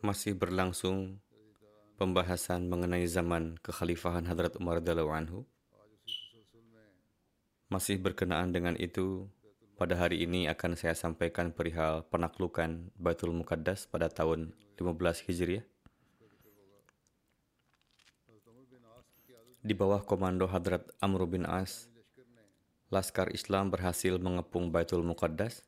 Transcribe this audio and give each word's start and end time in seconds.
Masih 0.00 0.32
berlangsung 0.32 1.20
pembahasan 2.00 2.72
mengenai 2.72 3.04
zaman 3.04 3.60
kekhalifahan 3.60 4.24
Hadrat 4.24 4.56
Umar 4.56 4.80
radhiyallahu 4.80 5.12
anhu. 5.12 5.38
Masih 7.68 8.00
berkenaan 8.00 8.50
dengan 8.50 8.74
itu, 8.80 9.28
pada 9.76 10.00
hari 10.00 10.24
ini 10.24 10.48
akan 10.48 10.74
saya 10.74 10.96
sampaikan 10.96 11.52
perihal 11.52 12.08
penaklukan 12.08 12.88
Baitul 12.96 13.36
Muqaddas 13.36 13.84
pada 13.84 14.08
tahun 14.08 14.56
15 14.80 15.28
Hijriah. 15.28 15.64
Di 19.60 19.76
bawah 19.76 20.00
komando 20.00 20.48
Hadrat 20.48 20.88
Amr 21.04 21.28
bin 21.28 21.44
As, 21.44 21.92
Laskar 22.88 23.30
Islam 23.30 23.68
berhasil 23.68 24.16
mengepung 24.16 24.72
Baitul 24.72 25.04
Muqaddas 25.04 25.62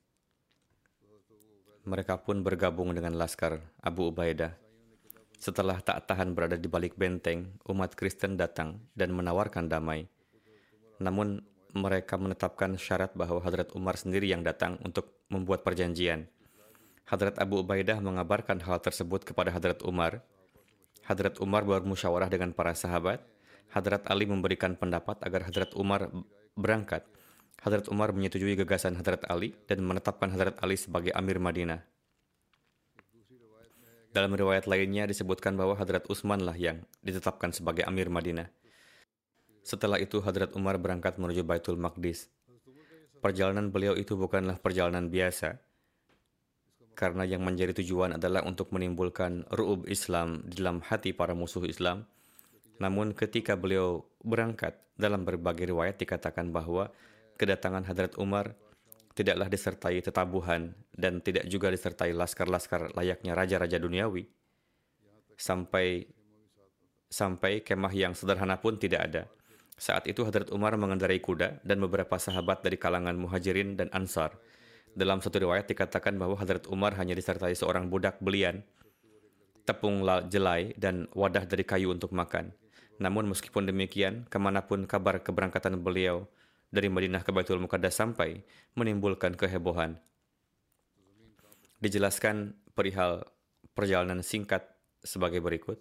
mereka 1.83 2.15
pun 2.23 2.47
bergabung 2.47 2.95
dengan 2.95 3.19
Laskar 3.19 3.59
Abu 3.83 4.15
Ubaidah. 4.15 4.55
Setelah 5.43 5.83
tak 5.83 6.07
tahan 6.07 6.39
berada 6.39 6.55
di 6.55 6.71
balik 6.71 6.95
benteng, 6.95 7.59
umat 7.67 7.99
Kristen 7.99 8.39
datang 8.39 8.79
dan 8.95 9.11
menawarkan 9.11 9.67
damai. 9.67 10.07
Namun, 11.03 11.43
mereka 11.75 12.15
menetapkan 12.15 12.79
syarat 12.79 13.11
bahwa 13.19 13.43
Hadrat 13.43 13.75
Umar 13.75 13.99
sendiri 13.99 14.31
yang 14.31 14.47
datang 14.47 14.79
untuk 14.87 15.27
membuat 15.27 15.67
perjanjian. 15.67 16.31
Hadrat 17.11 17.43
Abu 17.43 17.67
Ubaidah 17.67 17.99
mengabarkan 17.99 18.63
hal 18.63 18.79
tersebut 18.79 19.27
kepada 19.27 19.51
Hadrat 19.51 19.83
Umar. 19.83 20.23
Hadrat 21.03 21.43
Umar 21.43 21.67
bermusyawarah 21.67 22.31
dengan 22.31 22.55
para 22.55 22.79
sahabat. 22.79 23.27
Hadrat 23.75 24.07
Ali 24.07 24.29
memberikan 24.31 24.79
pendapat 24.79 25.19
agar 25.27 25.51
Hadrat 25.51 25.75
Umar 25.75 26.07
berangkat 26.55 27.03
Hadrat 27.61 27.93
Umar 27.93 28.17
menyetujui 28.17 28.57
gagasan 28.57 28.97
Hadrat 28.97 29.29
Ali 29.29 29.53
dan 29.69 29.85
menetapkan 29.85 30.33
Hadrat 30.33 30.57
Ali 30.65 30.81
sebagai 30.81 31.13
Amir 31.13 31.37
Madinah. 31.37 31.85
Dalam 34.13 34.33
riwayat 34.33 34.69
lainnya 34.69 35.09
disebutkan 35.09 35.57
bahwa 35.57 35.77
Hadrat 35.77 36.09
Utsman 36.09 36.45
lah 36.45 36.57
yang 36.57 36.85
ditetapkan 37.05 37.53
sebagai 37.53 37.85
Amir 37.85 38.09
Madinah. 38.09 38.49
Setelah 39.63 40.01
itu 40.01 40.21
Hadrat 40.25 40.53
Umar 40.57 40.77
berangkat 40.77 41.17
menuju 41.17 41.45
Baitul 41.45 41.81
Maqdis. 41.81 42.29
Perjalanan 43.23 43.71
beliau 43.71 43.95
itu 43.95 44.19
bukanlah 44.19 44.59
perjalanan 44.59 45.07
biasa, 45.07 45.63
karena 46.93 47.25
yang 47.25 47.41
menjadi 47.41 47.73
tujuan 47.81 48.21
adalah 48.21 48.45
untuk 48.45 48.69
menimbulkan 48.75 49.49
ru'ub 49.49 49.89
Islam 49.89 50.45
di 50.45 50.61
dalam 50.61 50.85
hati 50.85 51.17
para 51.17 51.33
musuh 51.33 51.65
Islam. 51.65 52.05
Namun 52.83 53.17
ketika 53.17 53.57
beliau 53.57 54.05
berangkat, 54.21 54.77
dalam 54.99 55.25
berbagai 55.25 55.73
riwayat 55.73 55.97
dikatakan 55.97 56.53
bahwa 56.53 56.93
kedatangan 57.37 57.85
Hadrat 57.89 58.15
Umar 58.21 58.57
tidaklah 59.13 59.49
disertai 59.49 60.01
tetabuhan 60.01 60.73
dan 60.97 61.21
tidak 61.21 61.45
juga 61.49 61.69
disertai 61.69 62.17
laskar-laskar 62.17 62.97
layaknya 62.97 63.37
raja-raja 63.37 63.77
duniawi. 63.77 64.25
Sampai 65.37 66.09
sampai 67.13 67.61
kemah 67.61 67.93
yang 67.93 68.17
sederhana 68.17 68.57
pun 68.57 68.81
tidak 68.81 69.01
ada. 69.13 69.23
Saat 69.77 70.09
itu 70.09 70.25
Hadrat 70.25 70.49
Umar 70.49 70.73
mengendarai 70.81 71.21
kuda 71.21 71.61
dan 71.61 71.77
beberapa 71.81 72.17
sahabat 72.17 72.65
dari 72.65 72.81
kalangan 72.81 73.17
muhajirin 73.17 73.77
dan 73.77 73.93
ansar. 73.93 74.33
Dalam 74.93 75.25
satu 75.25 75.41
riwayat 75.41 75.69
dikatakan 75.69 76.17
bahwa 76.17 76.37
Hadrat 76.37 76.69
Umar 76.69 76.97
hanya 77.01 77.17
disertai 77.17 77.57
seorang 77.57 77.89
budak 77.89 78.21
belian, 78.21 78.61
tepung 79.65 80.05
jelai, 80.29 80.77
dan 80.77 81.09
wadah 81.17 81.49
dari 81.49 81.65
kayu 81.65 81.93
untuk 81.93 82.13
makan. 82.13 82.53
Namun 83.01 83.33
meskipun 83.33 83.65
demikian, 83.65 84.29
ke 84.29 84.37
mana 84.37 84.63
pun 84.63 84.85
kabar 84.85 85.25
keberangkatan 85.25 85.81
beliau 85.81 86.29
dari 86.73 86.89
Madinah 86.89 87.21
ke 87.21 87.31
Baitul 87.37 87.61
Muqaddas 87.61 87.93
sampai 87.93 88.41
menimbulkan 88.73 89.37
kehebohan. 89.37 90.01
Dijelaskan 91.85 92.57
perihal 92.73 93.29
perjalanan 93.77 94.25
singkat 94.25 94.65
sebagai 95.05 95.45
berikut. 95.45 95.77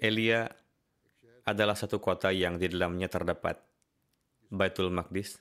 Elia 0.00 0.48
adalah 1.44 1.76
satu 1.76 2.00
kota 2.00 2.32
yang 2.32 2.56
di 2.56 2.72
dalamnya 2.72 3.12
terdapat 3.12 3.60
Baitul 4.48 4.88
Maqdis, 4.88 5.36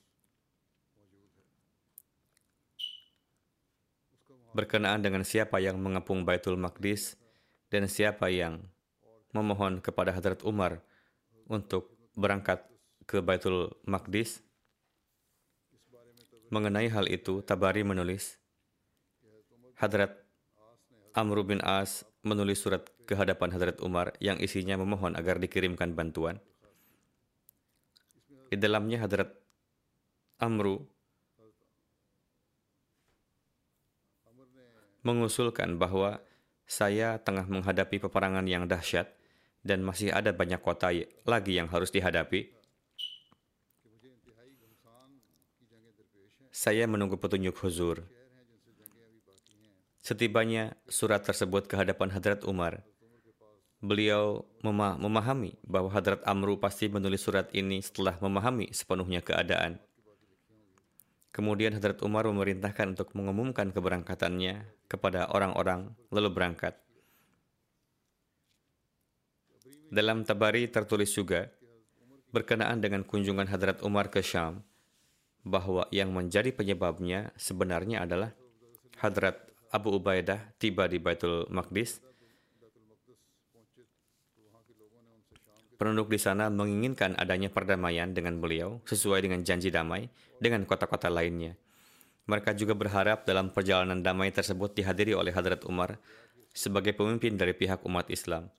berkenaan 4.59 4.99
dengan 4.99 5.23
siapa 5.23 5.63
yang 5.63 5.79
mengepung 5.79 6.27
Baitul 6.27 6.59
Maqdis 6.59 7.15
dan 7.71 7.87
siapa 7.87 8.27
yang 8.27 8.59
memohon 9.31 9.79
kepada 9.79 10.11
Hadrat 10.11 10.43
Umar 10.43 10.83
untuk 11.47 11.95
berangkat 12.19 12.67
ke 13.07 13.23
Baitul 13.23 13.71
Maqdis. 13.87 14.43
Mengenai 16.51 16.91
hal 16.91 17.07
itu, 17.07 17.39
Tabari 17.39 17.87
menulis, 17.87 18.35
Hadrat 19.79 20.11
Amr 21.15 21.39
bin 21.47 21.63
As 21.63 22.03
menulis 22.19 22.59
surat 22.59 22.83
ke 23.07 23.15
hadapan 23.15 23.55
Hadrat 23.55 23.79
Umar 23.79 24.11
yang 24.19 24.35
isinya 24.43 24.75
memohon 24.75 25.15
agar 25.15 25.39
dikirimkan 25.39 25.95
bantuan. 25.95 26.43
Di 28.51 28.59
dalamnya 28.59 28.99
Hadrat 29.07 29.31
Amru 30.35 30.83
mengusulkan 35.09 35.81
bahwa 35.81 36.21
saya 36.69 37.17
tengah 37.17 37.49
menghadapi 37.49 37.97
peperangan 37.97 38.45
yang 38.45 38.69
dahsyat 38.69 39.09
dan 39.65 39.81
masih 39.81 40.13
ada 40.13 40.29
banyak 40.29 40.61
kota 40.61 40.93
lagi 41.25 41.57
yang 41.57 41.65
harus 41.65 41.89
dihadapi. 41.89 42.53
Saya 46.53 46.85
menunggu 46.85 47.17
petunjuk 47.17 47.57
huzur. 47.65 48.05
Setibanya 49.99 50.77
surat 50.85 51.25
tersebut 51.25 51.65
ke 51.65 51.75
hadapan 51.75 52.13
Hadrat 52.13 52.45
Umar, 52.45 52.85
beliau 53.79 54.43
mema 54.59 54.99
memahami 54.99 55.55
bahwa 55.63 55.87
Hadrat 55.91 56.19
Amru 56.27 56.59
pasti 56.59 56.91
menulis 56.91 57.23
surat 57.23 57.47
ini 57.55 57.79
setelah 57.79 58.19
memahami 58.19 58.71
sepenuhnya 58.75 59.23
keadaan. 59.23 59.79
Kemudian 61.29 61.77
Hadrat 61.77 62.01
Umar 62.01 62.25
memerintahkan 62.25 62.97
untuk 62.97 63.13
mengumumkan 63.13 63.69
keberangkatannya 63.69 64.65
kepada 64.89 65.29
orang-orang 65.29 65.93
lalu 66.09 66.29
berangkat. 66.33 66.73
Dalam 69.89 70.25
Tabari 70.25 70.69
tertulis 70.69 71.13
juga, 71.13 71.49
berkenaan 72.29 72.81
dengan 72.81 73.01
kunjungan 73.01 73.49
Hadrat 73.49 73.81
Umar 73.81 74.13
ke 74.13 74.21
Syam 74.21 74.61
bahwa 75.41 75.89
yang 75.89 76.13
menjadi 76.13 76.53
penyebabnya 76.53 77.33
sebenarnya 77.37 78.05
adalah 78.05 78.33
Hadrat 79.01 79.49
Abu 79.69 79.97
Ubaidah 79.97 80.53
tiba 80.57 80.85
di 80.89 80.97
Baitul 81.01 81.45
Maqdis. 81.49 82.01
Penduduk 85.79 86.11
di 86.11 86.19
sana 86.19 86.51
menginginkan 86.51 87.15
adanya 87.15 87.47
perdamaian 87.47 88.11
dengan 88.11 88.35
beliau 88.35 88.83
sesuai 88.83 89.23
dengan 89.23 89.47
janji 89.47 89.71
damai 89.71 90.11
dengan 90.35 90.67
kota-kota 90.67 91.07
lainnya. 91.07 91.55
Mereka 92.27 92.51
juga 92.59 92.75
berharap 92.75 93.23
dalam 93.23 93.55
perjalanan 93.55 94.03
damai 94.03 94.29
tersebut 94.35 94.75
dihadiri 94.75 95.15
oleh 95.15 95.31
Hadrat 95.31 95.63
Umar 95.63 95.95
sebagai 96.51 96.91
pemimpin 96.91 97.39
dari 97.39 97.55
pihak 97.55 97.79
umat 97.87 98.11
Islam. 98.11 98.51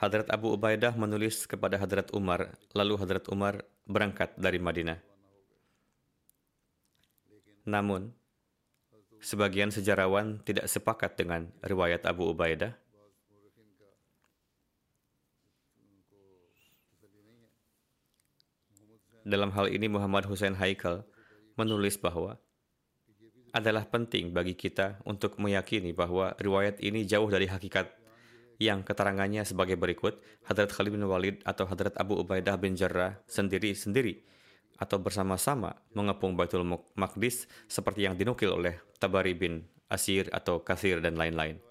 Hadrat 0.00 0.26
Abu 0.32 0.50
Ubaidah 0.50 0.96
menulis 0.98 1.46
kepada 1.46 1.78
Hadrat 1.78 2.10
Umar, 2.10 2.56
lalu 2.74 2.98
Hadrat 2.98 3.28
Umar 3.30 3.62
berangkat 3.86 4.34
dari 4.34 4.58
Madinah. 4.58 4.98
Namun, 7.68 8.10
sebagian 9.22 9.70
sejarawan 9.70 10.42
tidak 10.42 10.66
sepakat 10.68 11.14
dengan 11.14 11.52
riwayat 11.62 12.04
Abu 12.04 12.32
Ubaidah. 12.32 12.76
Dalam 19.24 19.56
hal 19.56 19.72
ini 19.72 19.88
Muhammad 19.88 20.28
Hussein 20.28 20.52
Haikal 20.52 21.08
menulis 21.56 21.96
bahwa 21.96 22.36
adalah 23.56 23.88
penting 23.88 24.36
bagi 24.36 24.52
kita 24.52 25.00
untuk 25.08 25.40
meyakini 25.40 25.96
bahwa 25.96 26.36
riwayat 26.36 26.76
ini 26.84 27.08
jauh 27.08 27.32
dari 27.32 27.48
hakikat 27.48 27.88
yang 28.60 28.84
keterangannya 28.84 29.42
sebagai 29.48 29.80
berikut, 29.80 30.20
Hadrat 30.44 30.70
Khalid 30.70 30.94
bin 30.94 31.08
Walid 31.08 31.40
atau 31.48 31.64
Hadrat 31.64 31.96
Abu 31.96 32.20
Ubaidah 32.20 32.60
bin 32.60 32.76
Jarrah 32.76 33.18
sendiri-sendiri 33.26 34.22
atau 34.76 34.98
bersama-sama 35.00 35.72
mengepung 35.94 36.36
Baitul 36.36 36.66
Maqdis 36.98 37.46
seperti 37.70 38.04
yang 38.04 38.18
dinukil 38.18 38.52
oleh 38.52 38.76
Tabari 38.98 39.32
bin 39.32 39.64
Asir 39.88 40.28
atau 40.34 40.60
Kathir 40.60 41.00
dan 41.00 41.14
lain-lain. 41.14 41.62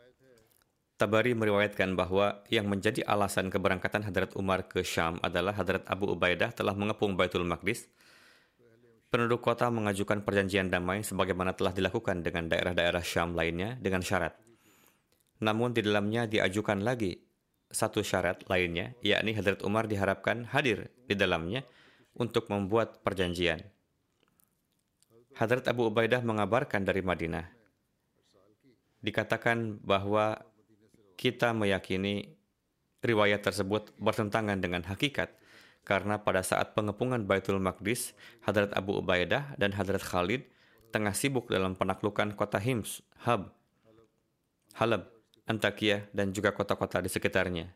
Tabari 1.04 1.36
meriwayatkan 1.36 2.00
bahwa 2.00 2.48
yang 2.48 2.72
menjadi 2.72 3.04
alasan 3.04 3.52
keberangkatan 3.52 4.08
Hadrat 4.08 4.40
Umar 4.40 4.72
ke 4.72 4.88
Syam 4.88 5.20
adalah 5.20 5.52
Hadrat 5.52 5.84
Abu 5.84 6.08
Ubaidah 6.08 6.56
telah 6.56 6.72
mengepung 6.72 7.20
Baitul 7.20 7.44
Maqdis. 7.44 7.92
Penduduk 9.12 9.44
kota 9.44 9.68
mengajukan 9.68 10.24
perjanjian 10.24 10.72
damai 10.72 11.04
sebagaimana 11.04 11.60
telah 11.60 11.76
dilakukan 11.76 12.24
dengan 12.24 12.48
daerah-daerah 12.48 13.04
Syam 13.04 13.36
lainnya 13.36 13.76
dengan 13.84 14.00
syarat. 14.00 14.32
Namun 15.44 15.76
di 15.76 15.84
dalamnya 15.84 16.24
diajukan 16.24 16.80
lagi 16.80 17.20
satu 17.68 18.00
syarat 18.00 18.48
lainnya, 18.48 18.96
yakni 19.04 19.36
Hadrat 19.36 19.60
Umar 19.68 19.92
diharapkan 19.92 20.48
hadir 20.56 20.88
di 21.04 21.20
dalamnya 21.20 21.68
untuk 22.16 22.48
membuat 22.48 23.04
perjanjian. 23.04 23.60
Hadrat 25.36 25.68
Abu 25.68 25.92
Ubaidah 25.92 26.24
mengabarkan 26.24 26.88
dari 26.88 27.04
Madinah. 27.04 27.44
Dikatakan 29.04 29.84
bahwa 29.84 30.53
kita 31.20 31.52
meyakini 31.52 32.34
riwayat 33.04 33.44
tersebut 33.44 33.92
bertentangan 34.00 34.58
dengan 34.58 34.84
hakikat 34.88 35.34
karena 35.84 36.24
pada 36.24 36.40
saat 36.40 36.72
pengepungan 36.72 37.28
Baitul 37.28 37.60
Maqdis, 37.60 38.16
Hadrat 38.48 38.72
Abu 38.72 39.04
Ubaidah 39.04 39.56
dan 39.60 39.76
Hadrat 39.76 40.00
Khalid 40.00 40.48
tengah 40.96 41.12
sibuk 41.12 41.52
dalam 41.52 41.76
penaklukan 41.76 42.32
kota 42.40 42.56
Hims, 42.62 43.04
Hab, 43.28 43.52
Halab, 44.80 45.12
Antakya, 45.44 46.08
dan 46.16 46.32
juga 46.32 46.56
kota-kota 46.56 47.04
di 47.04 47.12
sekitarnya. 47.12 47.68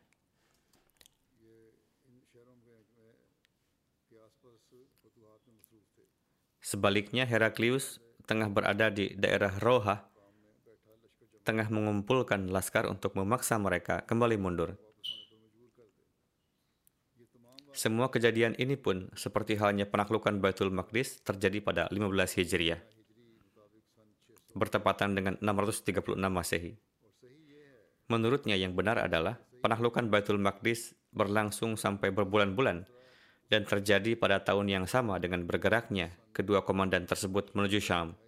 Sebaliknya, 6.63 7.24
Heraklius 7.24 8.04
tengah 8.28 8.51
berada 8.51 8.92
di 8.92 9.16
daerah 9.16 9.56
Roha, 9.56 10.04
tengah 11.47 11.71
mengumpulkan 11.71 12.51
laskar 12.51 12.91
untuk 12.91 13.15
memaksa 13.15 13.55
mereka 13.55 14.03
kembali 14.03 14.35
mundur. 14.35 14.75
Semua 17.71 18.11
kejadian 18.11 18.51
ini 18.59 18.75
pun 18.75 19.07
seperti 19.15 19.55
halnya 19.55 19.88
penaklukan 19.88 20.44
Baitul 20.44 20.75
Maqdis 20.75 21.23
terjadi 21.23 21.63
pada 21.63 21.83
15 21.88 22.35
Hijriah, 22.35 22.83
bertepatan 24.59 25.15
dengan 25.15 25.39
636 25.39 26.19
Masehi. 26.27 26.75
Menurutnya 28.11 28.59
yang 28.59 28.75
benar 28.75 29.00
adalah 29.00 29.39
penaklukan 29.63 30.11
Baitul 30.11 30.43
Maqdis 30.43 31.00
berlangsung 31.15 31.79
sampai 31.79 32.11
berbulan-bulan 32.11 32.83
dan 33.47 33.63
terjadi 33.63 34.19
pada 34.19 34.43
tahun 34.43 34.67
yang 34.67 34.85
sama 34.89 35.15
dengan 35.23 35.47
bergeraknya 35.47 36.11
kedua 36.35 36.67
komandan 36.67 37.07
tersebut 37.07 37.55
menuju 37.55 37.79
Syam. 37.79 38.26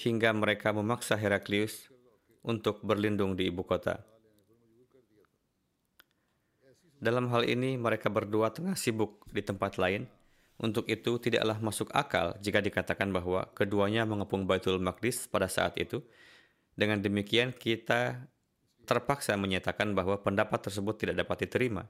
Hingga 0.00 0.32
mereka 0.32 0.72
memaksa 0.72 1.12
Heraklius 1.12 1.92
untuk 2.40 2.80
berlindung 2.80 3.36
di 3.36 3.52
ibu 3.52 3.60
kota. 3.60 4.00
Dalam 6.96 7.28
hal 7.28 7.44
ini, 7.44 7.76
mereka 7.76 8.08
berdua 8.08 8.48
tengah 8.48 8.80
sibuk 8.80 9.28
di 9.28 9.44
tempat 9.44 9.76
lain. 9.76 10.08
Untuk 10.56 10.88
itu, 10.88 11.20
tidaklah 11.20 11.60
masuk 11.60 11.92
akal 11.92 12.32
jika 12.40 12.64
dikatakan 12.64 13.12
bahwa 13.12 13.44
keduanya 13.52 14.08
mengepung 14.08 14.48
Baitul 14.48 14.80
Maqdis 14.80 15.28
pada 15.28 15.52
saat 15.52 15.76
itu. 15.76 16.00
Dengan 16.72 17.04
demikian, 17.04 17.52
kita 17.52 18.24
terpaksa 18.88 19.36
menyatakan 19.36 19.92
bahwa 19.92 20.16
pendapat 20.24 20.64
tersebut 20.64 20.96
tidak 20.96 21.28
dapat 21.28 21.44
diterima. 21.44 21.84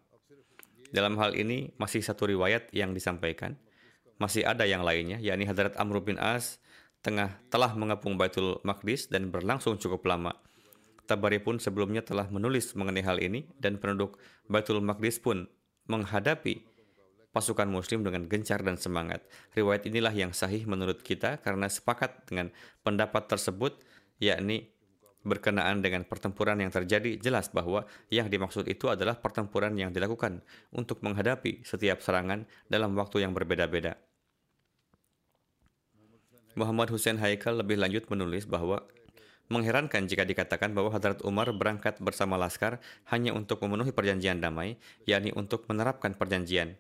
Dalam 0.91 1.15
hal 1.23 1.39
ini, 1.39 1.71
masih 1.79 2.03
satu 2.03 2.27
riwayat 2.27 2.75
yang 2.75 2.91
disampaikan. 2.91 3.55
Masih 4.19 4.43
ada 4.43 4.67
yang 4.67 4.83
lainnya, 4.83 5.23
yakni 5.23 5.47
Hadrat 5.47 5.79
Amr 5.79 6.03
bin 6.03 6.19
As 6.19 6.59
tengah 7.00 7.41
telah 7.49 7.73
mengepung 7.73 8.20
Baitul 8.20 8.61
Maqdis 8.64 9.08
dan 9.08 9.32
berlangsung 9.32 9.81
cukup 9.81 10.05
lama. 10.05 10.37
Tabari 11.08 11.43
pun 11.43 11.58
sebelumnya 11.58 12.05
telah 12.06 12.29
menulis 12.31 12.76
mengenai 12.79 13.02
hal 13.02 13.19
ini 13.19 13.49
dan 13.58 13.81
penduduk 13.81 14.20
Baitul 14.47 14.79
Maqdis 14.85 15.19
pun 15.19 15.49
menghadapi 15.91 16.62
pasukan 17.31 17.67
muslim 17.67 18.02
dengan 18.06 18.26
gencar 18.26 18.62
dan 18.62 18.79
semangat. 18.79 19.23
Riwayat 19.55 19.87
inilah 19.87 20.14
yang 20.14 20.31
sahih 20.35 20.67
menurut 20.67 21.02
kita 21.02 21.38
karena 21.43 21.67
sepakat 21.67 22.26
dengan 22.26 22.50
pendapat 22.82 23.26
tersebut 23.26 23.79
yakni 24.23 24.70
berkenaan 25.20 25.85
dengan 25.85 26.05
pertempuran 26.08 26.56
yang 26.64 26.73
terjadi, 26.73 27.20
jelas 27.20 27.52
bahwa 27.52 27.85
yang 28.09 28.33
dimaksud 28.33 28.64
itu 28.69 28.88
adalah 28.88 29.21
pertempuran 29.21 29.76
yang 29.76 29.92
dilakukan 29.92 30.40
untuk 30.73 31.04
menghadapi 31.04 31.61
setiap 31.61 32.00
serangan 32.00 32.49
dalam 32.73 32.97
waktu 32.97 33.25
yang 33.25 33.37
berbeda-beda. 33.37 34.00
Muhammad 36.61 36.93
Hussein 36.93 37.17
Haikal 37.17 37.57
lebih 37.64 37.81
lanjut 37.81 38.05
menulis 38.12 38.45
bahwa 38.45 38.85
mengherankan 39.49 40.05
jika 40.05 40.29
dikatakan 40.29 40.76
bahwa 40.76 40.93
Hadrat 40.93 41.25
Umar 41.25 41.49
berangkat 41.57 41.97
bersama 42.05 42.37
Laskar 42.37 42.85
hanya 43.09 43.33
untuk 43.33 43.64
memenuhi 43.64 43.97
perjanjian 43.97 44.45
damai, 44.45 44.76
yakni 45.09 45.33
untuk 45.33 45.64
menerapkan 45.73 46.12
perjanjian. 46.12 46.76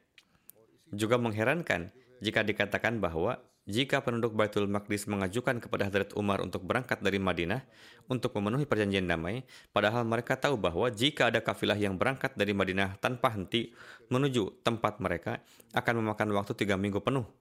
Juga 0.92 1.16
mengherankan 1.16 1.88
jika 2.20 2.44
dikatakan 2.44 3.00
bahwa 3.00 3.40
jika 3.64 4.02
penduduk 4.04 4.34
Baitul 4.36 4.66
Maqdis 4.68 5.08
mengajukan 5.08 5.62
kepada 5.62 5.88
Hadrat 5.88 6.12
Umar 6.18 6.44
untuk 6.44 6.66
berangkat 6.66 7.00
dari 7.00 7.22
Madinah 7.22 7.62
untuk 8.10 8.36
memenuhi 8.36 8.66
perjanjian 8.66 9.06
damai, 9.06 9.46
padahal 9.70 10.02
mereka 10.04 10.36
tahu 10.36 10.58
bahwa 10.58 10.90
jika 10.90 11.32
ada 11.32 11.40
kafilah 11.40 11.78
yang 11.78 11.94
berangkat 11.94 12.34
dari 12.36 12.50
Madinah 12.52 12.98
tanpa 12.98 13.30
henti 13.32 13.70
menuju 14.12 14.66
tempat 14.66 14.98
mereka 14.98 15.40
akan 15.72 16.04
memakan 16.04 16.28
waktu 16.36 16.52
tiga 16.58 16.74
minggu 16.74 16.98
penuh. 17.00 17.39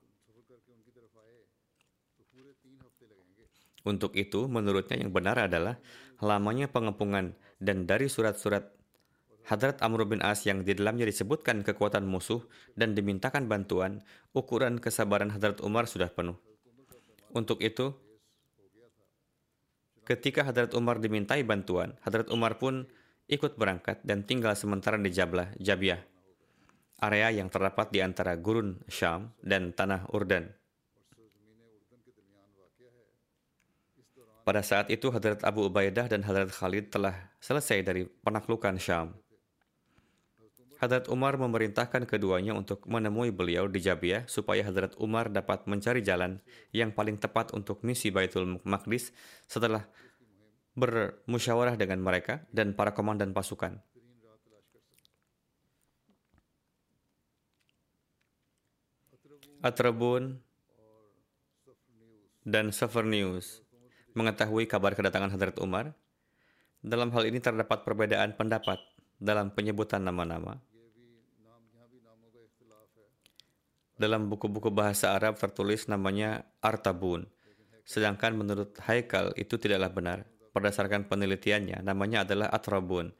Untuk 3.87 4.15
itu, 4.19 4.47
menurutnya 4.51 4.99
yang 4.99 5.11
benar 5.15 5.39
adalah 5.39 5.79
lamanya 6.19 6.67
pengepungan 6.67 7.35
dan 7.63 7.87
dari 7.87 8.11
surat-surat 8.11 8.75
Hadrat 9.49 9.81
Amr 9.81 10.05
bin 10.05 10.21
As 10.21 10.45
yang 10.45 10.61
di 10.61 10.77
dalamnya 10.77 11.09
disebutkan 11.09 11.65
kekuatan 11.65 12.05
musuh 12.05 12.45
dan 12.77 12.93
dimintakan 12.93 13.49
bantuan, 13.49 14.05
ukuran 14.35 14.77
kesabaran 14.77 15.33
Hadrat 15.33 15.57
Umar 15.65 15.89
sudah 15.89 16.11
penuh. 16.13 16.37
Untuk 17.33 17.57
itu, 17.65 17.97
ketika 20.05 20.45
Hadrat 20.45 20.77
Umar 20.77 21.01
dimintai 21.01 21.41
bantuan, 21.41 21.97
Hadrat 22.05 22.29
Umar 22.29 22.61
pun 22.61 22.85
ikut 23.25 23.57
berangkat 23.57 24.05
dan 24.05 24.21
tinggal 24.21 24.53
sementara 24.53 25.01
di 25.01 25.09
Jablah, 25.09 25.49
Jabiah, 25.57 26.01
area 27.01 27.33
yang 27.33 27.49
terdapat 27.49 27.89
di 27.89 28.05
antara 28.05 28.37
gurun 28.37 28.85
Syam 28.85 29.33
dan 29.41 29.71
tanah 29.73 30.09
Urdan. 30.13 30.58
Pada 34.49 34.65
saat 34.65 34.89
itu 34.89 35.13
Hadrat 35.13 35.45
Abu 35.45 35.69
Ubaidah 35.69 36.09
dan 36.09 36.25
Hadrat 36.25 36.49
Khalid 36.49 36.89
telah 36.89 37.13
selesai 37.37 37.85
dari 37.85 38.09
penaklukan 38.25 38.81
Syam. 38.81 39.13
Hadrat 40.81 41.05
Umar 41.05 41.37
memerintahkan 41.37 42.09
keduanya 42.09 42.57
untuk 42.57 42.81
menemui 42.89 43.29
beliau 43.29 43.69
di 43.69 43.77
Jabiah 43.77 44.25
supaya 44.25 44.65
Hadrat 44.65 44.97
Umar 44.97 45.29
dapat 45.29 45.69
mencari 45.69 46.01
jalan 46.01 46.41
yang 46.73 46.89
paling 46.89 47.21
tepat 47.21 47.53
untuk 47.53 47.85
misi 47.85 48.09
Baitul 48.09 48.57
Maqdis 48.65 49.13
setelah 49.45 49.85
bermusyawarah 50.73 51.77
dengan 51.77 52.01
mereka 52.01 52.41
dan 52.49 52.73
para 52.73 52.89
komandan 52.89 53.37
pasukan. 53.37 53.77
Atrabun 59.61 60.41
dan 62.41 62.73
Safar 62.73 63.05
News 63.05 63.68
mengetahui 64.13 64.65
kabar 64.65 64.97
kedatangan 64.97 65.29
Hadrat 65.33 65.57
Umar. 65.61 65.93
Dalam 66.79 67.11
hal 67.11 67.27
ini 67.27 67.43
terdapat 67.43 67.83
perbedaan 67.83 68.33
pendapat 68.39 68.79
dalam 69.19 69.51
penyebutan 69.51 69.99
nama-nama. 69.99 70.57
Dalam 73.99 74.31
buku-buku 74.31 74.71
bahasa 74.71 75.11
Arab 75.11 75.35
tertulis 75.35 75.91
namanya 75.91 76.47
Artabun, 76.63 77.27
sedangkan 77.83 78.31
menurut 78.31 78.71
Haikal 78.87 79.35
itu 79.35 79.59
tidaklah 79.59 79.91
benar. 79.91 80.19
Berdasarkan 80.55 81.11
penelitiannya, 81.11 81.83
namanya 81.83 82.23
adalah 82.23 82.47
Atrabun. 82.47 83.11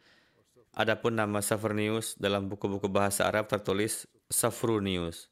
Adapun 0.71 1.19
nama 1.19 1.43
Safrunius 1.43 2.15
dalam 2.15 2.47
buku-buku 2.47 2.87
bahasa 2.87 3.27
Arab 3.27 3.51
tertulis 3.51 4.07
Safrunius. 4.31 5.27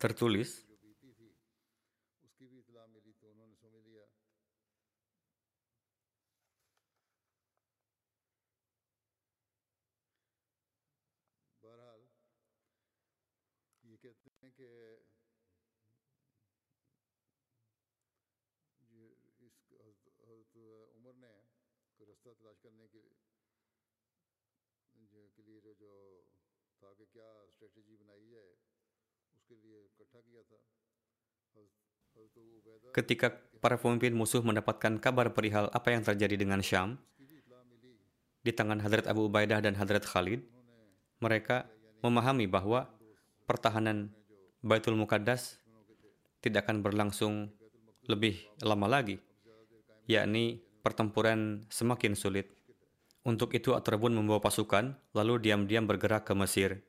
tertulis. 0.00 0.50
کہ 26.98 27.04
کیا 27.04 27.28
اسٹریٹجی 27.42 27.96
بنائی 27.96 28.28
جائے 28.30 28.54
Ketika 32.90 33.30
para 33.62 33.78
pemimpin 33.78 34.10
musuh 34.16 34.42
mendapatkan 34.42 34.98
kabar 34.98 35.30
perihal 35.30 35.70
apa 35.70 35.94
yang 35.94 36.02
terjadi 36.02 36.34
dengan 36.34 36.58
Syam 36.64 36.98
di 38.42 38.50
tangan 38.50 38.82
Hadrat 38.82 39.06
Abu 39.06 39.30
Ubaidah 39.30 39.62
dan 39.62 39.76
Hadrat 39.78 40.02
Khalid, 40.02 40.42
mereka 41.20 41.68
memahami 42.00 42.48
bahwa 42.48 42.88
pertahanan 43.44 44.10
Baitul 44.64 44.96
Muqaddas 44.96 45.60
tidak 46.40 46.66
akan 46.66 46.80
berlangsung 46.80 47.52
lebih 48.08 48.40
lama 48.64 48.88
lagi, 48.88 49.20
yakni 50.08 50.64
pertempuran 50.80 51.68
semakin 51.68 52.16
sulit. 52.16 52.48
Untuk 53.20 53.52
itu 53.52 53.76
Atrabun 53.76 54.16
membawa 54.16 54.40
pasukan, 54.40 54.96
lalu 55.12 55.44
diam-diam 55.44 55.84
bergerak 55.84 56.24
ke 56.24 56.32
Mesir. 56.32 56.80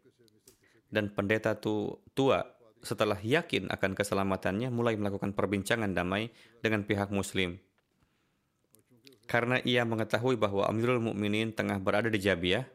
Dan 0.92 1.10
pendeta 1.16 1.56
tu, 1.56 2.04
tua 2.12 2.44
setelah 2.84 3.18
yakin 3.18 3.72
akan 3.72 3.96
keselamatannya 3.96 4.68
mulai 4.74 5.00
melakukan 5.00 5.32
perbincangan 5.32 5.96
damai 5.96 6.34
dengan 6.60 6.84
pihak 6.84 7.10
muslim. 7.14 7.58
Karena 9.30 9.64
ia 9.64 9.88
mengetahui 9.88 10.36
bahwa 10.36 10.68
Amirul 10.68 11.00
Mukminin 11.00 11.56
tengah 11.56 11.80
berada 11.80 12.12
di 12.12 12.20
Jabiah, 12.20 12.68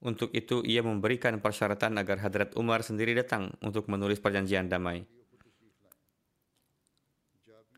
untuk 0.00 0.32
itu 0.32 0.64
ia 0.64 0.80
memberikan 0.80 1.36
persyaratan 1.44 2.00
agar 2.00 2.24
Hadrat 2.24 2.56
Umar 2.56 2.80
sendiri 2.80 3.12
datang 3.12 3.52
untuk 3.60 3.84
menulis 3.92 4.16
perjanjian 4.16 4.64
damai. 4.64 5.04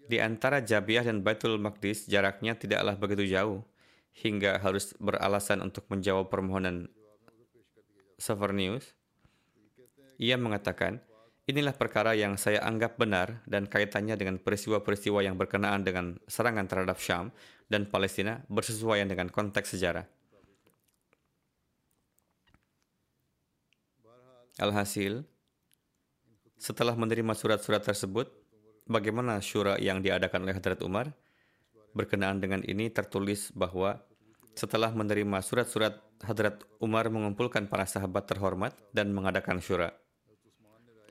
Di 0.07 0.23
antara 0.23 0.62
Jabiah 0.62 1.02
dan 1.02 1.26
Baitul 1.26 1.59
Maqdis 1.59 2.07
jaraknya 2.07 2.54
tidaklah 2.54 2.95
begitu 2.95 3.26
jauh 3.26 3.66
hingga 4.12 4.61
harus 4.61 4.92
beralasan 5.00 5.64
untuk 5.64 5.88
menjawab 5.88 6.28
permohonan 6.28 6.92
Savernius. 8.22 8.94
Ia 10.22 10.38
mengatakan, 10.38 11.02
inilah 11.50 11.74
perkara 11.74 12.14
yang 12.14 12.38
saya 12.38 12.62
anggap 12.62 12.94
benar 12.94 13.42
dan 13.50 13.66
kaitannya 13.66 14.14
dengan 14.14 14.38
peristiwa-peristiwa 14.38 15.26
yang 15.26 15.34
berkenaan 15.34 15.82
dengan 15.82 16.22
serangan 16.30 16.70
terhadap 16.70 17.02
Syam 17.02 17.34
dan 17.66 17.90
Palestina 17.90 18.46
bersesuaian 18.46 19.10
dengan 19.10 19.26
konteks 19.26 19.74
sejarah. 19.74 20.06
Alhasil, 24.62 25.26
setelah 26.54 26.94
menerima 26.94 27.34
surat-surat 27.34 27.82
tersebut, 27.82 28.30
bagaimana 28.86 29.42
syura 29.42 29.80
yang 29.82 29.98
diadakan 29.98 30.46
oleh 30.46 30.54
Hadrat 30.54 30.78
Umar. 30.86 31.10
Berkenaan 31.92 32.40
dengan 32.40 32.64
ini 32.64 32.88
tertulis 32.88 33.52
bahwa 33.52 34.00
setelah 34.56 34.92
menerima 34.92 35.44
surat-surat 35.44 36.00
Hadrat 36.22 36.62
Umar 36.78 37.10
mengumpulkan 37.10 37.66
para 37.66 37.82
sahabat 37.82 38.30
terhormat 38.30 38.78
dan 38.94 39.10
mengadakan 39.10 39.58
syura. 39.58 39.90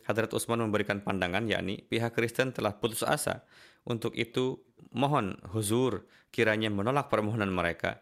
Hadrat 0.07 0.31
Utsman 0.31 0.63
memberikan 0.63 1.03
pandangan 1.03 1.45
yakni 1.45 1.83
pihak 1.85 2.15
Kristen 2.15 2.55
telah 2.55 2.79
putus 2.79 3.03
asa. 3.03 3.43
Untuk 3.83 4.15
itu 4.15 4.61
mohon 4.95 5.35
huzur 5.51 6.07
kiranya 6.31 6.71
menolak 6.71 7.11
permohonan 7.11 7.51
mereka. 7.51 8.01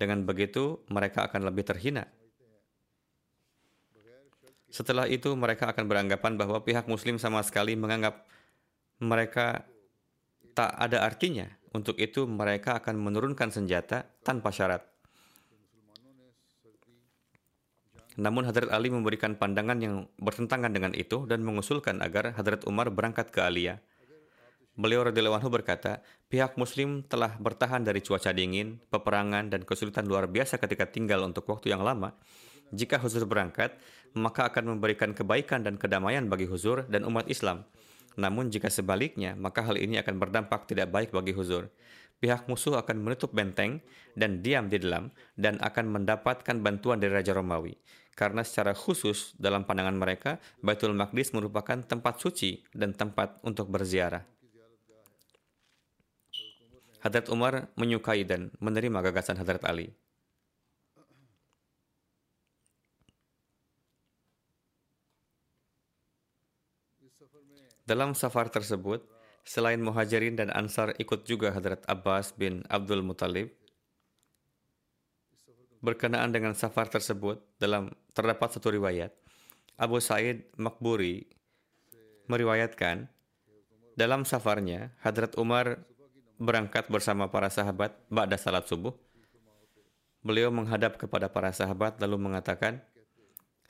Dengan 0.00 0.24
begitu 0.24 0.80
mereka 0.88 1.28
akan 1.28 1.44
lebih 1.44 1.68
terhina. 1.68 2.08
Setelah 4.70 5.10
itu 5.10 5.34
mereka 5.34 5.68
akan 5.70 5.84
beranggapan 5.86 6.38
bahwa 6.38 6.62
pihak 6.62 6.86
muslim 6.86 7.18
sama 7.18 7.42
sekali 7.42 7.74
menganggap 7.74 8.24
mereka 9.02 9.66
tak 10.56 10.72
ada 10.78 11.04
artinya. 11.04 11.46
Untuk 11.70 11.98
itu 12.02 12.26
mereka 12.26 12.82
akan 12.82 12.98
menurunkan 12.98 13.54
senjata 13.54 14.02
tanpa 14.26 14.50
syarat. 14.50 14.89
Namun 18.18 18.42
Hadrat 18.48 18.72
Ali 18.74 18.90
memberikan 18.90 19.38
pandangan 19.38 19.78
yang 19.78 20.10
bertentangan 20.18 20.74
dengan 20.74 20.96
itu 20.98 21.28
dan 21.30 21.46
mengusulkan 21.46 22.02
agar 22.02 22.34
Hadrat 22.34 22.66
Umar 22.66 22.90
berangkat 22.90 23.30
ke 23.30 23.38
Aliyah. 23.44 23.78
Beliau 24.74 25.04
radhiyallahu 25.06 25.44
anhu 25.44 25.50
berkata, 25.52 26.00
pihak 26.32 26.56
muslim 26.56 27.04
telah 27.04 27.36
bertahan 27.36 27.84
dari 27.84 28.00
cuaca 28.00 28.32
dingin, 28.32 28.80
peperangan, 28.88 29.52
dan 29.52 29.62
kesulitan 29.62 30.08
luar 30.08 30.26
biasa 30.26 30.56
ketika 30.56 30.88
tinggal 30.88 31.22
untuk 31.26 31.44
waktu 31.50 31.70
yang 31.70 31.84
lama. 31.84 32.16
Jika 32.70 33.02
Huzur 33.02 33.26
berangkat, 33.26 33.76
maka 34.14 34.46
akan 34.48 34.78
memberikan 34.78 35.12
kebaikan 35.12 35.66
dan 35.66 35.76
kedamaian 35.76 36.26
bagi 36.30 36.46
Huzur 36.48 36.86
dan 36.86 37.02
umat 37.04 37.26
Islam. 37.28 37.66
Namun 38.18 38.50
jika 38.50 38.66
sebaliknya, 38.72 39.38
maka 39.38 39.62
hal 39.62 39.78
ini 39.78 40.00
akan 40.02 40.18
berdampak 40.18 40.66
tidak 40.66 40.90
baik 40.90 41.14
bagi 41.14 41.30
huzur. 41.30 41.70
Pihak 42.20 42.44
musuh 42.52 42.76
akan 42.76 43.00
menutup 43.00 43.32
benteng 43.32 43.80
dan 44.12 44.44
diam 44.44 44.68
di 44.68 44.76
dalam 44.76 45.08
dan 45.40 45.56
akan 45.56 45.88
mendapatkan 45.88 46.60
bantuan 46.60 47.00
dari 47.00 47.16
Raja 47.16 47.32
Romawi. 47.32 47.72
Karena 48.12 48.44
secara 48.44 48.76
khusus 48.76 49.32
dalam 49.40 49.64
pandangan 49.64 49.96
mereka, 49.96 50.36
Baitul 50.60 50.92
Maqdis 50.92 51.32
merupakan 51.32 51.80
tempat 51.80 52.20
suci 52.20 52.60
dan 52.76 52.92
tempat 52.92 53.40
untuk 53.40 53.72
berziarah. 53.72 54.20
Hadrat 57.00 57.32
Umar 57.32 57.72
menyukai 57.80 58.28
dan 58.28 58.52
menerima 58.60 59.00
gagasan 59.08 59.40
Hadrat 59.40 59.64
Ali. 59.64 59.88
Dalam 67.88 68.12
safar 68.12 68.52
tersebut, 68.52 69.02
selain 69.44 69.80
Muhajirin 69.80 70.36
dan 70.36 70.48
Ansar 70.52 70.94
ikut 71.00 71.26
juga 71.26 71.50
Hadrat 71.54 71.84
Abbas 71.86 72.32
bin 72.36 72.62
Abdul 72.68 73.02
Muthalib. 73.02 73.52
Berkenaan 75.80 76.28
dengan 76.28 76.52
safar 76.52 76.92
tersebut, 76.92 77.40
dalam 77.56 77.88
terdapat 78.12 78.52
satu 78.52 78.68
riwayat, 78.68 79.16
Abu 79.80 79.96
Said 79.96 80.44
Makburi 80.60 81.24
meriwayatkan, 82.28 83.08
dalam 83.96 84.28
safarnya, 84.28 84.92
Hadrat 85.00 85.40
Umar 85.40 85.82
berangkat 86.40 86.88
bersama 86.88 87.28
para 87.28 87.48
sahabat 87.48 87.96
ba'da 88.08 88.36
salat 88.40 88.64
subuh. 88.68 88.92
Beliau 90.20 90.52
menghadap 90.52 91.00
kepada 91.00 91.32
para 91.32 91.48
sahabat 91.52 91.96
lalu 91.96 92.28
mengatakan, 92.28 92.84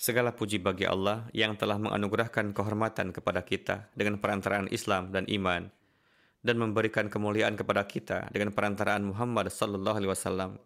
Segala 0.00 0.32
puji 0.32 0.56
bagi 0.56 0.88
Allah 0.88 1.28
yang 1.36 1.60
telah 1.60 1.76
menganugerahkan 1.76 2.56
kehormatan 2.56 3.12
kepada 3.12 3.44
kita 3.44 3.92
dengan 3.92 4.16
perantaraan 4.16 4.64
Islam 4.72 5.12
dan 5.12 5.28
iman 5.28 5.68
dan 6.40 6.56
memberikan 6.56 7.12
kemuliaan 7.12 7.52
kepada 7.52 7.84
kita 7.84 8.32
dengan 8.32 8.48
perantaraan 8.56 9.04
Muhammad 9.04 9.52
sallallahu 9.52 10.00
alaihi 10.00 10.08
wasallam. 10.08 10.56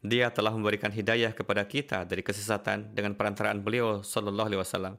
Dia 0.00 0.32
telah 0.32 0.56
memberikan 0.56 0.88
hidayah 0.88 1.36
kepada 1.36 1.68
kita 1.68 2.08
dari 2.08 2.24
kesesatan 2.24 2.96
dengan 2.96 3.12
perantaraan 3.12 3.60
beliau 3.60 4.00
sallallahu 4.00 4.48
alaihi 4.48 4.64
wasallam. 4.64 4.96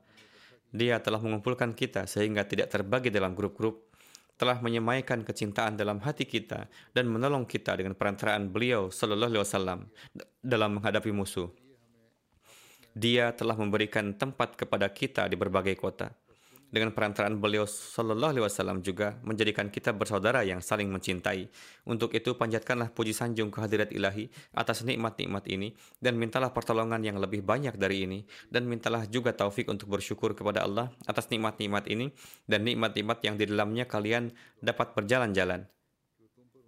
Dia 0.70 1.02
telah 1.02 1.18
mengumpulkan 1.18 1.74
kita 1.74 2.06
sehingga 2.06 2.46
tidak 2.46 2.70
terbagi 2.70 3.10
dalam 3.10 3.34
grup-grup, 3.34 3.90
telah 4.38 4.62
menyemaikan 4.62 5.26
kecintaan 5.26 5.74
dalam 5.74 5.98
hati 6.06 6.30
kita 6.30 6.70
dan 6.94 7.10
menolong 7.10 7.50
kita 7.50 7.82
dengan 7.82 7.98
perantaraan 7.98 8.46
beliau 8.54 8.94
sallallahu 8.94 9.34
alaihi 9.34 9.42
wasallam 9.42 9.80
dalam 10.38 10.78
menghadapi 10.78 11.10
musuh. 11.10 11.50
Dia 12.92 13.32
telah 13.32 13.56
memberikan 13.56 14.12
tempat 14.16 14.60
kepada 14.60 14.92
kita 14.92 15.28
di 15.32 15.40
berbagai 15.40 15.76
kota. 15.80 16.12
dengan 16.72 16.96
perantaraan 16.96 17.36
beliau 17.36 17.68
Shallallahu 17.68 18.32
Alaihi 18.32 18.46
Wasallam 18.48 18.80
juga 18.80 19.20
menjadikan 19.28 19.68
kita 19.68 19.92
bersaudara 19.92 20.40
yang 20.48 20.64
saling 20.64 20.88
mencintai. 20.88 21.52
Untuk 21.84 22.16
itu 22.16 22.34
panjatkanlah 22.40 22.96
puji 22.96 23.12
sanjung 23.12 23.52
kehadirat 23.52 23.92
ilahi 23.92 24.32
atas 24.56 24.88
nikmat-nikmat 24.88 25.44
ini 25.52 25.76
dan 26.00 26.16
mintalah 26.16 26.56
pertolongan 26.56 27.04
yang 27.04 27.20
lebih 27.20 27.44
banyak 27.44 27.76
dari 27.76 28.08
ini 28.08 28.20
dan 28.48 28.66
mintalah 28.66 29.04
juga 29.06 29.36
taufik 29.36 29.68
untuk 29.68 29.92
bersyukur 29.92 30.32
kepada 30.32 30.64
Allah 30.64 30.88
atas 31.06 31.28
nikmat-nikmat 31.28 31.92
ini 31.92 32.16
dan 32.48 32.64
nikmat-nikmat 32.64 33.20
yang 33.28 33.36
di 33.36 33.46
dalamnya 33.52 33.84
kalian 33.86 34.32
dapat 34.64 34.96
berjalan-jalan. 34.96 35.68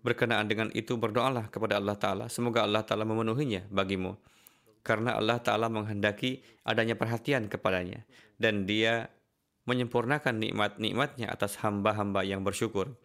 Berkenaan 0.04 0.52
dengan 0.52 0.68
itu 0.76 1.00
berdoalah 1.00 1.48
kepada 1.48 1.80
Allah 1.80 1.96
Ta'ala, 1.96 2.26
semoga 2.28 2.68
Allah 2.68 2.84
Ta'ala 2.84 3.08
memenuhinya 3.08 3.72
bagimu. 3.72 4.20
Karena 4.84 5.16
Allah 5.16 5.40
Ta'ala 5.40 5.72
menghendaki 5.72 6.44
adanya 6.68 7.00
perhatian 7.00 7.48
kepadanya. 7.48 8.04
Dan 8.36 8.68
dia 8.68 9.08
menyempurnakan 9.64 10.44
nikmat-nikmatnya 10.44 11.32
atas 11.32 11.56
hamba-hamba 11.64 12.28
yang 12.28 12.44
bersyukur. 12.44 13.00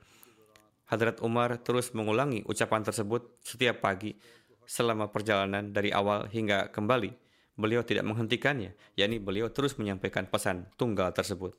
Hadrat 0.90 1.23
Umar 1.23 1.62
terus 1.62 1.94
mengulangi 1.94 2.42
ucapan 2.49 2.82
tersebut 2.82 3.38
setiap 3.47 3.85
pagi 3.85 4.18
selama 4.66 5.08
perjalanan 5.08 5.70
dari 5.70 5.94
awal 5.94 6.26
hingga 6.28 6.68
kembali. 6.75 7.14
Beliau 7.58 7.82
tidak 7.82 8.06
menghentikannya, 8.06 8.75
yakni 8.94 9.18
beliau 9.18 9.50
terus 9.50 9.75
menyampaikan 9.78 10.30
pesan 10.30 10.70
tunggal 10.78 11.11
tersebut. 11.11 11.58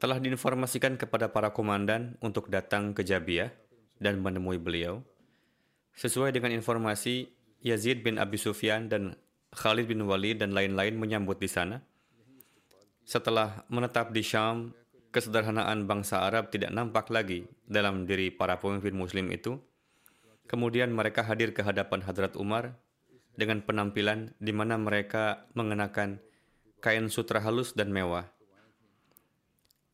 Telah 0.00 0.16
diinformasikan 0.16 0.96
kepada 0.96 1.28
para 1.28 1.52
komandan 1.52 2.16
untuk 2.24 2.48
datang 2.48 2.96
ke 2.96 3.04
Jabiah 3.04 3.52
dan 4.00 4.24
menemui 4.24 4.56
beliau. 4.56 5.04
Sesuai 5.92 6.32
dengan 6.32 6.56
informasi, 6.56 7.28
Yazid 7.60 8.00
bin 8.00 8.16
Abi 8.16 8.40
Sufyan 8.40 8.88
dan 8.88 9.20
Khalid 9.52 9.90
bin 9.90 10.00
Walid 10.08 10.40
dan 10.40 10.56
lain-lain 10.56 10.96
menyambut 10.96 11.36
di 11.36 11.50
sana. 11.50 11.84
Setelah 13.04 13.66
menetap 13.68 14.14
di 14.14 14.24
Syam, 14.24 14.72
kesederhanaan 15.10 15.84
bangsa 15.84 16.24
Arab 16.24 16.48
tidak 16.48 16.70
nampak 16.70 17.10
lagi 17.10 17.44
dalam 17.66 18.06
diri 18.06 18.30
para 18.30 18.56
pemimpin 18.56 18.94
muslim 18.94 19.28
itu. 19.34 19.58
Kemudian 20.46 20.90
mereka 20.94 21.22
hadir 21.26 21.52
ke 21.52 21.60
hadapan 21.62 22.02
Hadrat 22.02 22.34
Umar 22.38 22.78
dengan 23.36 23.62
penampilan 23.62 24.34
di 24.40 24.50
mana 24.56 24.80
mereka 24.80 25.46
mengenakan 25.54 26.18
kain 26.80 27.06
sutra 27.12 27.44
halus 27.44 27.76
dan 27.76 27.92
mewah. 27.92 28.26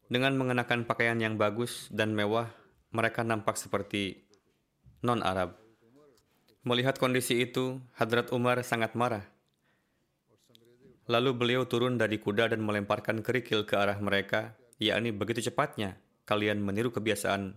Dengan 0.06 0.38
mengenakan 0.38 0.86
pakaian 0.86 1.18
yang 1.18 1.34
bagus 1.34 1.90
dan 1.90 2.14
mewah, 2.14 2.46
mereka 2.94 3.26
nampak 3.26 3.58
seperti 3.58 4.22
non-Arab. 5.02 5.65
Melihat 6.66 6.98
kondisi 6.98 7.46
itu, 7.46 7.78
Hadrat 7.94 8.34
Umar 8.34 8.58
sangat 8.66 8.98
marah 8.98 9.22
Lalu 11.06 11.30
beliau 11.38 11.62
turun 11.70 11.94
dari 11.94 12.18
kuda 12.18 12.50
dan 12.50 12.66
melemparkan 12.66 13.22
kerikil 13.22 13.62
ke 13.62 13.78
arah 13.78 13.94
mereka, 14.02 14.58
yakni 14.82 15.14
begitu 15.14 15.38
cepatnya 15.38 15.94
kalian 16.26 16.58
meniru 16.58 16.90
kebiasaan 16.90 17.54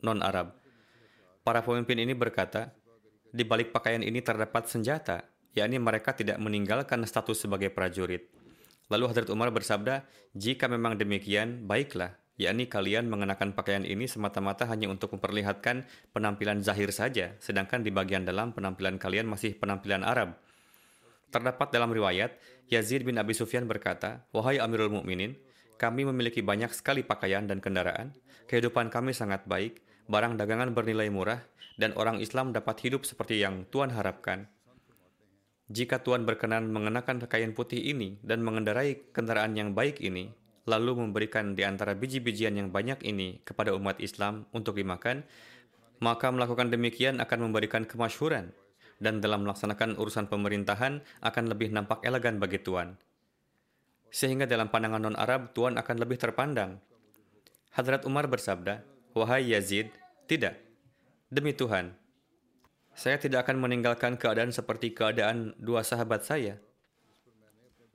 non-Arab. 0.00 0.56
Para 1.44 1.60
pemimpin 1.60 2.00
ini 2.00 2.16
berkata, 2.16 2.72
di 3.28 3.44
balik 3.44 3.76
pakaian 3.76 4.00
ini 4.00 4.24
terdapat 4.24 4.72
senjata, 4.72 5.20
yakni 5.52 5.76
mereka 5.76 6.16
tidak 6.16 6.40
meninggalkan 6.40 7.04
status 7.04 7.44
sebagai 7.44 7.68
prajurit. 7.68 8.32
Lalu 8.88 9.04
Hadrat 9.12 9.28
Umar 9.28 9.52
bersabda, 9.52 10.08
jika 10.32 10.64
memang 10.64 10.96
demikian, 10.96 11.68
baiklah, 11.68 12.16
yakni 12.40 12.68
kalian 12.68 13.08
mengenakan 13.08 13.52
pakaian 13.52 13.84
ini 13.84 14.08
semata-mata 14.08 14.64
hanya 14.68 14.88
untuk 14.88 15.16
memperlihatkan 15.16 15.84
penampilan 16.16 16.64
zahir 16.64 16.88
saja, 16.90 17.36
sedangkan 17.38 17.84
di 17.84 17.92
bagian 17.92 18.24
dalam 18.24 18.56
penampilan 18.56 18.96
kalian 18.96 19.28
masih 19.28 19.56
penampilan 19.56 20.02
Arab. 20.02 20.36
Terdapat 21.32 21.72
dalam 21.72 21.88
riwayat, 21.92 22.36
Yazid 22.68 23.08
bin 23.08 23.16
Abi 23.16 23.32
Sufyan 23.32 23.64
berkata, 23.64 24.24
Wahai 24.36 24.60
Amirul 24.60 24.92
Mukminin, 24.92 25.36
kami 25.80 26.04
memiliki 26.04 26.44
banyak 26.44 26.70
sekali 26.76 27.00
pakaian 27.00 27.48
dan 27.48 27.58
kendaraan, 27.58 28.12
kehidupan 28.46 28.92
kami 28.92 29.16
sangat 29.16 29.48
baik, 29.48 29.80
barang 30.12 30.36
dagangan 30.36 30.76
bernilai 30.76 31.08
murah, 31.08 31.40
dan 31.80 31.96
orang 31.96 32.20
Islam 32.20 32.52
dapat 32.52 32.84
hidup 32.84 33.08
seperti 33.08 33.40
yang 33.40 33.64
Tuhan 33.72 33.90
harapkan. 33.96 34.46
Jika 35.72 36.04
Tuhan 36.04 36.28
berkenan 36.28 36.68
mengenakan 36.68 37.24
kain 37.24 37.56
putih 37.56 37.80
ini 37.80 38.20
dan 38.20 38.44
mengendarai 38.44 39.08
kendaraan 39.16 39.56
yang 39.56 39.72
baik 39.72 40.04
ini, 40.04 40.36
lalu 40.68 40.98
memberikan 40.98 41.58
di 41.58 41.66
antara 41.66 41.98
biji-bijian 41.98 42.54
yang 42.54 42.70
banyak 42.70 43.02
ini 43.02 43.42
kepada 43.42 43.74
umat 43.74 43.98
Islam 43.98 44.46
untuk 44.54 44.78
dimakan, 44.78 45.26
maka 46.02 46.30
melakukan 46.30 46.70
demikian 46.70 47.18
akan 47.22 47.50
memberikan 47.50 47.86
kemasyhuran 47.86 48.54
dan 49.02 49.18
dalam 49.18 49.42
melaksanakan 49.42 49.98
urusan 49.98 50.30
pemerintahan 50.30 51.02
akan 51.22 51.44
lebih 51.50 51.74
nampak 51.74 51.98
elegan 52.06 52.38
bagi 52.38 52.62
Tuan. 52.62 52.94
Sehingga 54.12 54.46
dalam 54.46 54.70
pandangan 54.70 55.02
non-Arab, 55.02 55.50
Tuan 55.56 55.74
akan 55.74 55.96
lebih 55.98 56.20
terpandang. 56.20 56.78
Hadrat 57.74 58.04
Umar 58.06 58.28
bersabda, 58.28 58.84
Wahai 59.16 59.50
Yazid, 59.50 59.90
tidak. 60.28 60.60
Demi 61.32 61.56
Tuhan, 61.56 61.96
saya 62.92 63.16
tidak 63.16 63.48
akan 63.48 63.64
meninggalkan 63.64 64.20
keadaan 64.20 64.52
seperti 64.52 64.92
keadaan 64.92 65.56
dua 65.56 65.80
sahabat 65.80 66.28
saya, 66.28 66.60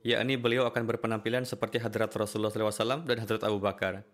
yakni 0.06 0.38
beliau 0.38 0.66
akan 0.70 0.86
berpenampilan 0.86 1.42
seperti 1.42 1.82
Hadrat 1.82 2.10
Rasulullah 2.14 2.52
SAW 2.54 3.02
dan 3.02 3.16
Hadrat 3.18 3.42
Abu 3.42 3.58
Bakar. 3.58 4.06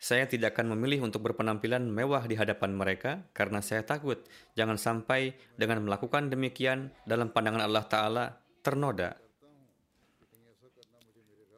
Saya 0.00 0.28
tidak 0.28 0.52
akan 0.52 0.76
memilih 0.76 1.06
untuk 1.06 1.24
berpenampilan 1.24 1.80
mewah 1.88 2.28
di 2.28 2.36
hadapan 2.36 2.76
mereka 2.76 3.24
karena 3.32 3.64
saya 3.64 3.86
takut 3.88 4.20
jangan 4.52 4.76
sampai 4.76 5.32
dengan 5.56 5.80
melakukan 5.80 6.28
demikian 6.28 6.92
dalam 7.08 7.32
pandangan 7.32 7.64
Allah 7.64 7.84
Ta'ala 7.88 8.24
ternoda. 8.60 9.16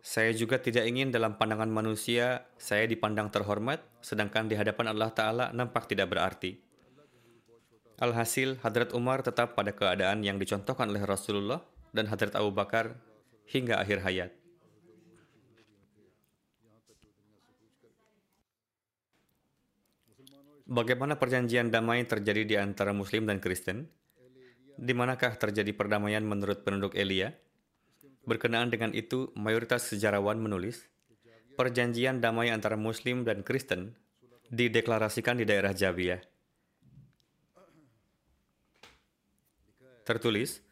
Saya 0.06 0.30
juga 0.30 0.62
tidak 0.62 0.86
ingin 0.86 1.10
dalam 1.10 1.34
pandangan 1.34 1.66
manusia 1.66 2.46
saya 2.54 2.86
dipandang 2.86 3.26
terhormat, 3.34 3.82
sedangkan 3.98 4.46
di 4.46 4.54
hadapan 4.54 4.94
Allah 4.94 5.10
Ta'ala 5.10 5.44
nampak 5.50 5.90
tidak 5.90 6.14
berarti. 6.14 6.54
Alhasil, 7.98 8.62
Hadrat 8.62 8.94
Umar 8.94 9.26
tetap 9.26 9.58
pada 9.58 9.74
keadaan 9.74 10.22
yang 10.22 10.38
dicontohkan 10.38 10.86
oleh 10.86 11.02
Rasulullah 11.02 11.58
dan 11.90 12.06
Hadrat 12.06 12.38
Abu 12.38 12.54
Bakar 12.54 12.94
hingga 13.50 13.78
akhir 13.82 14.02
hayat. 14.02 14.30
Bagaimana 20.66 21.14
perjanjian 21.14 21.70
damai 21.70 22.02
terjadi 22.02 22.42
di 22.42 22.56
antara 22.58 22.90
Muslim 22.90 23.22
dan 23.22 23.38
Kristen? 23.38 23.86
Di 24.74 24.90
manakah 24.90 25.38
terjadi 25.38 25.70
perdamaian 25.70 26.26
menurut 26.26 26.66
penduduk 26.66 26.98
Elia? 26.98 27.30
Berkenaan 28.26 28.74
dengan 28.74 28.90
itu, 28.90 29.30
mayoritas 29.38 29.86
sejarawan 29.86 30.42
menulis, 30.42 30.90
perjanjian 31.54 32.18
damai 32.18 32.50
antara 32.50 32.74
Muslim 32.74 33.22
dan 33.22 33.46
Kristen 33.46 33.94
dideklarasikan 34.50 35.38
di 35.38 35.46
daerah 35.46 35.70
Jabiah. 35.70 36.18
Tertulis, 40.02 40.62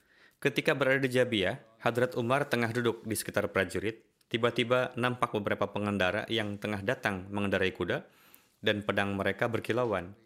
ketika 0.42 0.74
berada 0.74 0.98
di 0.98 1.10
Jabiah, 1.10 1.58
Hadrat 1.84 2.16
Umar 2.16 2.48
tengah 2.48 2.72
duduk 2.72 3.04
di 3.04 3.12
sekitar 3.12 3.44
prajurit. 3.52 4.08
Tiba-tiba 4.32 4.96
nampak 4.96 5.36
beberapa 5.36 5.68
pengendara 5.68 6.24
yang 6.32 6.56
tengah 6.56 6.80
datang 6.80 7.28
mengendarai 7.28 7.76
kuda, 7.76 8.00
dan 8.64 8.80
pedang 8.80 9.12
mereka 9.12 9.52
berkilauan. 9.52 10.16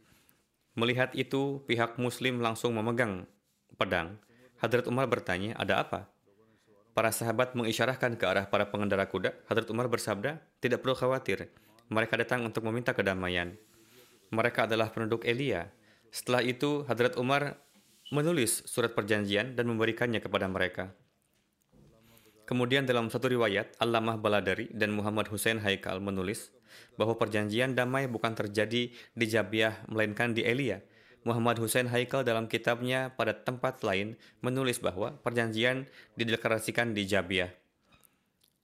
Melihat 0.79 1.11
itu, 1.19 1.59
pihak 1.67 1.99
Muslim 1.99 2.39
langsung 2.39 2.79
memegang 2.79 3.27
pedang. 3.75 4.23
Hadrat 4.63 4.87
Umar 4.87 5.11
bertanya, 5.11 5.59
"Ada 5.59 5.83
apa?" 5.83 6.01
Para 6.95 7.11
sahabat 7.11 7.59
mengisyarahkan 7.59 8.15
ke 8.15 8.23
arah 8.23 8.47
para 8.47 8.71
pengendara 8.71 9.11
kuda. 9.11 9.35
Hadrat 9.51 9.67
Umar 9.75 9.91
bersabda, 9.91 10.39
"Tidak 10.63 10.79
perlu 10.79 10.95
khawatir. 10.95 11.51
Mereka 11.91 12.15
datang 12.23 12.47
untuk 12.47 12.63
meminta 12.71 12.95
kedamaian. 12.95 13.59
Mereka 14.31 14.71
adalah 14.71 14.95
penduduk 14.95 15.27
Elia." 15.27 15.75
Setelah 16.15 16.47
itu, 16.47 16.87
Hadrat 16.87 17.19
Umar 17.19 17.59
menulis 18.15 18.63
surat 18.71 18.95
perjanjian 18.95 19.59
dan 19.59 19.67
memberikannya 19.67 20.23
kepada 20.23 20.47
mereka. 20.47 20.95
Kemudian 22.49 22.89
dalam 22.89 23.13
satu 23.13 23.29
riwayat, 23.29 23.77
Allamah 23.77 24.17
Baladari 24.17 24.73
dan 24.73 24.97
Muhammad 24.97 25.29
Hussein 25.29 25.61
Haikal 25.61 26.01
menulis 26.01 26.49
bahwa 26.97 27.13
perjanjian 27.21 27.77
damai 27.77 28.09
bukan 28.09 28.33
terjadi 28.33 28.89
di 28.89 29.27
Jabiah 29.29 29.85
melainkan 29.85 30.33
di 30.33 30.49
Elia. 30.49 30.81
Muhammad 31.29 31.61
Hussein 31.61 31.93
Haikal 31.93 32.25
dalam 32.25 32.49
kitabnya 32.49 33.13
pada 33.13 33.37
tempat 33.37 33.85
lain 33.85 34.17
menulis 34.41 34.81
bahwa 34.81 35.13
perjanjian 35.21 35.93
dideklarasikan 36.17 36.97
di 36.97 37.05
Jabiah. 37.05 37.53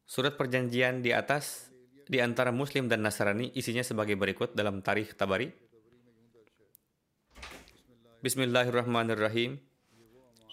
Surat 0.09 0.41
perjanjian 0.41 1.05
di 1.05 1.13
atas 1.13 1.69
di 2.09 2.25
antara 2.25 2.57
Muslim 2.57 2.89
dan 2.89 3.05
Nasrani 3.05 3.53
isinya 3.53 3.85
sebagai 3.85 4.17
berikut 4.17 4.57
dalam 4.57 4.81
tarikh 4.81 5.13
Tabari. 5.13 5.53
Bismillahirrahmanirrahim. 8.25 9.74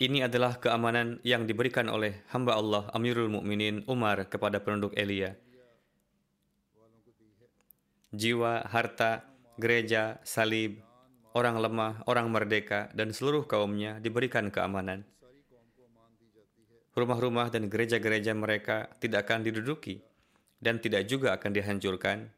Ini 0.02 0.26
adalah 0.26 0.58
keamanan 0.58 1.22
yang 1.22 1.46
diberikan 1.46 1.86
oleh 1.86 2.26
hamba 2.34 2.58
Allah 2.58 2.90
Amirul 2.98 3.30
Mukminin 3.30 3.86
Umar 3.86 4.26
kepada 4.26 4.58
penduduk 4.58 4.98
Elia. 4.98 5.38
Jiwa, 8.10 8.66
harta, 8.66 9.22
gereja, 9.62 10.18
salib, 10.26 10.82
orang 11.38 11.62
lemah, 11.62 12.02
orang 12.10 12.34
merdeka, 12.34 12.90
dan 12.98 13.14
seluruh 13.14 13.46
kaumnya 13.46 14.02
diberikan 14.02 14.50
keamanan. 14.50 15.06
Rumah-rumah 16.98 17.54
dan 17.54 17.70
gereja-gereja 17.70 18.34
mereka 18.34 18.90
tidak 18.98 19.30
akan 19.30 19.46
diduduki. 19.46 20.02
dan 20.62 20.78
tidak 20.78 21.10
juga 21.10 21.34
akan 21.34 21.58
dihancurkan 21.58 22.30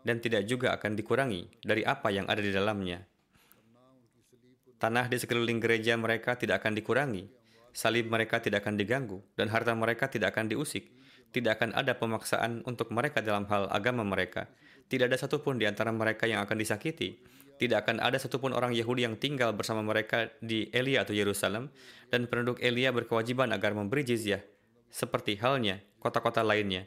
dan 0.00 0.16
tidak 0.16 0.48
juga 0.48 0.72
akan 0.72 0.96
dikurangi 0.96 1.60
dari 1.60 1.84
apa 1.84 2.08
yang 2.08 2.24
ada 2.24 2.40
di 2.40 2.48
dalamnya. 2.48 3.04
Tanah 4.76 5.08
di 5.08 5.16
sekeliling 5.16 5.56
gereja 5.56 5.96
mereka 5.96 6.36
tidak 6.36 6.60
akan 6.60 6.76
dikurangi, 6.76 7.32
salib 7.72 8.12
mereka 8.12 8.44
tidak 8.44 8.64
akan 8.64 8.76
diganggu, 8.76 9.24
dan 9.32 9.48
harta 9.48 9.72
mereka 9.72 10.08
tidak 10.12 10.36
akan 10.36 10.52
diusik. 10.52 10.92
Tidak 11.32 11.52
akan 11.52 11.76
ada 11.76 11.96
pemaksaan 11.96 12.64
untuk 12.64 12.92
mereka 12.92 13.20
dalam 13.20 13.44
hal 13.50 13.68
agama 13.68 14.06
mereka. 14.06 14.48
Tidak 14.86 15.10
ada 15.10 15.18
satupun 15.18 15.58
di 15.58 15.66
antara 15.66 15.90
mereka 15.90 16.24
yang 16.24 16.40
akan 16.44 16.56
disakiti. 16.56 17.20
Tidak 17.56 17.76
akan 17.82 18.04
ada 18.04 18.20
satupun 18.20 18.52
orang 18.52 18.76
Yahudi 18.76 19.08
yang 19.08 19.16
tinggal 19.16 19.56
bersama 19.56 19.80
mereka 19.80 20.28
di 20.44 20.68
Elia 20.70 21.02
atau 21.08 21.16
Yerusalem, 21.16 21.72
dan 22.12 22.28
penduduk 22.28 22.60
Elia 22.60 22.92
berkewajiban 22.92 23.48
agar 23.52 23.72
memberi 23.72 24.04
jizyah, 24.04 24.44
seperti 24.92 25.40
halnya 25.40 25.80
kota-kota 25.98 26.44
lainnya. 26.44 26.84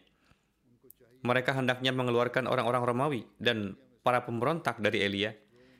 Mereka 1.25 1.51
hendaknya 1.51 1.91
mengeluarkan 1.91 2.47
orang-orang 2.47 2.83
Romawi 2.85 3.21
dan 3.41 3.75
para 4.05 4.23
pemberontak 4.23 4.79
dari 4.79 5.03
Elia, 5.03 5.35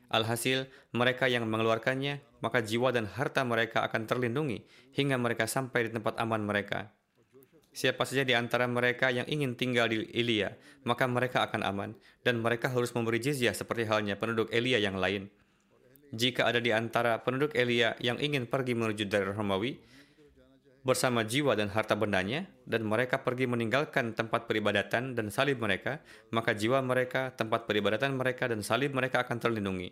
Alhasil, 0.09 0.65
mereka 0.89 1.29
yang 1.29 1.45
mengeluarkannya, 1.45 2.25
maka 2.41 2.65
jiwa 2.65 2.89
dan 2.89 3.05
harta 3.05 3.45
mereka 3.45 3.85
akan 3.85 4.09
terlindungi 4.09 4.65
hingga 4.97 5.21
mereka 5.21 5.45
sampai 5.45 5.87
di 5.87 5.89
tempat 5.93 6.17
aman 6.17 6.41
mereka. 6.41 6.89
Siapa 7.69 8.01
saja 8.01 8.25
di 8.25 8.33
antara 8.33 8.65
mereka 8.65 9.13
yang 9.13 9.29
ingin 9.29 9.53
tinggal 9.53 9.85
di 9.85 10.01
Elia, 10.09 10.57
maka 10.81 11.05
mereka 11.05 11.45
akan 11.45 11.61
aman, 11.61 11.91
dan 12.25 12.41
mereka 12.41 12.73
harus 12.73 12.89
memberi 12.97 13.21
jizyah 13.21 13.53
seperti 13.53 13.85
halnya 13.85 14.17
penduduk 14.17 14.49
Elia 14.49 14.81
yang 14.81 14.97
lain. 14.97 15.29
Jika 16.09 16.49
ada 16.49 16.57
di 16.57 16.73
antara 16.73 17.21
penduduk 17.21 17.53
Elia 17.53 17.93
yang 18.01 18.17
ingin 18.17 18.49
pergi 18.49 18.73
menuju 18.73 19.05
daerah 19.05 19.37
Romawi, 19.37 19.77
bersama 20.81 21.27
jiwa 21.27 21.55
dan 21.59 21.69
harta 21.71 21.95
bendanya, 21.95 22.47
dan 22.63 22.87
mereka 22.87 23.21
pergi 23.21 23.45
meninggalkan 23.45 24.15
tempat 24.15 24.47
peribadatan 24.47 25.13
dan 25.13 25.27
salib 25.29 25.59
mereka, 25.59 25.99
maka 26.31 26.55
jiwa 26.55 26.79
mereka, 26.79 27.35
tempat 27.35 27.67
peribadatan 27.67 28.15
mereka, 28.15 28.47
dan 28.47 28.63
salib 28.63 28.95
mereka 28.95 29.27
akan 29.27 29.37
terlindungi. 29.39 29.91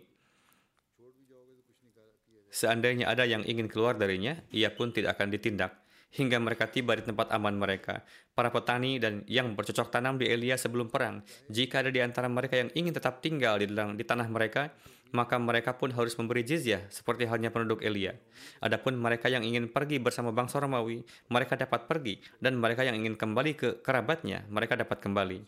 Seandainya 2.48 3.06
ada 3.06 3.28
yang 3.28 3.44
ingin 3.44 3.68
keluar 3.68 3.94
darinya, 4.00 4.40
ia 4.48 4.72
pun 4.72 4.90
tidak 4.90 5.20
akan 5.20 5.28
ditindak 5.30 5.84
hingga 6.08 6.40
mereka 6.40 6.72
tiba 6.72 6.96
di 6.96 7.04
tempat 7.04 7.28
aman 7.36 7.52
mereka. 7.52 8.00
Para 8.32 8.48
petani 8.48 8.96
dan 8.96 9.26
yang 9.28 9.52
bercocok 9.52 9.92
tanam 9.92 10.16
di 10.16 10.30
Elia 10.30 10.56
sebelum 10.56 10.88
perang, 10.88 11.20
jika 11.52 11.84
ada 11.84 11.90
di 11.92 12.00
antara 12.00 12.30
mereka 12.30 12.56
yang 12.56 12.72
ingin 12.72 12.96
tetap 12.96 13.20
tinggal 13.20 13.60
di, 13.60 13.68
dalam, 13.68 13.98
di 13.98 14.04
tanah 14.06 14.28
mereka, 14.30 14.72
maka 15.10 15.40
mereka 15.40 15.76
pun 15.76 15.88
harus 15.92 16.14
memberi 16.16 16.44
jizyah 16.44 16.84
seperti 16.92 17.24
halnya 17.24 17.48
penduduk 17.48 17.80
Elia. 17.80 18.16
Adapun 18.60 18.96
mereka 18.96 19.32
yang 19.32 19.44
ingin 19.44 19.72
pergi 19.72 19.96
bersama 20.00 20.34
bangsa 20.34 20.60
Romawi, 20.60 21.04
mereka 21.32 21.56
dapat 21.56 21.88
pergi 21.88 22.20
dan 22.38 22.60
mereka 22.60 22.84
yang 22.84 22.96
ingin 22.98 23.16
kembali 23.16 23.52
ke 23.56 23.68
kerabatnya, 23.80 24.44
mereka 24.52 24.76
dapat 24.76 25.00
kembali. 25.00 25.38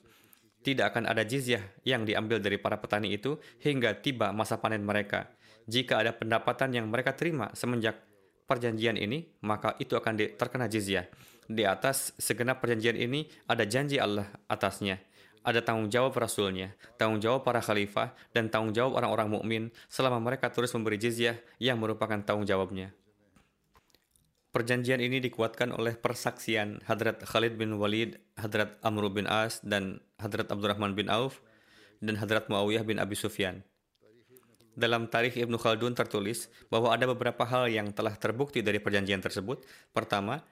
Tidak 0.61 0.85
akan 0.85 1.09
ada 1.09 1.25
jizyah 1.25 1.65
yang 1.89 2.05
diambil 2.05 2.37
dari 2.37 2.61
para 2.61 2.77
petani 2.77 3.17
itu 3.17 3.41
hingga 3.65 3.97
tiba 4.01 4.29
masa 4.37 4.61
panen 4.61 4.85
mereka. 4.85 5.33
Jika 5.65 6.05
ada 6.05 6.13
pendapatan 6.13 6.77
yang 6.77 6.89
mereka 6.93 7.17
terima 7.17 7.49
semenjak 7.57 7.97
perjanjian 8.45 8.99
ini, 9.01 9.31
maka 9.47 9.79
itu 9.81 9.97
akan 9.97 10.37
terkena 10.37 10.69
jizyah. 10.69 11.09
Di 11.51 11.67
atas 11.67 12.15
segenap 12.19 12.63
perjanjian 12.63 12.95
ini 12.95 13.27
ada 13.51 13.67
janji 13.67 13.99
Allah 13.99 14.27
atasnya. 14.47 15.03
Ada 15.41 15.65
tanggung 15.65 15.89
jawab 15.89 16.13
Rasulnya, 16.21 16.77
tanggung 17.01 17.17
jawab 17.17 17.49
para 17.49 17.65
khalifah, 17.65 18.13
dan 18.37 18.53
tanggung 18.53 18.77
jawab 18.77 19.01
orang-orang 19.01 19.29
mukmin 19.33 19.63
selama 19.89 20.21
mereka 20.21 20.53
terus 20.53 20.69
memberi 20.77 21.01
jizyah 21.01 21.41
yang 21.57 21.81
merupakan 21.81 22.21
tanggung 22.21 22.45
jawabnya. 22.45 22.93
Perjanjian 24.51 24.99
ini 24.99 25.23
dikuatkan 25.23 25.71
oleh 25.71 25.95
persaksian 25.95 26.83
Hadrat 26.85 27.23
Khalid 27.23 27.55
bin 27.55 27.79
Walid, 27.79 28.19
Hadrat 28.35 28.77
Amr 28.83 29.07
bin 29.09 29.25
As, 29.31 29.63
dan 29.63 30.03
Hadrat 30.19 30.51
Abdurrahman 30.51 30.93
bin 30.93 31.07
Auf, 31.07 31.39
dan 32.03 32.19
Hadrat 32.19 32.51
Muawiyah 32.51 32.83
bin 32.83 32.99
Abi 32.99 33.15
Sufyan. 33.15 33.63
Dalam 34.75 35.07
tarikh 35.07 35.39
Ibnu 35.39 35.55
Khaldun 35.55 35.95
tertulis 35.95 36.51
bahwa 36.67 36.91
ada 36.91 37.07
beberapa 37.07 37.47
hal 37.47 37.71
yang 37.71 37.95
telah 37.95 38.19
terbukti 38.19 38.59
dari 38.59 38.83
perjanjian 38.83 39.23
tersebut. 39.23 39.63
Pertama, 39.95 40.43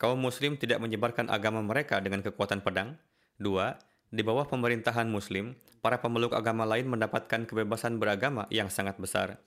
kaum 0.00 0.16
muslim 0.16 0.56
tidak 0.56 0.80
menyebarkan 0.80 1.28
agama 1.28 1.60
mereka 1.60 2.00
dengan 2.00 2.24
kekuatan 2.24 2.64
pedang. 2.64 2.96
Dua, 3.36 3.76
di 4.10 4.22
bawah 4.22 4.46
pemerintahan 4.46 5.06
muslim, 5.06 5.56
para 5.82 5.98
pemeluk 6.02 6.34
agama 6.34 6.66
lain 6.66 6.86
mendapatkan 6.90 7.46
kebebasan 7.46 7.98
beragama 7.98 8.46
yang 8.50 8.70
sangat 8.70 8.98
besar. 8.98 9.38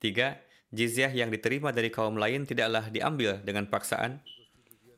Tiga, 0.00 0.40
jizyah 0.70 1.10
yang 1.10 1.28
diterima 1.28 1.70
dari 1.70 1.90
kaum 1.90 2.16
lain 2.16 2.46
tidaklah 2.46 2.88
diambil 2.88 3.42
dengan 3.42 3.66
paksaan. 3.68 4.22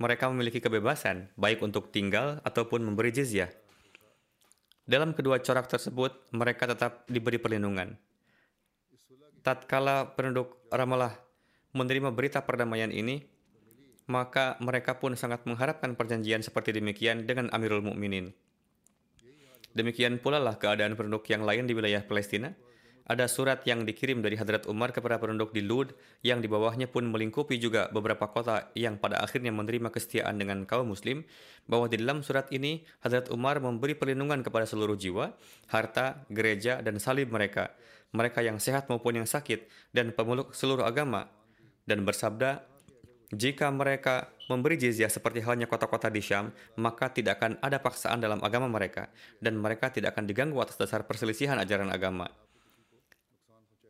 Mereka 0.01 0.29
memiliki 0.33 0.59
kebebasan, 0.59 1.31
baik 1.39 1.63
untuk 1.63 1.95
tinggal 1.95 2.41
ataupun 2.43 2.83
memberi 2.83 3.13
jizyah. 3.13 3.51
Dalam 4.83 5.15
kedua 5.15 5.39
corak 5.39 5.71
tersebut, 5.71 6.33
mereka 6.35 6.67
tetap 6.67 7.07
diberi 7.07 7.39
perlindungan 7.39 7.95
tatkala 9.43 10.15
penduduk 10.15 10.55
Ramallah 10.71 11.19
menerima 11.75 12.15
berita 12.15 12.47
perdamaian 12.47 12.89
ini, 12.95 13.27
maka 14.07 14.57
mereka 14.63 14.97
pun 15.03 15.19
sangat 15.19 15.45
mengharapkan 15.45 15.99
perjanjian 15.99 16.41
seperti 16.41 16.79
demikian 16.79 17.27
dengan 17.27 17.51
Amirul 17.51 17.83
Mukminin. 17.83 18.31
Demikian 19.73 20.21
pula 20.21 20.37
lah 20.37 20.61
keadaan 20.61 20.93
penduduk 20.97 21.29
yang 21.33 21.45
lain 21.49 21.65
di 21.65 21.73
wilayah 21.73 22.05
Palestina. 22.05 22.53
Ada 23.03 23.27
surat 23.27 23.67
yang 23.67 23.83
dikirim 23.83 24.23
dari 24.23 24.39
Hadrat 24.39 24.71
Umar 24.71 24.95
kepada 24.95 25.19
penduduk 25.19 25.51
di 25.51 25.59
Lud 25.59 25.91
yang 26.23 26.39
di 26.39 26.47
bawahnya 26.47 26.87
pun 26.87 27.03
melingkupi 27.11 27.59
juga 27.59 27.91
beberapa 27.91 28.31
kota 28.31 28.71
yang 28.79 28.95
pada 28.95 29.19
akhirnya 29.19 29.51
menerima 29.51 29.91
kesetiaan 29.91 30.39
dengan 30.39 30.63
kaum 30.63 30.87
muslim. 30.87 31.27
Bahwa 31.67 31.91
di 31.91 31.99
dalam 31.99 32.23
surat 32.23 32.47
ini 32.55 32.87
Hadrat 33.03 33.27
Umar 33.35 33.59
memberi 33.59 33.99
perlindungan 33.99 34.47
kepada 34.47 34.71
seluruh 34.71 34.95
jiwa, 34.95 35.35
harta, 35.67 36.23
gereja, 36.31 36.79
dan 36.79 37.03
salib 37.03 37.35
mereka. 37.35 37.75
Mereka 38.15 38.45
yang 38.45 38.63
sehat 38.63 38.87
maupun 38.87 39.19
yang 39.19 39.27
sakit, 39.27 39.67
dan 39.91 40.15
pemeluk 40.15 40.55
seluruh 40.55 40.87
agama, 40.87 41.27
dan 41.89 42.07
bersabda, 42.07 42.63
jika 43.33 43.73
mereka 43.73 44.29
memberi 44.53 44.77
jizyah 44.77 45.09
seperti 45.09 45.41
halnya 45.41 45.65
kota-kota 45.65 46.13
di 46.13 46.21
Syam, 46.21 46.53
maka 46.77 47.09
tidak 47.09 47.41
akan 47.41 47.57
ada 47.65 47.81
paksaan 47.81 48.21
dalam 48.21 48.45
agama 48.45 48.69
mereka, 48.69 49.09
dan 49.41 49.57
mereka 49.57 49.89
tidak 49.89 50.13
akan 50.13 50.29
diganggu 50.29 50.61
atas 50.61 50.77
dasar 50.77 51.09
perselisihan 51.09 51.57
ajaran 51.57 51.89
agama. 51.89 52.29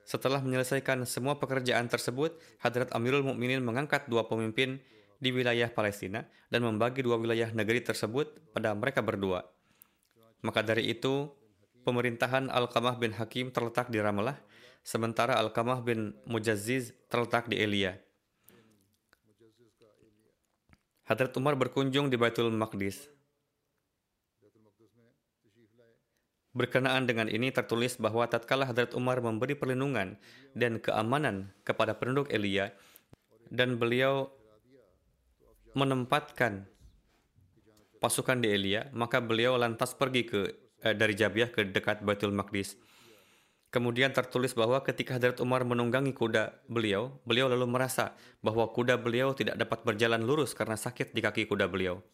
Setelah 0.07 0.39
menyelesaikan 0.39 1.03
semua 1.09 1.43
pekerjaan 1.43 1.91
tersebut, 1.91 2.39
Hadrat 2.63 2.95
Amirul 2.95 3.27
Mukminin 3.27 3.63
mengangkat 3.65 4.07
dua 4.07 4.31
pemimpin 4.31 4.79
di 5.23 5.31
wilayah 5.31 5.71
Palestina 5.71 6.27
dan 6.51 6.67
membagi 6.67 7.03
dua 7.03 7.19
wilayah 7.19 7.51
negeri 7.55 7.83
tersebut 7.83 8.55
pada 8.55 8.75
mereka 8.75 9.03
berdua. 9.03 9.47
Maka 10.43 10.67
dari 10.67 10.91
itu, 10.91 11.31
pemerintahan 11.87 12.51
Al-Qamah 12.51 12.99
bin 12.99 13.15
Hakim 13.15 13.55
terletak 13.55 13.91
di 13.91 14.03
Ramallah, 14.03 14.43
sementara 14.83 15.39
Al-Qamah 15.39 15.87
bin 15.87 16.19
Mujazziz 16.27 16.91
terletak 17.07 17.47
di 17.47 17.63
Elia. 17.63 18.03
Hadrat 21.13 21.37
Umar 21.37 21.61
berkunjung 21.61 22.09
di 22.09 22.17
Baitul 22.17 22.49
Maqdis. 22.49 23.05
Berkenaan 26.57 27.05
dengan 27.05 27.29
ini 27.29 27.53
tertulis 27.53 28.01
bahwa 28.01 28.25
tatkala 28.25 28.65
Hadrat 28.65 28.97
Umar 28.97 29.21
memberi 29.21 29.53
perlindungan 29.53 30.17
dan 30.57 30.81
keamanan 30.81 31.53
kepada 31.69 31.93
penduduk 31.93 32.33
Elia 32.33 32.73
dan 33.53 33.77
beliau 33.77 34.33
menempatkan 35.77 36.65
pasukan 38.01 38.41
di 38.41 38.49
Elia, 38.49 38.89
maka 38.97 39.21
beliau 39.21 39.61
lantas 39.61 39.93
pergi 39.93 40.25
ke 40.25 40.41
eh, 40.81 40.97
dari 40.97 41.13
Jabiah 41.13 41.53
ke 41.53 41.69
dekat 41.69 42.01
Baitul 42.01 42.33
Maqdis. 42.33 42.73
Kemudian 43.73 44.13
tertulis 44.13 44.53
bahwa 44.53 44.85
ketika 44.85 45.17
Hadrat 45.17 45.41
Umar 45.41 45.65
menunggangi 45.65 46.13
kuda 46.13 46.61
beliau, 46.69 47.17
beliau 47.25 47.49
lalu 47.49 47.65
merasa 47.65 48.13
bahwa 48.45 48.69
kuda 48.69 49.01
beliau 49.01 49.33
tidak 49.33 49.57
dapat 49.57 49.81
berjalan 49.81 50.21
lurus 50.21 50.53
karena 50.53 50.77
sakit 50.77 51.17
di 51.17 51.25
kaki 51.25 51.49
kuda 51.49 51.73
beliau. 51.73 52.05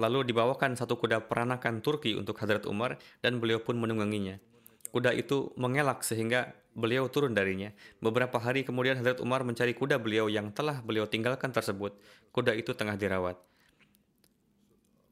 Lalu 0.00 0.32
dibawakan 0.32 0.72
satu 0.72 0.96
kuda 0.96 1.28
peranakan 1.28 1.84
Turki 1.84 2.16
untuk 2.16 2.40
Hadrat 2.40 2.64
Umar 2.64 2.96
dan 3.20 3.36
beliau 3.36 3.60
pun 3.60 3.76
menungganginya. 3.76 4.40
Kuda 4.88 5.12
itu 5.12 5.52
mengelak 5.60 6.00
sehingga 6.08 6.56
beliau 6.72 7.04
turun 7.12 7.36
darinya. 7.36 7.76
Beberapa 8.00 8.40
hari 8.40 8.64
kemudian 8.64 8.96
Hadrat 8.96 9.20
Umar 9.20 9.44
mencari 9.44 9.76
kuda 9.76 10.00
beliau 10.00 10.32
yang 10.32 10.56
telah 10.56 10.80
beliau 10.80 11.04
tinggalkan 11.04 11.52
tersebut. 11.52 12.00
Kuda 12.32 12.56
itu 12.56 12.72
tengah 12.72 12.96
dirawat. 12.96 13.36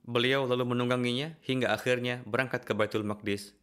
Beliau 0.08 0.48
lalu 0.48 0.72
menungganginya 0.72 1.36
hingga 1.44 1.76
akhirnya 1.76 2.24
berangkat 2.24 2.64
ke 2.64 2.72
Baitul 2.72 3.04
Maqdis. 3.04 3.59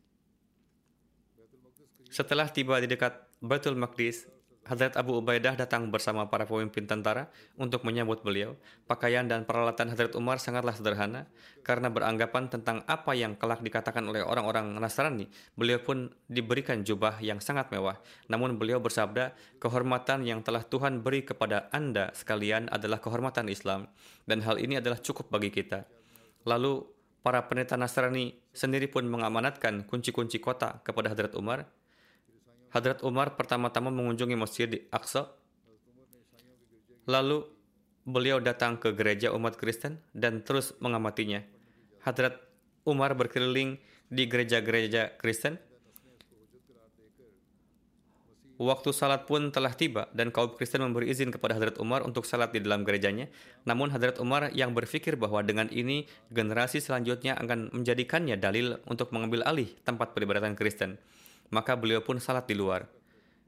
Setelah 2.18 2.50
tiba 2.50 2.82
di 2.82 2.90
dekat 2.90 3.14
Baitul 3.46 3.78
Maqdis, 3.78 4.26
Hadrat 4.66 4.98
Abu 4.98 5.22
Ubaidah 5.22 5.54
datang 5.54 5.94
bersama 5.94 6.26
para 6.26 6.50
pemimpin 6.50 6.90
tentara 6.90 7.30
untuk 7.62 7.86
menyambut 7.86 8.26
beliau. 8.26 8.58
Pakaian 8.90 9.30
dan 9.30 9.46
peralatan 9.46 9.94
Hadrat 9.94 10.18
Umar 10.18 10.42
sangatlah 10.42 10.74
sederhana 10.74 11.30
karena 11.62 11.94
beranggapan 11.94 12.50
tentang 12.50 12.82
apa 12.90 13.14
yang 13.14 13.38
kelak 13.38 13.62
dikatakan 13.62 14.02
oleh 14.02 14.26
orang-orang 14.26 14.66
Nasrani. 14.82 15.30
Beliau 15.54 15.78
pun 15.78 16.10
diberikan 16.26 16.82
jubah 16.82 17.22
yang 17.22 17.38
sangat 17.38 17.70
mewah. 17.70 18.02
Namun 18.34 18.58
beliau 18.58 18.82
bersabda, 18.82 19.38
kehormatan 19.62 20.26
yang 20.26 20.42
telah 20.42 20.66
Tuhan 20.66 21.06
beri 21.06 21.22
kepada 21.22 21.70
Anda 21.70 22.18
sekalian 22.18 22.74
adalah 22.74 22.98
kehormatan 22.98 23.46
Islam 23.46 23.94
dan 24.26 24.42
hal 24.42 24.58
ini 24.58 24.82
adalah 24.82 24.98
cukup 24.98 25.30
bagi 25.30 25.54
kita. 25.54 25.86
Lalu 26.50 26.82
para 27.22 27.46
pendeta 27.46 27.78
Nasrani 27.78 28.34
sendiri 28.58 28.90
pun 28.90 29.06
mengamanatkan 29.06 29.86
kunci-kunci 29.86 30.42
kota 30.42 30.82
kepada 30.82 31.14
Hadrat 31.14 31.38
Umar. 31.38 31.77
Hadrat 32.72 33.00
Umar 33.04 33.40
pertama-tama 33.40 33.94
mengunjungi 33.94 34.36
Masjid 34.36 34.70
Aqsa. 34.92 35.32
Lalu 37.08 37.48
beliau 38.04 38.44
datang 38.44 38.76
ke 38.76 38.92
gereja 38.92 39.32
umat 39.32 39.56
Kristen 39.56 40.04
dan 40.12 40.44
terus 40.44 40.76
mengamatinya. 40.84 41.44
Hadrat 42.04 42.40
Umar 42.84 43.16
berkeliling 43.16 43.80
di 44.08 44.24
gereja-gereja 44.28 45.20
Kristen 45.20 45.60
Waktu 48.58 48.90
salat 48.90 49.30
pun 49.30 49.54
telah 49.54 49.70
tiba 49.70 50.10
dan 50.18 50.34
kaum 50.34 50.50
Kristen 50.58 50.82
memberi 50.82 51.14
izin 51.14 51.30
kepada 51.30 51.54
Hadrat 51.54 51.78
Umar 51.78 52.02
untuk 52.02 52.26
salat 52.26 52.50
di 52.50 52.58
dalam 52.58 52.82
gerejanya. 52.82 53.30
Namun 53.70 53.94
Hadrat 53.94 54.18
Umar 54.18 54.50
yang 54.50 54.74
berpikir 54.74 55.14
bahwa 55.14 55.46
dengan 55.46 55.70
ini 55.70 56.10
generasi 56.34 56.82
selanjutnya 56.82 57.38
akan 57.38 57.70
menjadikannya 57.70 58.34
dalil 58.42 58.82
untuk 58.90 59.14
mengambil 59.14 59.46
alih 59.46 59.70
tempat 59.86 60.18
peribadatan 60.18 60.58
Kristen. 60.58 60.98
Maka 61.48 61.80
beliau 61.80 62.04
pun 62.04 62.20
salat 62.20 62.48
di 62.48 62.56
luar. 62.56 62.88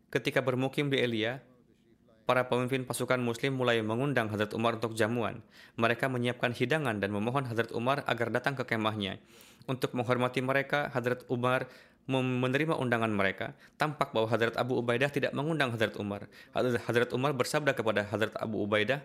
Ketika 0.10 0.40
bermukim 0.42 0.88
di 0.88 0.98
Elia, 0.98 1.44
para 2.30 2.46
pemimpin 2.46 2.86
pasukan 2.86 3.18
muslim 3.18 3.58
mulai 3.58 3.82
mengundang 3.82 4.30
Hadrat 4.30 4.54
Umar 4.54 4.78
untuk 4.78 4.94
jamuan. 4.94 5.42
Mereka 5.82 6.06
menyiapkan 6.14 6.54
hidangan 6.54 7.02
dan 7.02 7.10
memohon 7.10 7.50
Hadrat 7.50 7.74
Umar 7.74 8.06
agar 8.06 8.30
datang 8.30 8.54
ke 8.54 8.70
kemahnya. 8.70 9.18
Untuk 9.66 9.98
menghormati 9.98 10.38
mereka, 10.46 10.94
Hadrat 10.94 11.26
Umar 11.26 11.66
menerima 12.10 12.74
undangan 12.78 13.10
mereka, 13.10 13.54
tampak 13.78 14.14
bahwa 14.14 14.30
Hadrat 14.30 14.58
Abu 14.58 14.78
Ubaidah 14.82 15.10
tidak 15.14 15.34
mengundang 15.34 15.74
Hadrat 15.74 15.94
Umar. 15.98 16.26
Hadrat 16.58 17.14
Umar 17.14 17.34
bersabda 17.34 17.74
kepada 17.78 18.06
Hadrat 18.06 18.34
Abu 18.38 18.62
Ubaidah, 18.62 19.02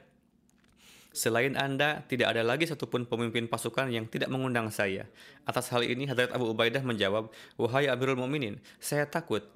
Selain 1.14 1.54
Anda, 1.54 2.02
tidak 2.10 2.34
ada 2.34 2.42
lagi 2.42 2.66
satupun 2.66 3.06
pemimpin 3.06 3.46
pasukan 3.46 3.86
yang 3.86 4.10
tidak 4.10 4.34
mengundang 4.34 4.66
saya. 4.74 5.06
Atas 5.46 5.70
hal 5.70 5.86
ini, 5.86 6.10
Hadrat 6.10 6.34
Abu 6.34 6.50
Ubaidah 6.50 6.82
menjawab, 6.82 7.30
Wahai 7.54 7.86
Amirul 7.86 8.18
Muminin, 8.18 8.58
saya 8.82 9.06
takut 9.06 9.46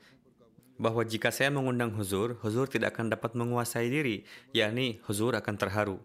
bahwa 0.79 1.03
jika 1.03 1.35
saya 1.35 1.51
mengundang 1.51 1.90
Huzur, 1.99 2.38
Huzur 2.47 2.71
tidak 2.71 2.94
akan 2.94 3.11
dapat 3.11 3.35
menguasai 3.35 3.90
diri, 3.90 4.23
yakni 4.55 5.03
Huzur 5.11 5.35
akan 5.35 5.55
terharu. 5.59 5.99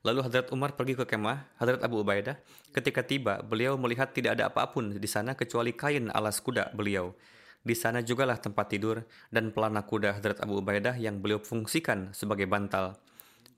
Lalu 0.00 0.24
Hadrat 0.24 0.48
Umar 0.56 0.72
pergi 0.72 0.96
ke 0.96 1.04
kemah 1.04 1.52
Hadrat 1.60 1.84
Abu 1.84 2.00
Ubaidah. 2.00 2.40
Ketika 2.72 3.04
tiba, 3.04 3.44
beliau 3.44 3.76
melihat 3.76 4.08
tidak 4.16 4.40
ada 4.40 4.48
apa 4.48 4.72
pun 4.72 4.88
di 4.88 5.08
sana 5.08 5.36
kecuali 5.36 5.76
kain 5.76 6.08
alas 6.16 6.40
kuda 6.40 6.72
beliau. 6.72 7.12
Di 7.60 7.76
sana 7.76 8.00
jugalah 8.00 8.40
tempat 8.40 8.72
tidur 8.72 9.04
dan 9.28 9.52
pelana 9.52 9.84
kuda 9.84 10.16
Hadrat 10.16 10.40
Abu 10.40 10.64
Ubaidah 10.64 10.96
yang 10.96 11.20
beliau 11.20 11.40
fungsikan 11.40 12.12
sebagai 12.16 12.48
bantal. 12.48 12.96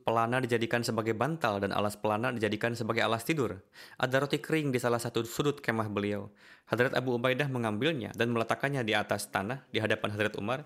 Pelana 0.06 0.38
dijadikan 0.38 0.86
sebagai 0.86 1.18
bantal 1.18 1.58
dan 1.58 1.74
alas 1.74 1.98
pelana 1.98 2.30
dijadikan 2.30 2.78
sebagai 2.78 3.02
alas 3.02 3.26
tidur. 3.26 3.58
Ada 3.98 4.22
roti 4.22 4.38
kering 4.38 4.70
di 4.70 4.78
salah 4.78 5.02
satu 5.02 5.26
sudut 5.26 5.58
kemah 5.58 5.90
beliau. 5.90 6.30
Hadrat 6.70 6.94
Abu 6.94 7.18
Ubaidah 7.18 7.50
mengambilnya 7.50 8.14
dan 8.14 8.30
meletakkannya 8.30 8.86
di 8.86 8.94
atas 8.94 9.26
tanah 9.34 9.66
di 9.74 9.82
hadapan 9.82 10.14
Hadrat 10.14 10.38
Umar. 10.38 10.62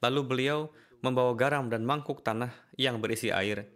Lalu 0.00 0.20
beliau 0.24 0.72
membawa 1.04 1.36
garam 1.36 1.68
dan 1.68 1.84
mangkuk 1.84 2.24
tanah 2.24 2.48
yang 2.80 2.96
berisi 2.96 3.28
air. 3.28 3.68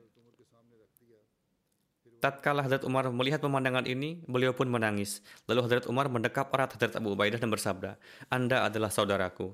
Tatkala 2.24 2.64
Hadrat 2.64 2.88
Umar 2.88 3.04
melihat 3.12 3.44
pemandangan 3.44 3.84
ini, 3.84 4.24
beliau 4.24 4.56
pun 4.56 4.64
menangis. 4.72 5.20
Lalu 5.44 5.60
Hadrat 5.68 5.84
Umar 5.92 6.08
mendekap 6.08 6.48
erat 6.56 6.72
Hadrat 6.72 6.96
Abu 6.96 7.12
Ubaidah 7.12 7.36
dan 7.36 7.52
bersabda, 7.52 8.00
Anda 8.32 8.64
adalah 8.64 8.88
saudaraku. 8.88 9.52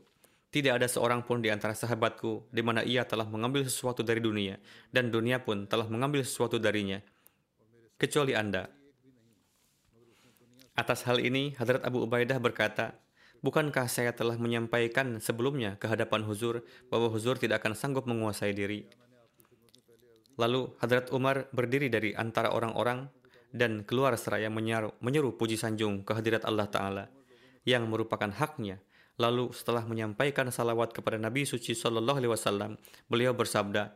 Tidak 0.49 0.73
ada 0.73 0.89
seorang 0.89 1.21
pun 1.29 1.45
di 1.45 1.53
antara 1.53 1.77
sahabatku 1.77 2.49
di 2.49 2.65
mana 2.65 2.81
ia 2.81 3.05
telah 3.05 3.29
mengambil 3.29 3.69
sesuatu 3.69 4.01
dari 4.01 4.25
dunia, 4.25 4.57
dan 4.89 5.13
dunia 5.13 5.45
pun 5.45 5.69
telah 5.69 5.85
mengambil 5.93 6.25
sesuatu 6.25 6.57
darinya, 6.57 7.05
kecuali 8.01 8.33
Anda. 8.33 8.73
Atas 10.73 11.05
hal 11.05 11.21
ini, 11.21 11.53
Hadrat 11.59 11.85
Abu 11.85 12.07
Ubaidah 12.07 12.41
berkata, 12.41 12.97
Bukankah 13.39 13.87
saya 13.87 14.11
telah 14.11 14.35
menyampaikan 14.35 15.23
sebelumnya 15.23 15.79
ke 15.79 15.87
hadapan 15.87 16.27
Huzur 16.27 16.67
bahwa 16.91 17.07
Huzur 17.07 17.39
tidak 17.39 17.63
akan 17.63 17.79
sanggup 17.79 18.03
menguasai 18.09 18.51
diri? 18.51 18.83
Lalu 20.35 20.75
Hadrat 20.83 21.15
Umar 21.15 21.47
berdiri 21.55 21.87
dari 21.87 22.15
antara 22.19 22.51
orang-orang 22.51 23.07
dan 23.55 23.87
keluar 23.87 24.19
seraya 24.19 24.51
menyeru, 24.51 24.91
menyeru 24.99 25.35
puji 25.39 25.55
sanjung 25.55 26.03
kehadirat 26.03 26.43
Allah 26.47 26.67
Ta'ala 26.67 27.05
yang 27.63 27.87
merupakan 27.87 28.31
haknya. 28.31 28.83
Lalu 29.18 29.50
setelah 29.50 29.83
menyampaikan 29.83 30.46
salawat 30.54 30.94
kepada 30.94 31.18
Nabi 31.18 31.42
Suci 31.42 31.74
Sallallahu 31.74 32.22
Alaihi 32.22 32.33
Wasallam, 32.33 32.78
beliau 33.11 33.35
bersabda, 33.35 33.90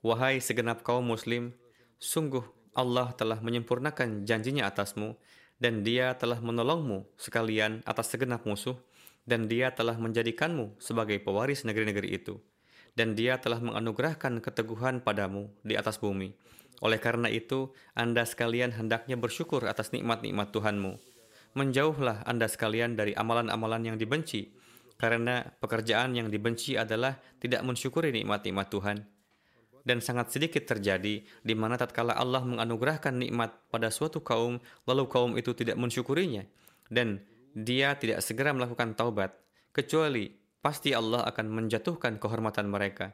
Wahai 0.00 0.38
segenap 0.38 0.86
kaum 0.86 1.04
muslim, 1.04 1.52
sungguh 1.98 2.46
Allah 2.72 3.12
telah 3.18 3.42
menyempurnakan 3.42 4.24
janjinya 4.24 4.70
atasmu 4.70 5.18
dan 5.60 5.82
dia 5.84 6.16
telah 6.16 6.40
menolongmu 6.40 7.04
sekalian 7.20 7.84
atas 7.84 8.14
segenap 8.14 8.46
musuh 8.46 8.78
dan 9.28 9.50
dia 9.50 9.74
telah 9.74 9.98
menjadikanmu 10.00 10.80
sebagai 10.80 11.20
pewaris 11.20 11.68
negeri-negeri 11.68 12.16
itu 12.16 12.40
dan 12.94 13.14
dia 13.14 13.38
telah 13.38 13.60
menganugerahkan 13.60 14.40
keteguhan 14.42 15.02
padamu 15.04 15.52
di 15.62 15.76
atas 15.76 16.00
bumi. 16.00 16.34
Oleh 16.80 16.96
karena 16.96 17.28
itu, 17.28 17.76
Anda 17.92 18.24
sekalian 18.24 18.72
hendaknya 18.72 19.20
bersyukur 19.20 19.68
atas 19.68 19.92
nikmat-nikmat 19.92 20.48
Tuhanmu. 20.48 20.96
Menjauhlah 21.50 22.22
Anda 22.30 22.46
sekalian 22.46 22.94
dari 22.94 23.10
amalan-amalan 23.10 23.90
yang 23.90 23.96
dibenci, 23.98 24.54
karena 24.94 25.42
pekerjaan 25.58 26.14
yang 26.14 26.30
dibenci 26.30 26.78
adalah 26.78 27.18
tidak 27.42 27.66
mensyukuri 27.66 28.14
nikmat-nikmat 28.14 28.70
Tuhan. 28.70 28.98
Dan 29.82 29.98
sangat 29.98 30.30
sedikit 30.30 30.62
terjadi 30.68 31.24
di 31.24 31.54
mana 31.56 31.74
tatkala 31.74 32.14
Allah 32.14 32.46
menganugerahkan 32.46 33.16
nikmat 33.16 33.50
pada 33.72 33.90
suatu 33.90 34.22
kaum, 34.22 34.62
lalu 34.86 35.04
kaum 35.10 35.34
itu 35.34 35.50
tidak 35.56 35.74
mensyukurinya, 35.74 36.46
dan 36.86 37.24
dia 37.50 37.98
tidak 37.98 38.22
segera 38.22 38.54
melakukan 38.54 38.94
taubat, 38.94 39.34
kecuali 39.74 40.30
pasti 40.62 40.94
Allah 40.94 41.26
akan 41.26 41.50
menjatuhkan 41.50 42.22
kehormatan 42.22 42.70
mereka. 42.70 43.10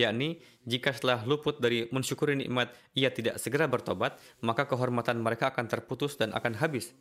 Yakni, 0.00 0.40
jika 0.64 0.96
setelah 0.96 1.28
luput 1.28 1.60
dari 1.60 1.84
mensyukuri 1.92 2.32
nikmat, 2.40 2.72
ia 2.96 3.12
tidak 3.12 3.36
segera 3.36 3.68
bertobat, 3.68 4.16
maka 4.40 4.64
kehormatan 4.64 5.20
mereka 5.20 5.52
akan 5.52 5.68
terputus 5.68 6.16
dan 6.16 6.32
akan 6.32 6.56
habis. 6.56 6.96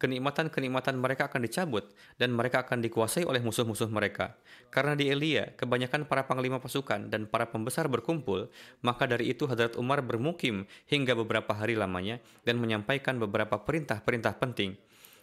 Kenikmatan-kenikmatan 0.00 0.96
mereka 0.96 1.28
akan 1.28 1.44
dicabut, 1.44 1.92
dan 2.16 2.32
mereka 2.32 2.64
akan 2.64 2.80
dikuasai 2.80 3.28
oleh 3.28 3.44
musuh-musuh 3.44 3.92
mereka. 3.92 4.32
Karena 4.72 4.96
di 4.96 5.12
Elia, 5.12 5.52
kebanyakan 5.60 6.08
para 6.08 6.24
panglima 6.24 6.56
pasukan 6.56 7.12
dan 7.12 7.28
para 7.28 7.52
pembesar 7.52 7.84
berkumpul, 7.84 8.48
maka 8.80 9.04
dari 9.04 9.28
itu 9.28 9.44
Hadrat 9.44 9.76
Umar 9.76 10.00
bermukim 10.00 10.64
hingga 10.88 11.12
beberapa 11.12 11.52
hari 11.52 11.76
lamanya 11.76 12.16
dan 12.48 12.56
menyampaikan 12.56 13.20
beberapa 13.20 13.60
perintah-perintah 13.60 14.40
penting. 14.40 14.80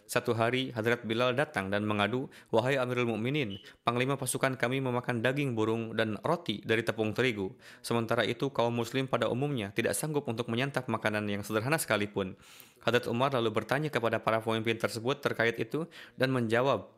Satu 0.08 0.32
hari, 0.32 0.72
Hadrat 0.72 1.04
Bilal 1.04 1.36
datang 1.36 1.68
dan 1.68 1.84
mengadu, 1.84 2.32
Wahai 2.48 2.80
Amirul 2.80 3.12
Mukminin, 3.12 3.60
panglima 3.84 4.16
pasukan 4.16 4.56
kami 4.56 4.80
memakan 4.80 5.20
daging 5.20 5.52
burung 5.52 5.92
dan 5.92 6.16
roti 6.24 6.64
dari 6.64 6.80
tepung 6.80 7.12
terigu. 7.12 7.52
Sementara 7.84 8.24
itu, 8.24 8.48
kaum 8.48 8.72
muslim 8.72 9.04
pada 9.04 9.28
umumnya 9.28 9.68
tidak 9.76 9.92
sanggup 9.92 10.24
untuk 10.24 10.48
menyantap 10.48 10.88
makanan 10.88 11.28
yang 11.28 11.44
sederhana 11.44 11.76
sekalipun. 11.76 12.40
Hadrat 12.80 13.04
Umar 13.04 13.36
lalu 13.36 13.52
bertanya 13.52 13.92
kepada 13.92 14.16
para 14.16 14.40
pemimpin 14.40 14.80
tersebut 14.80 15.20
terkait 15.20 15.60
itu 15.60 15.84
dan 16.16 16.32
menjawab, 16.32 16.88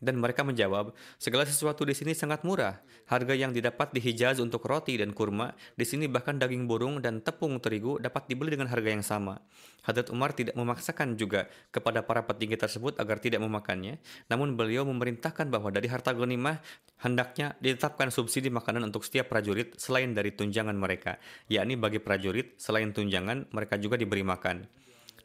dan 0.00 0.18
mereka 0.18 0.42
menjawab, 0.42 0.96
segala 1.20 1.44
sesuatu 1.44 1.84
di 1.84 1.94
sini 1.94 2.16
sangat 2.16 2.42
murah. 2.42 2.80
Harga 3.06 3.36
yang 3.36 3.52
didapat 3.52 3.92
di 3.92 4.00
Hijaz 4.00 4.40
untuk 4.40 4.64
roti 4.64 4.96
dan 4.96 5.12
kurma, 5.12 5.52
di 5.76 5.84
sini 5.84 6.08
bahkan 6.08 6.40
daging 6.40 6.64
burung 6.64 6.98
dan 6.98 7.20
tepung 7.20 7.60
terigu 7.60 8.00
dapat 8.00 8.26
dibeli 8.26 8.56
dengan 8.56 8.68
harga 8.72 8.90
yang 8.90 9.04
sama. 9.04 9.38
Hadrat 9.84 10.12
Umar 10.12 10.36
tidak 10.36 10.56
memaksakan 10.56 11.16
juga 11.16 11.48
kepada 11.72 12.04
para 12.04 12.24
petinggi 12.24 12.56
tersebut 12.60 13.00
agar 13.00 13.16
tidak 13.20 13.40
memakannya, 13.40 13.96
namun 14.28 14.56
beliau 14.56 14.84
memerintahkan 14.84 15.48
bahwa 15.48 15.72
dari 15.72 15.88
harta 15.88 16.12
ghanimah 16.12 16.60
hendaknya 17.00 17.56
ditetapkan 17.64 18.12
subsidi 18.12 18.52
makanan 18.52 18.84
untuk 18.88 19.04
setiap 19.04 19.32
prajurit 19.32 19.76
selain 19.80 20.12
dari 20.12 20.36
tunjangan 20.36 20.76
mereka, 20.76 21.16
yakni 21.48 21.80
bagi 21.80 22.00
prajurit 22.00 22.60
selain 22.60 22.92
tunjangan 22.92 23.48
mereka 23.52 23.80
juga 23.80 23.96
diberi 23.96 24.20
makan. 24.20 24.68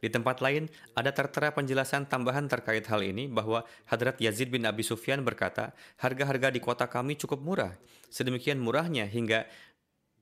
Di 0.05 0.13
tempat 0.13 0.37
lain, 0.37 0.69
ada 0.93 1.09
tertera 1.09 1.49
penjelasan 1.49 2.05
tambahan 2.05 2.45
terkait 2.45 2.85
hal 2.93 3.01
ini 3.01 3.25
bahwa 3.25 3.65
Hadrat 3.89 4.21
Yazid 4.21 4.53
bin 4.53 4.61
Abi 4.69 4.85
Sufyan 4.85 5.25
berkata, 5.25 5.73
harga-harga 5.97 6.53
di 6.53 6.61
kota 6.61 6.85
kami 6.85 7.17
cukup 7.17 7.41
murah. 7.41 7.73
Sedemikian 8.13 8.61
murahnya 8.61 9.09
hingga 9.09 9.49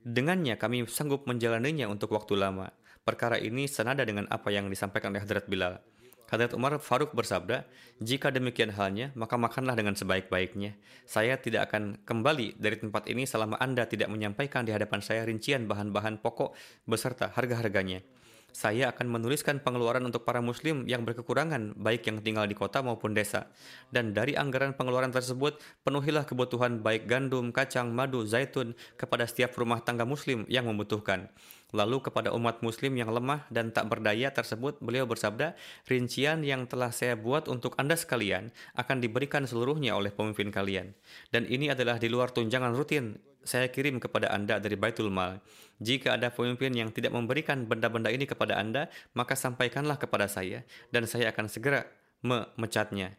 dengannya 0.08 0.56
kami 0.56 0.88
sanggup 0.88 1.28
menjalaninya 1.28 1.92
untuk 1.92 2.16
waktu 2.16 2.40
lama. 2.40 2.72
Perkara 3.04 3.36
ini 3.36 3.68
senada 3.68 4.08
dengan 4.08 4.24
apa 4.32 4.56
yang 4.56 4.72
disampaikan 4.72 5.12
oleh 5.12 5.20
Hadrat 5.20 5.52
Bilal. 5.52 5.84
Hadrat 6.32 6.56
Umar 6.56 6.80
Faruk 6.80 7.12
bersabda, 7.12 7.68
jika 8.00 8.32
demikian 8.32 8.72
halnya, 8.72 9.12
maka 9.20 9.36
makanlah 9.36 9.76
dengan 9.76 10.00
sebaik-baiknya. 10.00 10.80
Saya 11.04 11.36
tidak 11.36 11.68
akan 11.68 12.00
kembali 12.08 12.56
dari 12.56 12.80
tempat 12.80 13.12
ini 13.12 13.28
selama 13.28 13.60
Anda 13.60 13.84
tidak 13.84 14.08
menyampaikan 14.08 14.64
di 14.64 14.72
hadapan 14.72 15.04
saya 15.04 15.28
rincian 15.28 15.68
bahan-bahan 15.68 16.24
pokok 16.24 16.56
beserta 16.88 17.36
harga-harganya 17.36 18.00
saya 18.54 18.94
akan 18.94 19.10
menuliskan 19.10 19.60
pengeluaran 19.60 20.06
untuk 20.06 20.24
para 20.24 20.38
muslim 20.40 20.86
yang 20.86 21.02
berkekurangan, 21.02 21.74
baik 21.74 22.06
yang 22.06 22.22
tinggal 22.22 22.46
di 22.46 22.54
kota 22.54 22.86
maupun 22.86 23.18
desa. 23.18 23.50
Dan 23.90 24.14
dari 24.14 24.38
anggaran 24.38 24.78
pengeluaran 24.78 25.10
tersebut, 25.10 25.58
penuhilah 25.82 26.30
kebutuhan 26.30 26.86
baik 26.86 27.10
gandum, 27.10 27.50
kacang, 27.50 27.90
madu, 27.90 28.24
zaitun 28.30 28.78
kepada 28.94 29.26
setiap 29.26 29.58
rumah 29.58 29.82
tangga 29.82 30.06
muslim 30.06 30.46
yang 30.46 30.70
membutuhkan. 30.70 31.34
Lalu 31.74 32.06
kepada 32.06 32.30
umat 32.38 32.62
muslim 32.62 32.94
yang 32.94 33.10
lemah 33.10 33.50
dan 33.50 33.74
tak 33.74 33.90
berdaya 33.90 34.30
tersebut, 34.30 34.78
beliau 34.78 35.10
bersabda, 35.10 35.58
rincian 35.90 36.46
yang 36.46 36.70
telah 36.70 36.94
saya 36.94 37.18
buat 37.18 37.50
untuk 37.50 37.74
Anda 37.82 37.98
sekalian 37.98 38.54
akan 38.78 39.02
diberikan 39.02 39.50
seluruhnya 39.50 39.98
oleh 39.98 40.14
pemimpin 40.14 40.54
kalian. 40.54 40.94
Dan 41.34 41.50
ini 41.50 41.74
adalah 41.74 41.98
di 41.98 42.14
luar 42.14 42.30
tunjangan 42.30 42.78
rutin 42.78 43.18
saya 43.44 43.68
kirim 43.74 44.00
kepada 44.00 44.32
Anda 44.32 44.62
dari 44.62 44.78
Baitul 44.78 45.10
Mal. 45.10 45.42
Jika 45.82 46.16
ada 46.16 46.32
pemimpin 46.32 46.72
yang 46.78 46.94
tidak 46.94 47.12
memberikan 47.12 47.66
benda-benda 47.66 48.14
ini 48.14 48.24
kepada 48.24 48.56
Anda, 48.56 48.88
maka 49.18 49.36
sampaikanlah 49.36 50.00
kepada 50.00 50.32
saya, 50.32 50.64
dan 50.94 51.10
saya 51.10 51.34
akan 51.34 51.52
segera 51.52 51.90
memecatnya. 52.24 53.18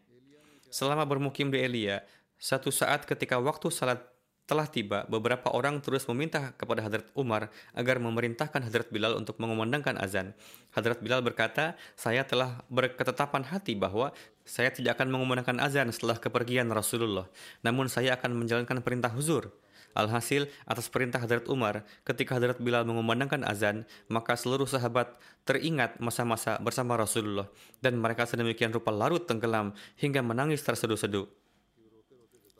Selama 0.73 1.05
bermukim 1.05 1.53
di 1.53 1.61
Elia, 1.61 2.01
satu 2.41 2.73
saat 2.73 3.05
ketika 3.05 3.37
waktu 3.37 3.69
salat 3.69 4.14
telah 4.45 4.69
tiba, 4.69 5.09
beberapa 5.09 5.49
orang 5.49 5.81
terus 5.81 6.05
meminta 6.05 6.53
kepada 6.53 6.85
Hadrat 6.85 7.09
Umar 7.17 7.49
agar 7.73 7.97
memerintahkan 7.97 8.61
Hadrat 8.69 8.93
Bilal 8.93 9.17
untuk 9.17 9.41
mengumandangkan 9.41 9.97
azan. 9.97 10.37
Hadrat 10.69 11.01
Bilal 11.01 11.25
berkata, 11.25 11.73
saya 11.97 12.21
telah 12.21 12.61
berketetapan 12.69 13.41
hati 13.49 13.73
bahwa 13.73 14.13
saya 14.45 14.69
tidak 14.69 15.01
akan 15.01 15.09
mengumandangkan 15.09 15.57
azan 15.57 15.89
setelah 15.89 16.21
kepergian 16.21 16.69
Rasulullah, 16.69 17.25
namun 17.65 17.89
saya 17.89 18.13
akan 18.13 18.37
menjalankan 18.37 18.85
perintah 18.85 19.09
huzur. 19.09 19.49
Alhasil, 19.95 20.51
atas 20.67 20.91
perintah 20.91 21.23
Hadrat 21.23 21.47
Umar, 21.47 21.87
ketika 22.03 22.35
Hadrat 22.35 22.59
Bilal 22.59 22.83
mengumandangkan 22.83 23.47
azan, 23.47 23.87
maka 24.11 24.35
seluruh 24.35 24.67
sahabat 24.67 25.15
teringat 25.47 25.97
masa-masa 26.03 26.59
bersama 26.59 26.99
Rasulullah, 26.99 27.47
dan 27.79 27.95
mereka 27.97 28.27
sedemikian 28.27 28.75
rupa 28.75 28.91
larut 28.91 29.23
tenggelam 29.23 29.71
hingga 29.95 30.19
menangis 30.19 30.61
terseduh-seduh. 30.67 31.44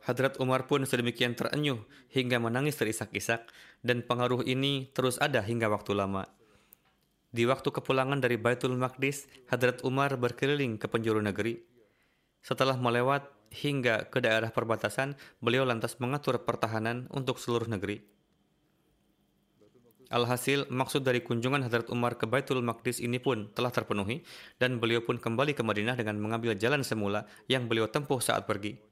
Hadrat 0.05 0.37
Umar 0.37 0.69
pun 0.69 0.85
sedemikian 0.85 1.33
terenyuh 1.33 1.81
hingga 2.13 2.37
menangis 2.37 2.77
terisak-isak 2.77 3.49
dan 3.81 4.05
pengaruh 4.05 4.45
ini 4.45 4.93
terus 4.93 5.17
ada 5.17 5.41
hingga 5.41 5.65
waktu 5.65 5.97
lama. 5.97 6.29
Di 7.33 7.49
waktu 7.49 7.73
kepulangan 7.73 8.21
dari 8.21 8.37
Baitul 8.37 8.77
Maqdis, 8.77 9.25
Hadrat 9.49 9.81
Umar 9.81 10.13
berkeliling 10.21 10.77
ke 10.77 10.85
penjuru 10.85 11.25
negeri. 11.25 11.57
Setelah 12.45 12.77
melewat 12.77 13.25
hingga 13.49 14.05
ke 14.13 14.21
daerah 14.21 14.53
perbatasan, 14.53 15.17
beliau 15.41 15.65
lantas 15.65 15.97
mengatur 15.97 16.37
pertahanan 16.45 17.09
untuk 17.09 17.41
seluruh 17.41 17.65
negeri. 17.65 18.05
Alhasil, 20.13 20.69
maksud 20.69 21.01
dari 21.01 21.25
kunjungan 21.25 21.65
Hadrat 21.65 21.89
Umar 21.89 22.13
ke 22.21 22.29
Baitul 22.29 22.61
Maqdis 22.61 23.01
ini 23.01 23.17
pun 23.17 23.49
telah 23.57 23.73
terpenuhi 23.73 24.21
dan 24.61 24.77
beliau 24.77 25.01
pun 25.01 25.17
kembali 25.17 25.57
ke 25.57 25.65
Madinah 25.65 25.97
dengan 25.97 26.21
mengambil 26.21 26.53
jalan 26.53 26.85
semula 26.85 27.25
yang 27.49 27.65
beliau 27.65 27.89
tempuh 27.89 28.21
saat 28.21 28.45
pergi. 28.45 28.84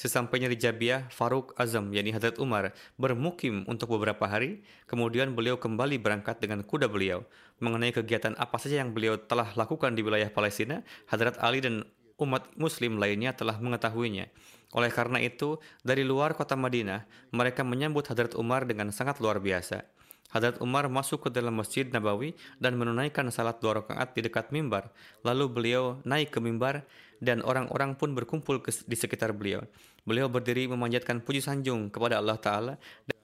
Sesampainya 0.00 0.48
di 0.48 0.56
Jabiah, 0.56 1.12
Faruk 1.12 1.52
Azam, 1.60 1.92
yakni 1.92 2.08
Hadrat 2.08 2.40
Umar, 2.40 2.72
bermukim 2.96 3.68
untuk 3.68 3.92
beberapa 3.92 4.24
hari, 4.24 4.64
kemudian 4.88 5.36
beliau 5.36 5.60
kembali 5.60 6.00
berangkat 6.00 6.40
dengan 6.40 6.64
kuda 6.64 6.88
beliau. 6.88 7.28
Mengenai 7.60 7.92
kegiatan 7.92 8.32
apa 8.40 8.56
saja 8.56 8.80
yang 8.80 8.96
beliau 8.96 9.20
telah 9.20 9.52
lakukan 9.52 9.92
di 9.92 10.00
wilayah 10.00 10.32
Palestina, 10.32 10.80
Hadrat 11.04 11.36
Ali 11.44 11.60
dan 11.60 11.84
umat 12.16 12.48
muslim 12.56 12.96
lainnya 12.96 13.36
telah 13.36 13.60
mengetahuinya. 13.60 14.32
Oleh 14.72 14.88
karena 14.88 15.20
itu, 15.20 15.60
dari 15.84 16.00
luar 16.00 16.32
kota 16.32 16.56
Madinah, 16.56 17.04
mereka 17.36 17.60
menyambut 17.60 18.08
Hadrat 18.08 18.32
Umar 18.40 18.64
dengan 18.64 18.96
sangat 18.96 19.20
luar 19.20 19.36
biasa. 19.36 19.84
Hadrat 20.32 20.62
Umar 20.62 20.86
masuk 20.86 21.26
ke 21.26 21.30
dalam 21.34 21.58
Masjid 21.58 21.84
Nabawi 21.84 22.38
dan 22.56 22.78
menunaikan 22.78 23.28
salat 23.34 23.58
dua 23.58 23.82
rakaat 23.82 24.14
di 24.14 24.22
dekat 24.22 24.54
mimbar. 24.54 24.94
Lalu 25.26 25.44
beliau 25.50 25.98
naik 26.06 26.30
ke 26.30 26.38
mimbar 26.38 26.86
dan 27.20 27.44
orang-orang 27.44 27.94
pun 27.94 28.16
berkumpul 28.16 28.58
di 28.64 28.96
sekitar 28.96 29.36
beliau. 29.36 29.62
Beliau 30.08 30.32
berdiri 30.32 30.64
memanjatkan 30.66 31.20
puji 31.20 31.44
sanjung 31.44 31.92
kepada 31.92 32.16
Allah 32.16 32.40
Ta'ala 32.40 32.74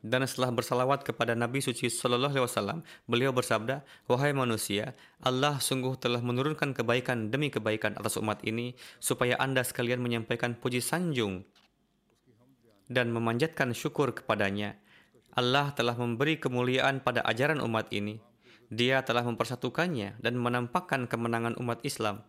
dan 0.05 0.23
setelah 0.29 0.53
bersalawat 0.53 1.03
kepada 1.03 1.33
Nabi 1.33 1.65
Suci 1.65 1.89
Sallallahu 1.89 2.37
Alaihi 2.37 2.47
Wasallam, 2.47 2.79
beliau 3.09 3.33
bersabda, 3.33 3.81
Wahai 4.07 4.37
manusia, 4.37 4.93
Allah 5.25 5.57
sungguh 5.59 5.97
telah 5.97 6.21
menurunkan 6.21 6.77
kebaikan 6.77 7.33
demi 7.33 7.49
kebaikan 7.49 7.97
atas 7.97 8.21
umat 8.21 8.45
ini 8.45 8.77
supaya 9.01 9.41
anda 9.41 9.65
sekalian 9.65 10.05
menyampaikan 10.05 10.53
puji 10.53 10.85
sanjung 10.85 11.49
dan 12.87 13.11
memanjatkan 13.11 13.75
syukur 13.75 14.15
kepadanya 14.15 14.79
Allah 15.37 15.69
telah 15.77 15.93
memberi 15.93 16.41
kemuliaan 16.41 17.05
pada 17.05 17.21
ajaran 17.29 17.61
umat 17.61 17.93
ini. 17.93 18.17
Dia 18.73 19.05
telah 19.05 19.21
mempersatukannya 19.21 20.17
dan 20.17 20.41
menampakkan 20.41 21.05
kemenangan 21.05 21.61
umat 21.61 21.85
Islam. 21.85 22.25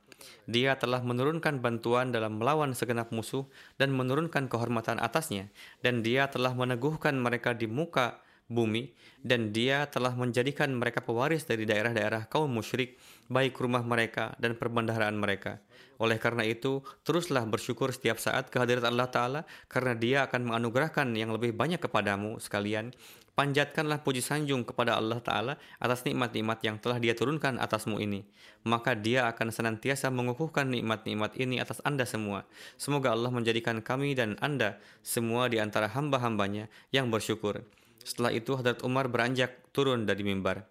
Dia 0.49 0.80
telah 0.80 1.03
menurunkan 1.03 1.60
bantuan 1.60 2.10
dalam 2.10 2.39
melawan 2.41 2.71
segenap 2.73 3.13
musuh 3.13 3.45
dan 3.75 3.93
menurunkan 3.93 4.49
kehormatan 4.49 4.97
atasnya, 4.97 5.51
dan 5.84 6.01
dia 6.01 6.32
telah 6.32 6.56
meneguhkan 6.58 7.13
mereka 7.17 7.53
di 7.53 7.69
muka 7.69 8.19
bumi, 8.47 8.95
dan 9.21 9.51
dia 9.51 9.91
telah 9.91 10.15
menjadikan 10.15 10.71
mereka 10.71 11.03
pewaris 11.03 11.43
dari 11.43 11.67
daerah-daerah 11.67 12.32
kaum 12.32 12.47
musyrik, 12.47 12.95
baik 13.27 13.60
rumah 13.60 13.84
mereka 13.84 14.34
dan 14.39 14.56
perbendaharaan 14.56 15.19
mereka. 15.19 15.60
Oleh 15.97 16.21
karena 16.21 16.45
itu, 16.45 16.86
teruslah 17.03 17.43
bersyukur 17.43 17.89
setiap 17.89 18.21
saat 18.21 18.53
kehadirat 18.53 18.86
Allah 18.88 19.10
Ta'ala 19.10 19.41
karena 19.67 19.93
dia 19.97 20.17
akan 20.30 20.53
menganugerahkan 20.53 21.10
yang 21.17 21.34
lebih 21.34 21.58
banyak 21.58 21.82
kepadamu 21.82 22.38
sekalian. 22.38 22.93
Panjatkanlah 23.38 24.02
puji 24.02 24.26
sanjung 24.26 24.65
kepada 24.65 24.97
Allah 24.97 25.21
Ta'ala 25.21 25.62
atas 25.78 26.02
nikmat-nikmat 26.10 26.58
yang 26.65 26.82
telah 26.82 26.97
dia 26.97 27.13
turunkan 27.13 27.62
atasmu 27.62 28.02
ini. 28.02 28.26
Maka 28.65 28.97
dia 28.97 29.30
akan 29.30 29.54
senantiasa 29.54 30.10
mengukuhkan 30.10 30.65
nikmat-nikmat 30.65 31.38
ini 31.38 31.62
atas 31.62 31.78
anda 31.86 32.02
semua. 32.10 32.50
Semoga 32.82 33.13
Allah 33.13 33.30
menjadikan 33.30 33.86
kami 33.86 34.17
dan 34.17 34.41
anda 34.41 34.82
semua 35.06 35.54
di 35.54 35.62
antara 35.62 35.86
hamba-hambanya 35.86 36.65
yang 36.89 37.13
bersyukur. 37.13 37.62
Setelah 38.02 38.34
itu 38.34 38.58
Hadrat 38.58 38.82
Umar 38.82 39.06
beranjak 39.06 39.69
turun 39.69 40.10
dari 40.10 40.26
mimbar. 40.26 40.65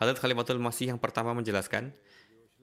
Hadrat 0.00 0.16
Khalifatul 0.16 0.64
Masih 0.64 0.96
yang 0.96 0.96
pertama 0.96 1.36
menjelaskan, 1.36 1.92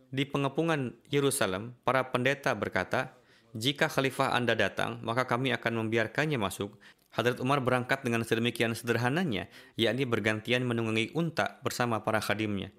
di 0.09 0.25
pengepungan 0.25 0.97
Yerusalem, 1.13 1.77
para 1.85 2.01
pendeta 2.09 2.57
berkata, 2.57 3.13
jika 3.53 3.93
khalifah 3.93 4.33
Anda 4.33 4.57
datang, 4.57 5.05
maka 5.05 5.29
kami 5.29 5.53
akan 5.53 5.85
membiarkannya 5.85 6.41
masuk. 6.41 6.75
Hadrat 7.15 7.39
Umar 7.39 7.63
berangkat 7.63 8.03
dengan 8.03 8.27
sedemikian 8.27 8.75
sederhananya, 8.75 9.47
yakni 9.79 10.03
bergantian 10.03 10.67
menunggangi 10.67 11.15
unta 11.15 11.63
bersama 11.63 12.03
para 12.03 12.19
khadimnya. 12.19 12.75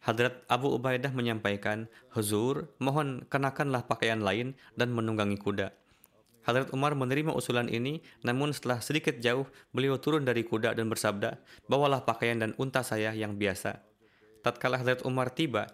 Hadrat 0.00 0.40
Abu 0.48 0.72
Ubaidah 0.72 1.12
menyampaikan, 1.12 1.92
Huzur, 2.16 2.72
mohon 2.80 3.28
kenakanlah 3.28 3.84
pakaian 3.84 4.24
lain 4.24 4.56
dan 4.72 4.88
menunggangi 4.88 5.36
kuda. 5.36 5.76
Hadrat 6.48 6.72
Umar 6.72 6.96
menerima 6.96 7.36
usulan 7.36 7.68
ini, 7.68 8.00
namun 8.24 8.56
setelah 8.56 8.80
sedikit 8.80 9.20
jauh, 9.20 9.44
beliau 9.76 10.00
turun 10.00 10.24
dari 10.24 10.48
kuda 10.48 10.72
dan 10.72 10.88
bersabda, 10.88 11.40
bawalah 11.68 12.08
pakaian 12.08 12.40
dan 12.40 12.56
unta 12.56 12.80
saya 12.80 13.12
yang 13.12 13.36
biasa. 13.36 13.84
Tatkala 14.40 14.80
Hadrat 14.80 15.04
Umar 15.04 15.28
tiba, 15.32 15.68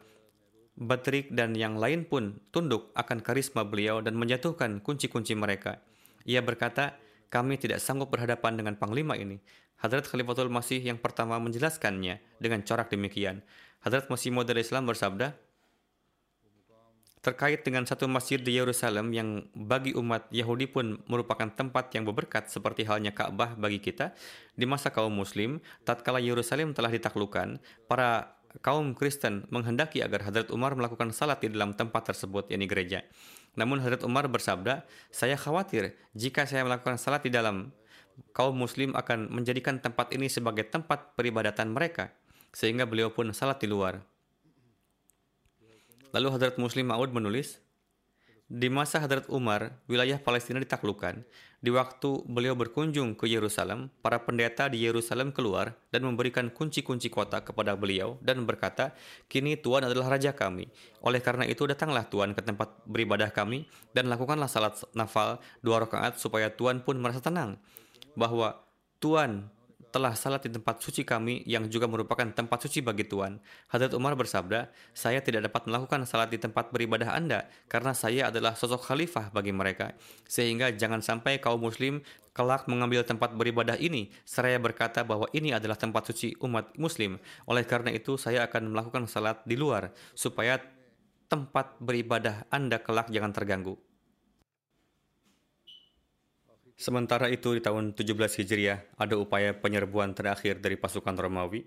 Batrik 0.78 1.30
dan 1.34 1.54
yang 1.58 1.78
lain 1.78 2.06
pun 2.06 2.42
tunduk 2.54 2.90
akan 2.98 3.22
karisma 3.22 3.66
beliau 3.66 4.02
dan 4.02 4.18
menjatuhkan 4.18 4.82
kunci-kunci 4.82 5.34
mereka. 5.34 5.82
Ia 6.22 6.40
berkata, 6.40 6.96
kami 7.30 7.56
tidak 7.56 7.78
sanggup 7.78 8.10
berhadapan 8.10 8.58
dengan 8.58 8.74
panglima 8.74 9.14
ini. 9.14 9.38
Hadrat 9.80 10.04
Khalifatul 10.10 10.52
Masih 10.52 10.82
yang 10.82 11.00
pertama 11.00 11.40
menjelaskannya 11.40 12.20
dengan 12.42 12.60
corak 12.66 12.92
demikian. 12.92 13.40
Hadrat 13.80 14.12
Masih 14.12 14.28
Maud 14.28 14.50
Islam 14.52 14.84
bersabda, 14.84 15.32
terkait 17.20 17.60
dengan 17.60 17.84
satu 17.84 18.08
masjid 18.08 18.40
di 18.40 18.56
Yerusalem 18.56 19.12
yang 19.12 19.44
bagi 19.52 19.92
umat 19.92 20.28
Yahudi 20.32 20.64
pun 20.68 21.04
merupakan 21.04 21.52
tempat 21.52 21.92
yang 21.92 22.08
berberkat 22.08 22.48
seperti 22.48 22.88
halnya 22.88 23.12
Ka'bah 23.12 23.56
bagi 23.60 23.76
kita, 23.76 24.16
di 24.56 24.64
masa 24.64 24.88
kaum 24.88 25.12
muslim, 25.12 25.60
tatkala 25.84 26.16
Yerusalem 26.20 26.72
telah 26.72 26.88
ditaklukkan, 26.88 27.60
para 27.88 28.40
kaum 28.64 28.96
Kristen 28.96 29.44
menghendaki 29.52 30.00
agar 30.00 30.26
Hadrat 30.26 30.48
Umar 30.48 30.72
melakukan 30.72 31.12
salat 31.12 31.44
di 31.44 31.52
dalam 31.52 31.76
tempat 31.76 32.10
tersebut, 32.10 32.48
yakni 32.48 32.64
gereja. 32.64 33.04
Namun 33.58 33.82
Hadrat 33.82 34.06
Umar 34.06 34.30
bersabda, 34.30 34.86
saya 35.10 35.34
khawatir 35.34 35.98
jika 36.14 36.46
saya 36.46 36.62
melakukan 36.62 36.96
salat 36.96 37.26
di 37.26 37.30
dalam, 37.34 37.74
kaum 38.30 38.54
muslim 38.54 38.94
akan 38.94 39.32
menjadikan 39.32 39.82
tempat 39.82 40.14
ini 40.14 40.30
sebagai 40.30 40.68
tempat 40.68 41.18
peribadatan 41.18 41.74
mereka, 41.74 42.14
sehingga 42.54 42.86
beliau 42.86 43.10
pun 43.10 43.30
salat 43.34 43.58
di 43.58 43.66
luar. 43.66 44.02
Lalu 46.10 46.28
Hadrat 46.34 46.58
Muslim 46.58 46.90
Ma'ud 46.90 47.14
menulis, 47.14 47.62
di 48.50 48.66
masa 48.66 48.98
Hadrat 48.98 49.30
Umar, 49.30 49.78
wilayah 49.86 50.18
Palestina 50.18 50.58
ditaklukkan. 50.58 51.22
Di 51.62 51.70
waktu 51.70 52.26
beliau 52.26 52.58
berkunjung 52.58 53.14
ke 53.14 53.30
Yerusalem, 53.30 53.94
para 54.02 54.18
pendeta 54.26 54.66
di 54.66 54.82
Yerusalem 54.82 55.30
keluar 55.30 55.78
dan 55.94 56.02
memberikan 56.02 56.50
kunci-kunci 56.50 57.06
kota 57.14 57.46
kepada 57.46 57.78
beliau 57.78 58.18
dan 58.18 58.42
berkata, 58.42 58.90
Kini 59.30 59.54
Tuhan 59.54 59.86
adalah 59.86 60.18
Raja 60.18 60.34
kami. 60.34 60.66
Oleh 60.98 61.22
karena 61.22 61.46
itu 61.46 61.62
datanglah 61.62 62.10
Tuhan 62.10 62.34
ke 62.34 62.42
tempat 62.42 62.82
beribadah 62.90 63.30
kami 63.30 63.70
dan 63.94 64.10
lakukanlah 64.10 64.50
salat 64.50 64.74
nafal 64.98 65.38
dua 65.62 65.86
rakaat 65.86 66.18
supaya 66.18 66.50
Tuhan 66.50 66.82
pun 66.82 66.98
merasa 66.98 67.22
tenang 67.22 67.54
bahwa 68.18 68.58
Tuhan 68.98 69.46
telah 69.90 70.14
salat 70.14 70.46
di 70.46 70.50
tempat 70.54 70.78
suci 70.78 71.02
kami 71.02 71.42
yang 71.44 71.66
juga 71.66 71.90
merupakan 71.90 72.24
tempat 72.30 72.62
suci 72.62 72.80
bagi 72.80 73.02
Tuhan. 73.04 73.42
Hadrat 73.68 73.92
Umar 73.92 74.14
bersabda, 74.14 74.70
saya 74.94 75.18
tidak 75.20 75.50
dapat 75.50 75.66
melakukan 75.66 76.06
salat 76.06 76.30
di 76.30 76.38
tempat 76.38 76.70
beribadah 76.70 77.12
Anda 77.12 77.50
karena 77.66 77.90
saya 77.92 78.30
adalah 78.30 78.54
sosok 78.54 78.86
khalifah 78.86 79.34
bagi 79.34 79.50
mereka. 79.50 79.92
Sehingga 80.30 80.70
jangan 80.72 81.02
sampai 81.02 81.42
kaum 81.42 81.58
muslim 81.58 82.00
kelak 82.30 82.70
mengambil 82.70 83.02
tempat 83.02 83.34
beribadah 83.34 83.74
ini. 83.76 84.14
Seraya 84.22 84.62
berkata 84.62 85.02
bahwa 85.02 85.26
ini 85.34 85.50
adalah 85.50 85.74
tempat 85.74 86.14
suci 86.14 86.38
umat 86.40 86.70
muslim. 86.78 87.18
Oleh 87.50 87.66
karena 87.66 87.90
itu, 87.90 88.14
saya 88.14 88.46
akan 88.46 88.70
melakukan 88.70 89.10
salat 89.10 89.42
di 89.42 89.58
luar 89.58 89.90
supaya 90.14 90.62
tempat 91.26 91.78
beribadah 91.82 92.46
Anda 92.48 92.78
kelak 92.78 93.10
jangan 93.10 93.34
terganggu. 93.34 93.89
Sementara 96.80 97.28
itu 97.28 97.52
di 97.52 97.60
tahun 97.60 97.92
17 97.92 98.40
Hijriah 98.40 98.96
ada 98.96 99.20
upaya 99.20 99.52
penyerbuan 99.52 100.16
terakhir 100.16 100.64
dari 100.64 100.80
pasukan 100.80 101.12
Romawi 101.12 101.60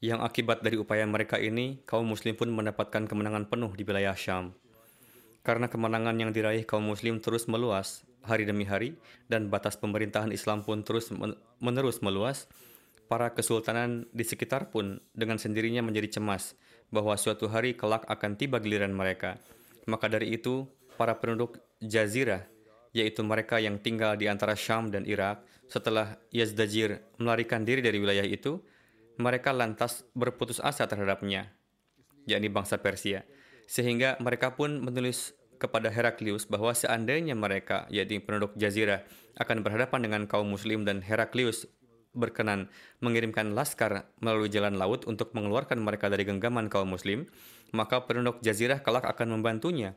yang 0.00 0.24
akibat 0.24 0.64
dari 0.64 0.80
upaya 0.80 1.04
mereka 1.04 1.36
ini 1.36 1.84
kaum 1.84 2.08
muslim 2.08 2.32
pun 2.32 2.48
mendapatkan 2.48 3.04
kemenangan 3.04 3.44
penuh 3.52 3.76
di 3.76 3.84
wilayah 3.84 4.16
Syam. 4.16 4.56
Karena 5.44 5.68
kemenangan 5.68 6.16
yang 6.16 6.32
diraih 6.32 6.64
kaum 6.64 6.80
muslim 6.80 7.20
terus 7.20 7.44
meluas 7.44 8.08
hari 8.24 8.48
demi 8.48 8.64
hari 8.64 8.96
dan 9.28 9.52
batas 9.52 9.76
pemerintahan 9.76 10.32
Islam 10.32 10.64
pun 10.64 10.80
terus 10.80 11.12
menerus 11.60 12.00
meluas, 12.00 12.48
para 13.12 13.36
kesultanan 13.36 14.08
di 14.16 14.24
sekitar 14.24 14.72
pun 14.72 14.96
dengan 15.12 15.36
sendirinya 15.36 15.84
menjadi 15.84 16.16
cemas 16.16 16.56
bahwa 16.88 17.20
suatu 17.20 17.52
hari 17.52 17.76
kelak 17.76 18.08
akan 18.08 18.40
tiba 18.40 18.64
giliran 18.64 18.96
mereka. 18.96 19.36
Maka 19.84 20.08
dari 20.08 20.32
itu, 20.32 20.64
para 20.96 21.20
penduduk 21.20 21.60
Jazirah 21.84 22.48
yaitu 22.92 23.24
mereka 23.24 23.56
yang 23.58 23.80
tinggal 23.80 24.16
di 24.16 24.28
antara 24.28 24.52
Syam 24.56 24.92
dan 24.92 25.08
Irak, 25.08 25.44
setelah 25.68 26.20
Yazdajir 26.28 27.00
melarikan 27.16 27.64
diri 27.64 27.80
dari 27.80 27.96
wilayah 27.96 28.24
itu, 28.24 28.60
mereka 29.16 29.52
lantas 29.52 30.04
berputus 30.12 30.60
asa 30.60 30.84
terhadapnya, 30.84 31.52
yakni 32.28 32.52
bangsa 32.52 32.76
Persia. 32.80 33.24
Sehingga 33.64 34.20
mereka 34.20 34.52
pun 34.52 34.84
menulis 34.84 35.32
kepada 35.56 35.88
Heraklius 35.88 36.44
bahwa 36.44 36.76
seandainya 36.76 37.32
mereka, 37.32 37.88
yaitu 37.88 38.20
penduduk 38.20 38.52
Jazirah, 38.58 39.06
akan 39.40 39.64
berhadapan 39.64 40.00
dengan 40.04 40.22
kaum 40.28 40.50
muslim 40.50 40.84
dan 40.84 41.00
Heraklius 41.00 41.64
berkenan 42.12 42.68
mengirimkan 43.00 43.56
laskar 43.56 44.04
melalui 44.20 44.52
jalan 44.52 44.76
laut 44.76 45.08
untuk 45.08 45.32
mengeluarkan 45.32 45.80
mereka 45.80 46.12
dari 46.12 46.28
genggaman 46.28 46.68
kaum 46.68 46.92
muslim, 46.92 47.24
maka 47.72 48.04
penduduk 48.04 48.44
Jazirah 48.44 48.84
kelak 48.84 49.08
akan 49.08 49.40
membantunya. 49.40 49.96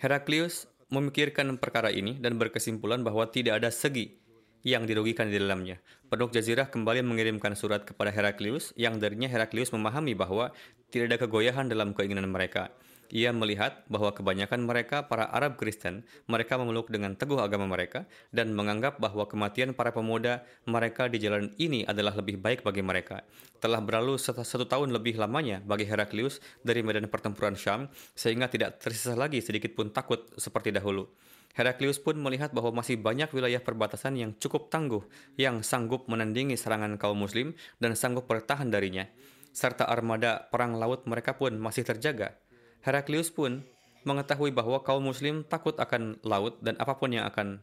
Heraklius 0.00 0.66
memikirkan 0.90 1.54
perkara 1.56 1.94
ini 1.94 2.18
dan 2.18 2.36
berkesimpulan 2.36 3.06
bahwa 3.06 3.30
tidak 3.30 3.62
ada 3.62 3.70
segi 3.70 4.18
yang 4.66 4.84
dirugikan 4.84 5.32
di 5.32 5.40
dalamnya. 5.40 5.80
Penduduk 6.12 6.36
Jazirah 6.36 6.68
kembali 6.68 7.00
mengirimkan 7.00 7.56
surat 7.56 7.86
kepada 7.86 8.12
Heraklius 8.12 8.76
yang 8.76 9.00
darinya 9.00 9.30
Heraklius 9.30 9.72
memahami 9.72 10.12
bahwa 10.12 10.52
tidak 10.92 11.14
ada 11.14 11.18
kegoyahan 11.24 11.70
dalam 11.70 11.96
keinginan 11.96 12.28
mereka. 12.28 12.68
Ia 13.10 13.34
melihat 13.34 13.82
bahwa 13.90 14.14
kebanyakan 14.14 14.62
mereka 14.62 15.10
para 15.10 15.26
Arab 15.26 15.58
Kristen, 15.58 16.06
mereka 16.30 16.54
memeluk 16.54 16.86
dengan 16.94 17.18
teguh 17.18 17.42
agama 17.42 17.66
mereka 17.66 18.06
dan 18.30 18.54
menganggap 18.54 19.02
bahwa 19.02 19.26
kematian 19.26 19.74
para 19.74 19.90
pemuda 19.90 20.46
mereka 20.62 21.10
di 21.10 21.18
jalan 21.18 21.50
ini 21.58 21.82
adalah 21.82 22.14
lebih 22.14 22.38
baik 22.38 22.62
bagi 22.62 22.86
mereka. 22.86 23.26
Telah 23.58 23.82
berlalu 23.82 24.14
satu, 24.14 24.62
tahun 24.62 24.94
lebih 24.94 25.18
lamanya 25.18 25.58
bagi 25.58 25.90
Heraklius 25.90 26.38
dari 26.62 26.86
medan 26.86 27.10
pertempuran 27.10 27.58
Syam, 27.58 27.90
sehingga 28.14 28.46
tidak 28.46 28.78
tersisa 28.78 29.18
lagi 29.18 29.42
sedikit 29.42 29.74
pun 29.74 29.90
takut 29.90 30.30
seperti 30.38 30.70
dahulu. 30.70 31.10
Heraklius 31.58 31.98
pun 31.98 32.14
melihat 32.14 32.54
bahwa 32.54 32.78
masih 32.78 32.94
banyak 32.94 33.34
wilayah 33.34 33.58
perbatasan 33.58 34.14
yang 34.14 34.38
cukup 34.38 34.70
tangguh 34.70 35.02
yang 35.34 35.66
sanggup 35.66 36.06
menandingi 36.06 36.54
serangan 36.54 36.94
kaum 36.94 37.18
muslim 37.18 37.58
dan 37.82 37.98
sanggup 37.98 38.30
bertahan 38.30 38.70
darinya. 38.70 39.10
Serta 39.50 39.90
armada 39.90 40.46
perang 40.46 40.78
laut 40.78 41.10
mereka 41.10 41.34
pun 41.34 41.58
masih 41.58 41.82
terjaga. 41.82 42.38
Heraklius 42.80 43.28
pun 43.28 43.60
mengetahui 44.08 44.56
bahwa 44.56 44.80
kaum 44.80 45.04
muslim 45.04 45.44
takut 45.44 45.76
akan 45.76 46.16
laut 46.24 46.56
dan 46.64 46.80
apa 46.80 46.96
pun 46.96 47.12
yang 47.12 47.28
akan 47.28 47.60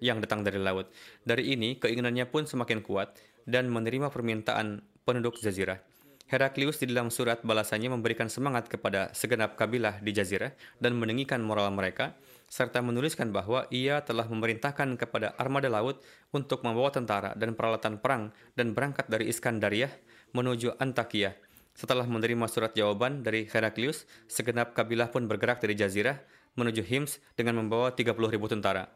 yang 0.00 0.20
datang 0.20 0.44
dari 0.44 0.60
laut. 0.60 0.88
Dari 1.24 1.52
ini, 1.52 1.76
keinginannya 1.76 2.28
pun 2.28 2.44
semakin 2.48 2.80
kuat 2.84 3.16
dan 3.44 3.68
menerima 3.68 4.08
permintaan 4.12 4.84
penduduk 5.04 5.40
Jazirah. 5.40 5.80
Heraklius 6.26 6.82
di 6.82 6.90
dalam 6.90 7.06
surat 7.14 7.46
balasannya 7.46 7.86
memberikan 7.86 8.26
semangat 8.26 8.66
kepada 8.66 9.14
segenap 9.14 9.54
kabilah 9.54 10.02
di 10.02 10.10
Jazirah 10.10 10.50
dan 10.82 10.98
meninggikan 10.98 11.38
moral 11.38 11.70
mereka, 11.70 12.18
serta 12.50 12.82
menuliskan 12.82 13.30
bahwa 13.30 13.70
ia 13.70 14.02
telah 14.02 14.26
memerintahkan 14.26 14.98
kepada 14.98 15.38
armada 15.38 15.70
laut 15.70 16.02
untuk 16.34 16.66
membawa 16.66 16.90
tentara 16.90 17.30
dan 17.38 17.54
peralatan 17.54 18.02
perang 18.02 18.34
dan 18.58 18.74
berangkat 18.74 19.06
dari 19.06 19.30
Iskandariah 19.30 19.92
menuju 20.34 20.74
Antakya 20.82 21.38
setelah 21.76 22.08
menerima 22.08 22.48
surat 22.48 22.72
jawaban 22.72 23.20
dari 23.20 23.44
Heraklius, 23.44 24.08
segenap 24.26 24.72
kabilah 24.72 25.12
pun 25.12 25.28
bergerak 25.28 25.60
dari 25.60 25.76
Jazirah 25.76 26.16
menuju 26.56 26.80
Hims 26.82 27.20
dengan 27.36 27.60
membawa 27.60 27.92
30 27.92 28.16
ribu 28.32 28.48
tentara. 28.48 28.88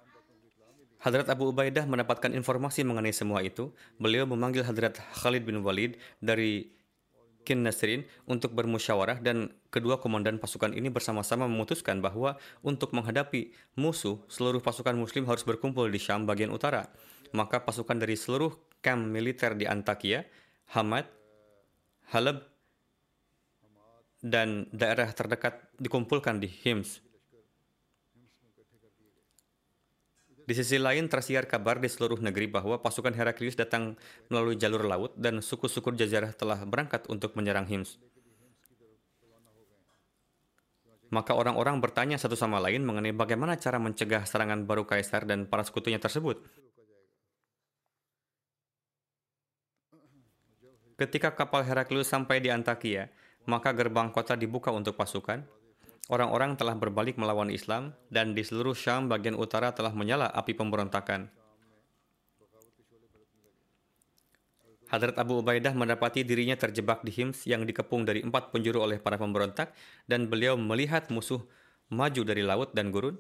Hadrat 1.01 1.29
Abu 1.33 1.49
Ubaidah 1.49 1.89
mendapatkan 1.89 2.29
informasi 2.33 2.85
mengenai 2.85 3.13
semua 3.13 3.41
itu. 3.41 3.73
Beliau 3.97 4.29
memanggil 4.29 4.65
Hadrat 4.65 5.01
Khalid 5.17 5.49
bin 5.49 5.65
Walid 5.65 5.97
dari 6.21 6.77
Kin 7.41 7.65
Nasrin 7.65 8.05
untuk 8.29 8.53
bermusyawarah 8.53 9.25
dan 9.25 9.49
kedua 9.73 9.97
komandan 9.97 10.37
pasukan 10.37 10.77
ini 10.77 10.93
bersama-sama 10.93 11.49
memutuskan 11.49 12.05
bahwa 12.05 12.37
untuk 12.61 12.93
menghadapi 12.93 13.57
musuh, 13.81 14.21
seluruh 14.29 14.61
pasukan 14.61 14.93
muslim 14.93 15.25
harus 15.25 15.41
berkumpul 15.41 15.89
di 15.89 15.97
Syam 15.97 16.29
bagian 16.29 16.53
utara. 16.53 16.93
Maka 17.33 17.65
pasukan 17.65 17.97
dari 17.97 18.21
seluruh 18.21 18.53
kamp 18.85 19.09
militer 19.09 19.57
di 19.57 19.65
Antakya, 19.65 20.29
Hamad, 20.77 21.09
Halab, 22.13 22.50
dan 24.21 24.69
daerah 24.73 25.09
terdekat 25.13 25.61
dikumpulkan 25.81 26.41
di 26.41 26.49
Hims. 26.49 27.01
Di 30.45 30.59
sisi 30.59 30.83
lain, 30.83 31.07
tersiar 31.07 31.47
kabar 31.47 31.79
di 31.79 31.87
seluruh 31.87 32.19
negeri 32.19 32.51
bahwa 32.51 32.83
pasukan 32.83 33.15
Heraklius 33.15 33.55
datang 33.55 33.95
melalui 34.27 34.59
jalur 34.59 34.83
laut 34.83 35.15
dan 35.15 35.39
suku-suku 35.39 35.95
Jazirah 35.95 36.35
telah 36.35 36.59
berangkat 36.67 37.07
untuk 37.07 37.39
menyerang 37.39 37.71
Hims. 37.71 38.03
Maka 41.11 41.35
orang-orang 41.35 41.83
bertanya 41.83 42.19
satu 42.19 42.39
sama 42.39 42.63
lain 42.63 42.87
mengenai 42.87 43.11
bagaimana 43.11 43.59
cara 43.59 43.83
mencegah 43.83 44.23
serangan 44.27 44.63
baru 44.63 44.87
Kaisar 44.87 45.27
dan 45.27 45.47
para 45.47 45.67
sekutunya 45.67 45.99
tersebut. 45.99 46.43
Ketika 50.95 51.35
kapal 51.35 51.63
Heraklius 51.63 52.11
sampai 52.11 52.43
di 52.43 52.51
Antakya, 52.51 53.11
maka 53.51 53.75
gerbang 53.75 54.15
kota 54.15 54.39
dibuka 54.39 54.71
untuk 54.71 54.95
pasukan. 54.95 55.43
Orang-orang 56.07 56.55
telah 56.55 56.79
berbalik 56.79 57.19
melawan 57.19 57.51
Islam 57.51 57.95
dan 58.07 58.35
di 58.35 58.47
seluruh 58.47 58.75
Syam 58.79 59.11
bagian 59.11 59.35
utara 59.35 59.75
telah 59.75 59.91
menyala 59.91 60.31
api 60.31 60.55
pemberontakan. 60.55 61.27
Hadrat 64.91 65.15
Abu 65.23 65.39
Ubaidah 65.39 65.71
mendapati 65.71 66.27
dirinya 66.27 66.59
terjebak 66.59 67.07
di 67.07 67.15
Hims 67.15 67.47
yang 67.47 67.63
dikepung 67.63 68.03
dari 68.03 68.27
empat 68.27 68.51
penjuru 68.51 68.83
oleh 68.83 68.99
para 68.99 69.15
pemberontak 69.15 69.71
dan 70.11 70.27
beliau 70.27 70.59
melihat 70.59 71.07
musuh 71.15 71.47
maju 71.95 72.23
dari 72.27 72.43
laut 72.43 72.75
dan 72.75 72.91
gurun. 72.91 73.15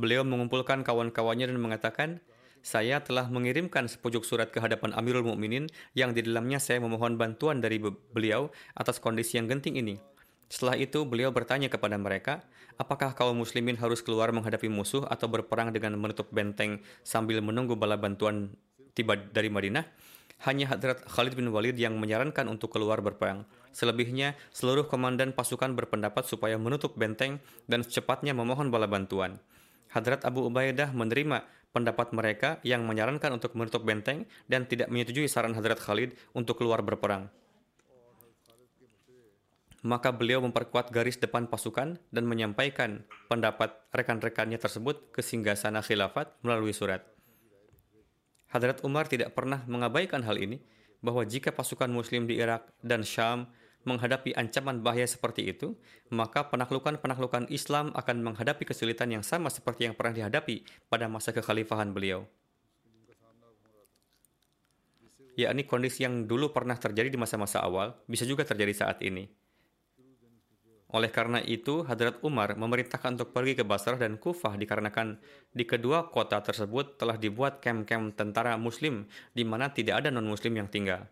Beliau 0.00 0.24
mengumpulkan 0.24 0.80
kawan-kawannya 0.80 1.48
dan 1.48 1.60
mengatakan, 1.60 2.24
saya 2.66 2.98
telah 2.98 3.30
mengirimkan 3.30 3.86
sepujuk 3.86 4.26
surat 4.26 4.50
ke 4.50 4.58
hadapan 4.58 4.90
Amirul 4.98 5.22
Mukminin 5.22 5.70
yang 5.94 6.10
di 6.10 6.26
dalamnya 6.26 6.58
saya 6.58 6.82
memohon 6.82 7.14
bantuan 7.14 7.62
dari 7.62 7.78
beliau 8.10 8.50
atas 8.74 8.98
kondisi 8.98 9.38
yang 9.38 9.46
genting 9.46 9.78
ini. 9.78 10.02
Setelah 10.50 10.74
itu, 10.74 11.06
beliau 11.06 11.30
bertanya 11.30 11.70
kepada 11.70 11.94
mereka, 11.94 12.42
apakah 12.74 13.14
kaum 13.14 13.38
muslimin 13.38 13.78
harus 13.78 14.02
keluar 14.02 14.34
menghadapi 14.34 14.66
musuh 14.66 15.06
atau 15.06 15.30
berperang 15.30 15.70
dengan 15.70 15.94
menutup 15.94 16.26
benteng 16.34 16.82
sambil 17.06 17.38
menunggu 17.38 17.78
bala 17.78 17.94
bantuan 17.94 18.50
tiba 18.98 19.14
dari 19.14 19.46
Madinah? 19.46 19.86
Hanya 20.42 20.66
Hadrat 20.74 21.06
Khalid 21.06 21.38
bin 21.38 21.54
Walid 21.54 21.78
yang 21.78 21.94
menyarankan 22.02 22.50
untuk 22.50 22.74
keluar 22.74 22.98
berperang. 22.98 23.46
Selebihnya, 23.70 24.34
seluruh 24.50 24.90
komandan 24.90 25.30
pasukan 25.30 25.70
berpendapat 25.78 26.26
supaya 26.26 26.58
menutup 26.58 26.98
benteng 26.98 27.38
dan 27.70 27.86
secepatnya 27.86 28.34
memohon 28.34 28.74
bala 28.74 28.90
bantuan. 28.90 29.38
Hadrat 29.96 30.26
Abu 30.26 30.44
Ubaidah 30.44 30.90
menerima 30.92 31.46
pendapat 31.76 32.16
mereka 32.16 32.56
yang 32.64 32.88
menyarankan 32.88 33.36
untuk 33.36 33.52
menutup 33.52 33.84
benteng 33.84 34.24
dan 34.48 34.64
tidak 34.64 34.88
menyetujui 34.88 35.28
saran 35.28 35.52
Hadrat 35.52 35.76
Khalid 35.76 36.16
untuk 36.32 36.56
keluar 36.56 36.80
berperang. 36.80 37.28
Maka 39.84 40.08
beliau 40.16 40.40
memperkuat 40.40 40.88
garis 40.88 41.20
depan 41.20 41.44
pasukan 41.52 42.00
dan 42.08 42.24
menyampaikan 42.24 43.04
pendapat 43.28 43.76
rekan-rekannya 43.92 44.56
tersebut 44.56 45.12
ke 45.12 45.20
singgasana 45.20 45.84
khilafat 45.84 46.32
melalui 46.40 46.72
surat. 46.72 47.04
Hadrat 48.48 48.80
Umar 48.80 49.04
tidak 49.04 49.36
pernah 49.36 49.60
mengabaikan 49.68 50.24
hal 50.24 50.40
ini, 50.40 50.58
bahwa 51.04 51.22
jika 51.22 51.52
pasukan 51.52 51.86
muslim 51.86 52.26
di 52.26 52.40
Irak 52.40 52.66
dan 52.80 53.04
Syam 53.06 53.46
menghadapi 53.86 54.34
ancaman 54.34 54.82
bahaya 54.82 55.06
seperti 55.06 55.46
itu, 55.48 55.78
maka 56.10 56.50
penaklukan-penaklukan 56.50 57.48
Islam 57.54 57.94
akan 57.94 58.26
menghadapi 58.26 58.66
kesulitan 58.66 59.14
yang 59.14 59.22
sama 59.22 59.48
seperti 59.48 59.86
yang 59.86 59.94
pernah 59.94 60.12
dihadapi 60.12 60.66
pada 60.90 61.06
masa 61.06 61.30
kekhalifahan 61.30 61.94
beliau. 61.94 62.26
yakni 65.36 65.68
kondisi 65.68 66.02
yang 66.02 66.24
dulu 66.24 66.50
pernah 66.50 66.80
terjadi 66.80 67.12
di 67.12 67.20
masa-masa 67.20 67.60
awal, 67.60 67.92
bisa 68.08 68.24
juga 68.24 68.42
terjadi 68.42 68.72
saat 68.72 69.04
ini. 69.04 69.28
Oleh 70.96 71.12
karena 71.12 71.44
itu, 71.44 71.84
Hadrat 71.84 72.24
Umar 72.24 72.56
memerintahkan 72.56 73.20
untuk 73.20 73.36
pergi 73.36 73.52
ke 73.52 73.64
Basrah 73.68 74.00
dan 74.00 74.16
Kufah 74.16 74.56
dikarenakan 74.56 75.20
di 75.52 75.68
kedua 75.68 76.08
kota 76.08 76.40
tersebut 76.40 76.96
telah 76.96 77.20
dibuat 77.20 77.60
kem-kem 77.60 78.16
tentara 78.16 78.56
muslim 78.56 79.04
di 79.36 79.44
mana 79.44 79.68
tidak 79.68 80.00
ada 80.00 80.08
non-muslim 80.08 80.56
yang 80.56 80.72
tinggal. 80.72 81.04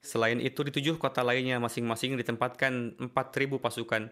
Selain 0.00 0.40
itu, 0.40 0.64
di 0.64 0.72
tujuh 0.72 0.96
kota 0.96 1.20
lainnya 1.20 1.60
masing-masing 1.60 2.16
ditempatkan 2.16 2.96
4.000 2.96 3.60
pasukan 3.60 4.08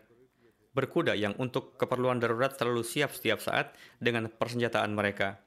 berkuda 0.77 1.17
yang 1.17 1.33
untuk 1.41 1.75
keperluan 1.81 2.21
darurat 2.21 2.55
selalu 2.55 2.85
siap 2.85 3.11
setiap 3.17 3.41
saat 3.41 3.73
dengan 3.99 4.29
persenjataan 4.29 4.93
mereka. 4.93 5.41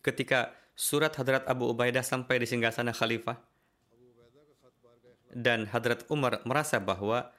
Ketika 0.00 0.52
surat 0.74 1.14
Hadrat 1.14 1.46
Abu 1.46 1.70
Ubaidah 1.70 2.02
sampai 2.02 2.42
di 2.42 2.46
singgasana 2.48 2.90
khalifah, 2.90 3.38
dan 5.34 5.66
Hadrat 5.66 6.06
Umar 6.08 6.40
merasa 6.46 6.78
bahwa 6.78 7.30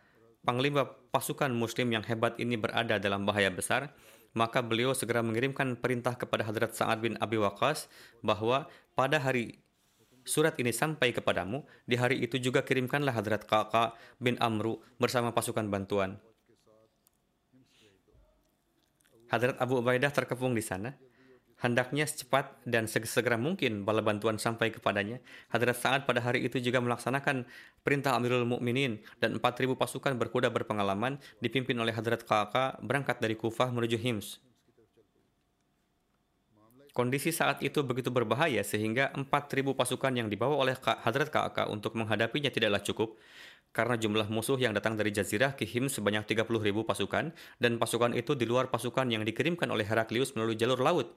panglima 0.44 0.86
pasukan 1.10 1.50
muslim 1.50 1.96
yang 1.96 2.04
hebat 2.04 2.36
ini 2.38 2.60
berada 2.60 3.00
dalam 3.00 3.24
bahaya 3.24 3.48
besar, 3.50 3.96
maka 4.36 4.60
beliau 4.60 4.92
segera 4.92 5.24
mengirimkan 5.24 5.80
perintah 5.80 6.20
kepada 6.20 6.44
Hadrat 6.44 6.76
Sa'ad 6.76 7.00
bin 7.00 7.16
Abi 7.24 7.40
Waqqas 7.40 7.88
bahwa 8.20 8.68
pada 8.94 9.16
hari 9.18 9.64
surat 10.26 10.58
ini 10.58 10.74
sampai 10.74 11.14
kepadamu, 11.14 11.64
di 11.86 11.96
hari 11.96 12.20
itu 12.20 12.42
juga 12.42 12.66
kirimkanlah 12.66 13.14
Hadrat 13.14 13.46
Kakak 13.46 13.96
bin 14.18 14.36
Amru 14.42 14.82
bersama 14.98 15.32
pasukan 15.32 15.70
bantuan. 15.70 16.18
Hadrat 19.30 19.58
Abu 19.58 19.82
Ubaidah 19.82 20.14
terkepung 20.14 20.54
di 20.54 20.62
sana. 20.62 20.94
Hendaknya 21.56 22.04
secepat 22.04 22.62
dan 22.68 22.86
segera 22.86 23.40
mungkin 23.40 23.88
bala 23.88 24.04
bantuan 24.04 24.36
sampai 24.36 24.76
kepadanya. 24.76 25.24
Hadrat 25.50 25.80
Sa'ad 25.80 26.02
pada 26.04 26.20
hari 26.22 26.44
itu 26.44 26.60
juga 26.62 26.84
melaksanakan 26.84 27.48
perintah 27.82 28.14
Amirul 28.14 28.46
Mukminin 28.46 29.02
dan 29.18 29.40
4.000 29.40 29.74
pasukan 29.74 30.14
berkuda 30.20 30.52
berpengalaman 30.52 31.18
dipimpin 31.42 31.80
oleh 31.80 31.96
Hadrat 31.96 32.28
Kakak 32.28 32.84
berangkat 32.84 33.18
dari 33.18 33.34
Kufah 33.40 33.72
menuju 33.72 33.98
Hims. 33.98 34.45
Kondisi 36.96 37.36
saat 37.36 37.60
itu 37.60 37.84
begitu 37.84 38.08
berbahaya 38.08 38.64
sehingga 38.64 39.12
4.000 39.20 39.28
pasukan 39.76 40.16
yang 40.16 40.32
dibawa 40.32 40.64
oleh 40.64 40.80
Hadrat 40.80 41.28
Ka'aka 41.28 41.68
untuk 41.68 41.92
menghadapinya 42.00 42.48
tidaklah 42.48 42.80
cukup 42.80 43.20
karena 43.76 44.00
jumlah 44.00 44.32
musuh 44.32 44.56
yang 44.56 44.72
datang 44.72 44.96
dari 44.96 45.12
Jazirah 45.12 45.60
ke 45.60 45.68
Him 45.68 45.92
sebanyak 45.92 46.24
30.000 46.24 46.48
pasukan 46.88 47.36
dan 47.60 47.72
pasukan 47.76 48.16
itu 48.16 48.32
di 48.40 48.48
luar 48.48 48.72
pasukan 48.72 49.12
yang 49.12 49.28
dikirimkan 49.28 49.68
oleh 49.68 49.84
Heraklius 49.84 50.40
melalui 50.40 50.56
jalur 50.56 50.80
laut. 50.80 51.12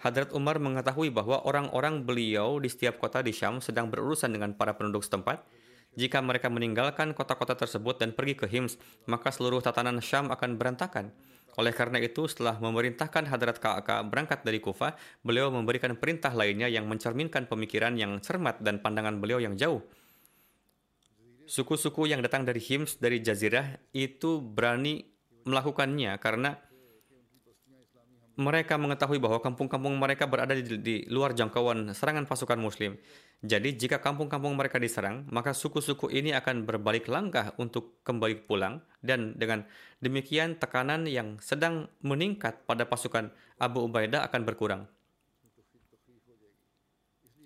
Hadrat 0.00 0.32
Umar 0.32 0.56
mengetahui 0.56 1.12
bahwa 1.12 1.44
orang-orang 1.44 2.00
beliau 2.00 2.56
di 2.64 2.72
setiap 2.72 2.96
kota 2.96 3.20
di 3.20 3.36
Syam 3.36 3.60
sedang 3.60 3.92
berurusan 3.92 4.32
dengan 4.32 4.56
para 4.56 4.72
penduduk 4.72 5.04
setempat. 5.04 5.44
Jika 6.00 6.24
mereka 6.24 6.48
meninggalkan 6.48 7.12
kota-kota 7.12 7.52
tersebut 7.60 8.00
dan 8.00 8.16
pergi 8.16 8.40
ke 8.40 8.48
Hims, 8.48 8.80
maka 9.04 9.28
seluruh 9.28 9.60
tatanan 9.60 10.00
Syam 10.00 10.32
akan 10.32 10.56
berantakan. 10.56 11.12
Oleh 11.54 11.70
karena 11.70 12.02
itu, 12.02 12.26
setelah 12.26 12.58
memerintahkan 12.58 13.30
Hadrat 13.30 13.62
Ka'aka 13.62 14.02
berangkat 14.02 14.42
dari 14.42 14.58
Kufa, 14.58 14.98
beliau 15.22 15.54
memberikan 15.54 15.94
perintah 15.94 16.34
lainnya 16.34 16.66
yang 16.66 16.90
mencerminkan 16.90 17.46
pemikiran 17.46 17.94
yang 17.94 18.18
cermat 18.18 18.58
dan 18.58 18.82
pandangan 18.82 19.22
beliau 19.22 19.38
yang 19.38 19.54
jauh. 19.54 19.78
Suku-suku 21.46 22.10
yang 22.10 22.24
datang 22.24 22.42
dari 22.42 22.58
Hims, 22.58 22.98
dari 22.98 23.22
Jazirah, 23.22 23.78
itu 23.94 24.42
berani 24.42 25.04
melakukannya 25.44 26.16
karena 26.18 26.56
mereka 28.34 28.74
mengetahui 28.74 29.22
bahwa 29.22 29.38
kampung-kampung 29.38 29.94
mereka 29.94 30.26
berada 30.26 30.54
di, 30.58 30.62
di 30.82 30.96
luar 31.06 31.38
jangkauan 31.38 31.94
serangan 31.94 32.26
pasukan 32.26 32.58
Muslim. 32.58 32.98
Jadi, 33.44 33.76
jika 33.76 34.02
kampung-kampung 34.02 34.56
mereka 34.56 34.80
diserang, 34.80 35.28
maka 35.30 35.54
suku-suku 35.54 36.10
ini 36.10 36.34
akan 36.34 36.66
berbalik 36.66 37.06
langkah 37.06 37.52
untuk 37.60 38.00
kembali 38.02 38.48
pulang, 38.48 38.82
dan 39.04 39.36
dengan 39.38 39.68
demikian 40.00 40.58
tekanan 40.58 41.06
yang 41.06 41.38
sedang 41.38 41.86
meningkat 42.02 42.64
pada 42.66 42.88
pasukan 42.88 43.30
Abu 43.60 43.84
Ubaidah 43.86 44.24
akan 44.26 44.42
berkurang. 44.42 44.82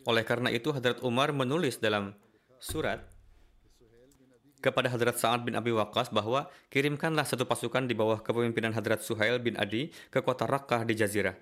Oleh 0.08 0.24
karena 0.24 0.48
itu, 0.54 0.72
Hadrat 0.72 1.04
Umar 1.04 1.34
menulis 1.36 1.76
dalam 1.82 2.16
surat 2.62 3.17
kepada 4.58 4.90
Hadrat 4.90 5.16
Sa'ad 5.18 5.46
bin 5.46 5.54
Abi 5.54 5.70
Waqqas 5.70 6.10
bahwa 6.10 6.50
kirimkanlah 6.70 7.22
satu 7.22 7.46
pasukan 7.46 7.86
di 7.86 7.94
bawah 7.94 8.18
kepemimpinan 8.22 8.74
Hadrat 8.74 9.02
Suhail 9.02 9.38
bin 9.38 9.54
Adi 9.54 9.94
ke 10.10 10.18
kota 10.22 10.46
Rakkah 10.50 10.82
di 10.82 10.98
Jazirah. 10.98 11.38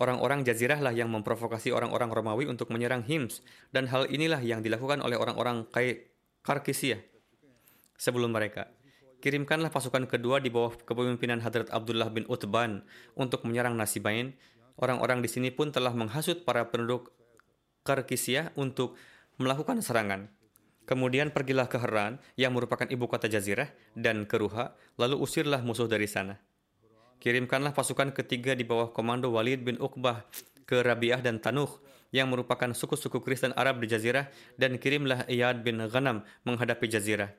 Orang-orang 0.00 0.46
Jazirah 0.46 0.80
lah 0.80 0.96
yang 0.96 1.12
memprovokasi 1.12 1.76
orang-orang 1.76 2.08
Romawi 2.08 2.48
untuk 2.48 2.72
menyerang 2.72 3.04
Hims 3.04 3.44
dan 3.68 3.84
hal 3.92 4.08
inilah 4.08 4.40
yang 4.40 4.64
dilakukan 4.64 5.04
oleh 5.04 5.18
orang-orang 5.18 5.68
Karkisiyah 6.40 7.04
sebelum 8.00 8.32
mereka. 8.32 8.72
Kirimkanlah 9.20 9.68
pasukan 9.68 10.08
kedua 10.08 10.40
di 10.40 10.48
bawah 10.48 10.72
kepemimpinan 10.72 11.44
Hadrat 11.44 11.68
Abdullah 11.68 12.08
bin 12.08 12.24
Utban 12.32 12.80
untuk 13.12 13.44
menyerang 13.44 13.76
Nasibain. 13.76 14.32
Orang-orang 14.80 15.20
di 15.20 15.28
sini 15.28 15.52
pun 15.52 15.68
telah 15.68 15.92
menghasut 15.92 16.48
para 16.48 16.64
penduduk 16.72 17.12
Karkisiyah 17.84 18.56
untuk 18.56 18.96
melakukan 19.36 19.84
serangan. 19.84 20.32
Kemudian 20.90 21.30
pergilah 21.30 21.70
ke 21.70 21.78
Heran 21.78 22.18
yang 22.34 22.50
merupakan 22.50 22.82
ibu 22.82 23.06
kota 23.06 23.30
Jazirah 23.30 23.70
dan 23.94 24.26
ke 24.26 24.34
Ruha, 24.34 24.74
lalu 24.98 25.22
usirlah 25.22 25.62
musuh 25.62 25.86
dari 25.86 26.10
sana. 26.10 26.34
Kirimkanlah 27.22 27.70
pasukan 27.70 28.10
ketiga 28.10 28.58
di 28.58 28.66
bawah 28.66 28.90
komando 28.90 29.30
Walid 29.30 29.62
bin 29.62 29.78
Uqbah 29.78 30.26
ke 30.66 30.82
Rabiah 30.82 31.22
dan 31.22 31.38
Tanuh 31.38 31.70
yang 32.10 32.26
merupakan 32.26 32.74
suku-suku 32.74 33.22
Kristen 33.22 33.54
Arab 33.54 33.78
di 33.78 33.86
Jazirah 33.86 34.34
dan 34.58 34.82
kirimlah 34.82 35.30
Iyad 35.30 35.62
bin 35.62 35.78
Ghanam 35.86 36.26
menghadapi 36.42 36.90
Jazirah. 36.90 37.30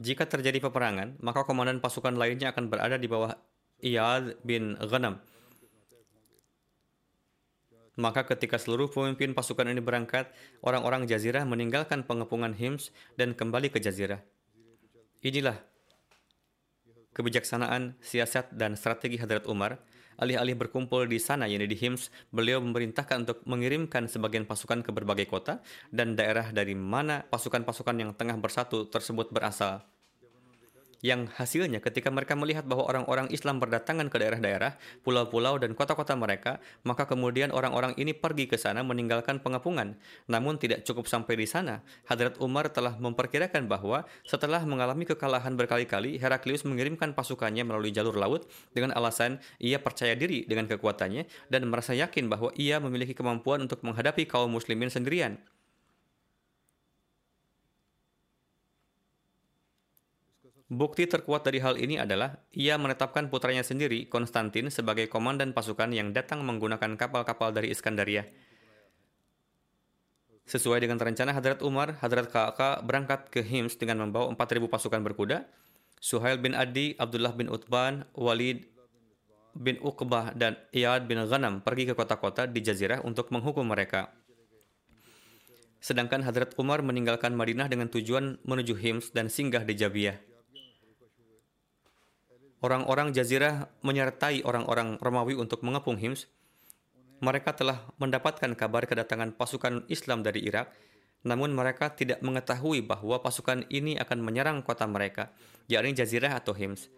Jika 0.00 0.24
terjadi 0.24 0.56
peperangan, 0.56 1.20
maka 1.20 1.44
komandan 1.44 1.84
pasukan 1.84 2.16
lainnya 2.16 2.56
akan 2.56 2.72
berada 2.72 2.96
di 2.96 3.06
bawah 3.06 3.36
Iyad 3.82 4.38
bin 4.46 4.78
Ghanam. 4.78 5.18
Maka 7.98 8.24
ketika 8.24 8.56
seluruh 8.56 8.88
pemimpin 8.88 9.36
pasukan 9.36 9.68
ini 9.68 9.84
berangkat, 9.84 10.32
orang-orang 10.64 11.04
Jazirah 11.04 11.44
meninggalkan 11.44 12.08
pengepungan 12.08 12.56
Hims 12.56 12.88
dan 13.20 13.36
kembali 13.36 13.68
ke 13.68 13.84
Jazirah. 13.84 14.24
Inilah 15.20 15.60
kebijaksanaan, 17.12 18.00
siasat, 18.00 18.56
dan 18.56 18.80
strategi 18.80 19.20
Hadrat 19.20 19.44
Umar. 19.44 19.76
Alih-alih 20.16 20.56
berkumpul 20.56 21.04
di 21.04 21.20
sana, 21.20 21.44
yaitu 21.44 21.68
di 21.68 21.76
Hims, 21.76 22.08
beliau 22.32 22.64
memerintahkan 22.64 23.28
untuk 23.28 23.38
mengirimkan 23.44 24.08
sebagian 24.08 24.48
pasukan 24.48 24.80
ke 24.80 24.88
berbagai 24.88 25.28
kota 25.28 25.60
dan 25.92 26.16
daerah 26.16 26.48
dari 26.48 26.72
mana 26.72 27.28
pasukan-pasukan 27.28 27.96
yang 28.00 28.10
tengah 28.16 28.40
bersatu 28.40 28.88
tersebut 28.88 29.28
berasal 29.34 29.84
yang 31.02 31.26
hasilnya 31.26 31.82
ketika 31.82 32.08
mereka 32.14 32.38
melihat 32.38 32.62
bahwa 32.62 32.86
orang-orang 32.86 33.26
Islam 33.34 33.58
berdatangan 33.58 34.06
ke 34.06 34.22
daerah-daerah, 34.22 34.78
pulau-pulau 35.02 35.58
dan 35.58 35.74
kota-kota 35.74 36.14
mereka, 36.14 36.62
maka 36.86 37.10
kemudian 37.10 37.50
orang-orang 37.50 37.92
ini 37.98 38.14
pergi 38.14 38.46
ke 38.46 38.54
sana 38.54 38.86
meninggalkan 38.86 39.42
pengepungan. 39.42 39.98
Namun 40.30 40.62
tidak 40.62 40.86
cukup 40.86 41.10
sampai 41.10 41.34
di 41.34 41.46
sana. 41.50 41.82
Hadrat 42.06 42.38
Umar 42.38 42.70
telah 42.70 42.94
memperkirakan 43.02 43.66
bahwa 43.66 44.06
setelah 44.22 44.62
mengalami 44.62 45.02
kekalahan 45.02 45.58
berkali-kali, 45.58 46.22
Heraklius 46.22 46.62
mengirimkan 46.62 47.18
pasukannya 47.18 47.66
melalui 47.66 47.90
jalur 47.90 48.14
laut 48.14 48.46
dengan 48.70 48.94
alasan 48.94 49.42
ia 49.58 49.82
percaya 49.82 50.14
diri 50.14 50.46
dengan 50.46 50.70
kekuatannya 50.70 51.26
dan 51.50 51.66
merasa 51.66 51.98
yakin 51.98 52.30
bahwa 52.30 52.54
ia 52.54 52.78
memiliki 52.78 53.12
kemampuan 53.12 53.66
untuk 53.66 53.82
menghadapi 53.82 54.22
kaum 54.30 54.54
muslimin 54.54 54.88
sendirian. 54.88 55.42
Bukti 60.72 61.04
terkuat 61.04 61.44
dari 61.44 61.60
hal 61.60 61.76
ini 61.76 62.00
adalah 62.00 62.40
ia 62.48 62.80
menetapkan 62.80 63.28
putranya 63.28 63.60
sendiri, 63.60 64.08
Konstantin, 64.08 64.72
sebagai 64.72 65.04
komandan 65.04 65.52
pasukan 65.52 65.92
yang 65.92 66.16
datang 66.16 66.40
menggunakan 66.48 66.96
kapal-kapal 66.96 67.52
dari 67.52 67.68
Iskandaria. 67.68 68.24
Sesuai 70.48 70.80
dengan 70.80 70.96
rencana 70.96 71.36
Hadrat 71.36 71.60
Umar, 71.60 72.00
Hadrat 72.00 72.32
Ka'aka 72.32 72.80
berangkat 72.88 73.28
ke 73.28 73.44
Hims 73.44 73.76
dengan 73.76 74.00
membawa 74.00 74.32
4.000 74.32 74.64
pasukan 74.72 75.04
berkuda. 75.04 75.44
Suhail 76.00 76.40
bin 76.40 76.56
Adi, 76.56 76.96
Abdullah 76.96 77.36
bin 77.36 77.52
Utban, 77.52 78.08
Walid 78.16 78.64
bin 79.52 79.76
Uqbah, 79.84 80.32
dan 80.32 80.56
Iyad 80.72 81.04
bin 81.04 81.20
Ghanam 81.20 81.60
pergi 81.60 81.84
ke 81.84 81.92
kota-kota 81.92 82.48
di 82.48 82.64
Jazirah 82.64 83.04
untuk 83.04 83.28
menghukum 83.28 83.68
mereka. 83.68 84.08
Sedangkan 85.84 86.24
Hadrat 86.24 86.56
Umar 86.56 86.80
meninggalkan 86.80 87.36
Madinah 87.36 87.68
dengan 87.68 87.92
tujuan 87.92 88.40
menuju 88.40 88.72
Hims 88.80 89.12
dan 89.12 89.28
singgah 89.28 89.68
di 89.68 89.76
Jabiyah. 89.76 90.31
Orang-orang 92.62 93.10
Jazirah 93.10 93.66
menyertai 93.82 94.46
orang-orang 94.46 94.94
Romawi 95.02 95.34
untuk 95.34 95.66
mengepung 95.66 95.98
Hims. 95.98 96.30
Mereka 97.18 97.58
telah 97.58 97.82
mendapatkan 97.98 98.54
kabar 98.54 98.86
kedatangan 98.86 99.34
pasukan 99.34 99.82
Islam 99.90 100.22
dari 100.22 100.46
Irak 100.46 100.70
Namun 101.22 101.54
mereka 101.54 101.86
tidak 101.94 102.18
mengetahui 102.18 102.82
bahwa 102.82 103.22
pasukan 103.22 103.62
ini 103.70 103.94
akan 103.94 104.18
menyerang 104.26 104.58
kota 104.58 104.90
mereka, 104.90 105.30
yakni 105.70 105.94
Jazirah 105.94 106.34
atau 106.34 106.50
Hims. 106.50 106.90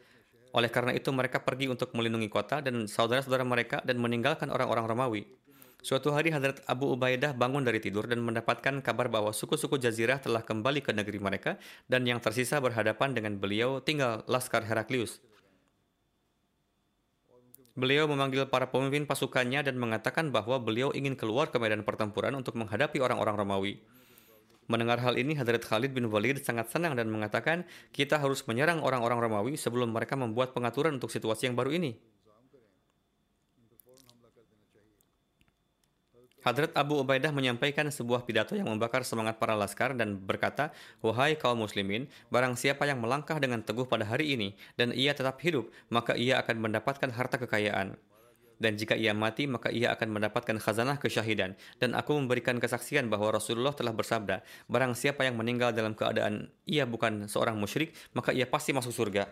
Oleh 0.56 0.72
karena 0.72 0.96
itu 0.96 1.12
mereka 1.12 1.44
pergi 1.44 1.68
untuk 1.68 1.92
melindungi 1.92 2.32
kota 2.32 2.64
dan 2.64 2.88
saudara-saudara 2.88 3.44
mereka 3.44 3.84
dan 3.84 4.00
meninggalkan 4.00 4.48
orang-orang 4.48 4.88
Romawi. 4.88 5.22
Suatu 5.84 6.16
hari 6.16 6.32
Hadrat 6.32 6.64
Abu 6.64 6.88
Ubaidah 6.96 7.36
bangun 7.36 7.60
dari 7.60 7.76
tidur 7.76 8.08
dan 8.08 8.24
mendapatkan 8.24 8.80
kabar 8.80 9.12
bahwa 9.12 9.36
suku-suku 9.36 9.76
Jazirah 9.76 10.16
telah 10.16 10.40
kembali 10.40 10.80
ke 10.80 10.96
negeri 10.96 11.20
mereka 11.20 11.60
dan 11.84 12.08
yang 12.08 12.24
tersisa 12.24 12.56
berhadapan 12.64 13.12
dengan 13.12 13.36
beliau 13.36 13.84
tinggal 13.84 14.24
Laskar 14.24 14.64
Heraklius. 14.64 15.20
Beliau 17.74 18.06
memanggil 18.06 18.46
para 18.46 18.70
pemimpin 18.70 19.02
pasukannya 19.02 19.66
dan 19.66 19.74
mengatakan 19.82 20.30
bahwa 20.30 20.62
beliau 20.62 20.94
ingin 20.94 21.18
keluar 21.18 21.50
ke 21.50 21.58
medan 21.58 21.82
pertempuran 21.82 22.30
untuk 22.38 22.54
menghadapi 22.54 23.02
orang-orang 23.02 23.34
Romawi. 23.34 23.74
Mendengar 24.70 25.02
hal 25.02 25.18
ini, 25.18 25.34
Hadrat 25.34 25.66
Khalid 25.66 25.90
bin 25.90 26.06
Walid 26.06 26.38
sangat 26.46 26.70
senang 26.70 26.94
dan 26.94 27.10
mengatakan, 27.10 27.66
kita 27.90 28.22
harus 28.22 28.46
menyerang 28.46 28.78
orang-orang 28.78 29.18
Romawi 29.18 29.58
sebelum 29.58 29.90
mereka 29.90 30.14
membuat 30.14 30.54
pengaturan 30.54 31.02
untuk 31.02 31.10
situasi 31.10 31.50
yang 31.50 31.58
baru 31.58 31.74
ini. 31.74 31.98
Hadrat 36.44 36.76
Abu 36.76 37.00
Ubaidah 37.00 37.32
menyampaikan 37.32 37.88
sebuah 37.88 38.28
pidato 38.28 38.52
yang 38.52 38.68
membakar 38.68 39.00
semangat 39.00 39.40
para 39.40 39.56
laskar 39.56 39.96
dan 39.96 40.20
berkata, 40.20 40.76
Wahai 41.00 41.40
kaum 41.40 41.64
muslimin, 41.64 42.04
barang 42.28 42.60
siapa 42.60 42.84
yang 42.84 43.00
melangkah 43.00 43.40
dengan 43.40 43.64
teguh 43.64 43.88
pada 43.88 44.04
hari 44.04 44.36
ini 44.36 44.52
dan 44.76 44.92
ia 44.92 45.16
tetap 45.16 45.40
hidup, 45.40 45.72
maka 45.88 46.12
ia 46.12 46.36
akan 46.44 46.68
mendapatkan 46.68 47.08
harta 47.16 47.40
kekayaan. 47.40 47.96
Dan 48.60 48.76
jika 48.76 48.92
ia 48.92 49.16
mati, 49.16 49.48
maka 49.48 49.72
ia 49.72 49.96
akan 49.96 50.20
mendapatkan 50.20 50.60
khazanah 50.60 51.00
kesyahidan. 51.00 51.56
Dan 51.80 51.96
aku 51.96 52.12
memberikan 52.12 52.60
kesaksian 52.60 53.08
bahwa 53.08 53.32
Rasulullah 53.32 53.72
telah 53.72 53.96
bersabda, 53.96 54.44
barang 54.68 54.92
siapa 54.94 55.24
yang 55.24 55.40
meninggal 55.40 55.72
dalam 55.72 55.96
keadaan 55.96 56.52
ia 56.68 56.84
bukan 56.84 57.24
seorang 57.26 57.56
musyrik, 57.56 57.96
maka 58.12 58.36
ia 58.36 58.44
pasti 58.44 58.76
masuk 58.76 58.92
surga. 58.92 59.26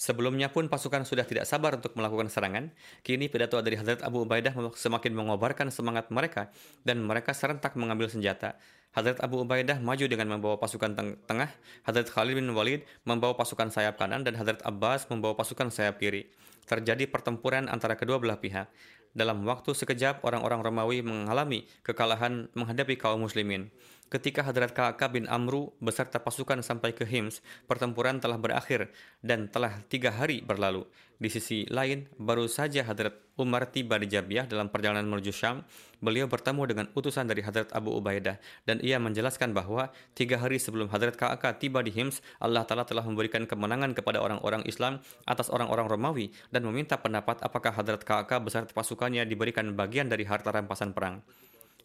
Sebelumnya 0.00 0.48
pun 0.48 0.72
pasukan 0.72 1.04
sudah 1.04 1.28
tidak 1.28 1.44
sabar 1.44 1.76
untuk 1.76 1.92
melakukan 1.92 2.32
serangan. 2.32 2.72
Kini 3.04 3.28
pidato 3.28 3.60
dari 3.60 3.76
Hadrat 3.76 4.00
Abu 4.00 4.24
Ubaidah 4.24 4.56
semakin 4.72 5.12
mengobarkan 5.12 5.68
semangat 5.68 6.08
mereka 6.08 6.48
dan 6.88 7.04
mereka 7.04 7.36
serentak 7.36 7.76
mengambil 7.76 8.08
senjata. 8.08 8.56
Hadrat 8.96 9.20
Abu 9.20 9.44
Ubaidah 9.44 9.76
maju 9.76 10.00
dengan 10.08 10.32
membawa 10.32 10.56
pasukan 10.56 10.96
teng 10.96 11.20
tengah, 11.28 11.52
Hadrat 11.84 12.08
Khalid 12.08 12.40
bin 12.40 12.48
Walid 12.56 12.88
membawa 13.04 13.36
pasukan 13.36 13.68
sayap 13.68 14.00
kanan 14.00 14.24
dan 14.24 14.40
Hadrat 14.40 14.64
Abbas 14.64 15.04
membawa 15.12 15.36
pasukan 15.36 15.68
sayap 15.68 16.00
kiri. 16.00 16.32
Terjadi 16.64 17.04
pertempuran 17.04 17.68
antara 17.68 17.92
kedua 17.92 18.16
belah 18.16 18.40
pihak. 18.40 18.72
Dalam 19.12 19.44
waktu 19.44 19.76
sekejap, 19.76 20.24
orang-orang 20.24 20.64
Romawi 20.64 21.04
mengalami 21.04 21.68
kekalahan 21.84 22.48
menghadapi 22.56 22.96
kaum 22.96 23.20
muslimin. 23.20 23.68
Ketika 24.10 24.42
Hadrat 24.42 24.74
Ka'ab 24.74 25.14
bin 25.14 25.30
Amru 25.30 25.70
beserta 25.78 26.18
pasukan 26.18 26.66
sampai 26.66 26.90
ke 26.90 27.06
Hims, 27.06 27.46
pertempuran 27.70 28.18
telah 28.18 28.42
berakhir 28.42 28.90
dan 29.22 29.46
telah 29.46 29.86
tiga 29.86 30.10
hari 30.10 30.42
berlalu. 30.42 30.82
Di 31.22 31.30
sisi 31.30 31.62
lain, 31.70 32.10
baru 32.18 32.50
saja 32.50 32.82
Hadrat 32.82 33.14
Umar 33.38 33.70
tiba 33.70 34.02
di 34.02 34.10
Jabiah 34.10 34.50
dalam 34.50 34.66
perjalanan 34.66 35.06
menuju 35.06 35.30
Syam. 35.30 35.62
Beliau 36.02 36.26
bertemu 36.26 36.62
dengan 36.66 36.86
utusan 36.98 37.30
dari 37.30 37.38
Hadrat 37.46 37.70
Abu 37.70 37.94
Ubaidah 37.94 38.42
dan 38.66 38.82
ia 38.82 38.98
menjelaskan 38.98 39.54
bahwa 39.54 39.94
tiga 40.18 40.42
hari 40.42 40.58
sebelum 40.58 40.90
Hadrat 40.90 41.14
Ka'ab 41.14 41.62
tiba 41.62 41.78
di 41.78 41.94
Hims, 41.94 42.18
Allah 42.42 42.66
Ta'ala 42.66 42.82
telah 42.82 43.06
memberikan 43.06 43.46
kemenangan 43.46 43.94
kepada 43.94 44.18
orang-orang 44.18 44.66
Islam 44.66 44.98
atas 45.22 45.54
orang-orang 45.54 45.86
Romawi 45.86 46.34
dan 46.50 46.66
meminta 46.66 46.98
pendapat 46.98 47.38
apakah 47.46 47.78
Hadrat 47.78 48.02
Ka'ab 48.02 48.42
beserta 48.42 48.74
pasukannya 48.74 49.22
diberikan 49.22 49.70
bagian 49.78 50.10
dari 50.10 50.26
harta 50.26 50.50
rampasan 50.50 50.98
perang. 50.98 51.22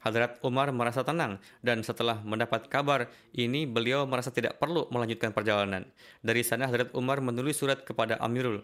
Hadrat 0.06 0.38
Umar 0.45 0.70
merasa 0.70 1.01
tenang 1.01 1.41
dan 1.66 1.82
setelah 1.82 2.22
mendapat 2.22 2.70
kabar 2.70 3.10
ini 3.34 3.66
beliau 3.66 4.06
merasa 4.06 4.30
tidak 4.30 4.62
perlu 4.62 4.86
melanjutkan 4.93 5.34
perjalanan. 5.34 5.89
Dari 6.22 6.45
sana 6.45 6.70
Hadrat 6.70 6.93
Umar 6.93 7.26
menulis 7.26 7.58
surat 7.58 7.82
kepada 7.82 8.22
Amirul 8.22 8.62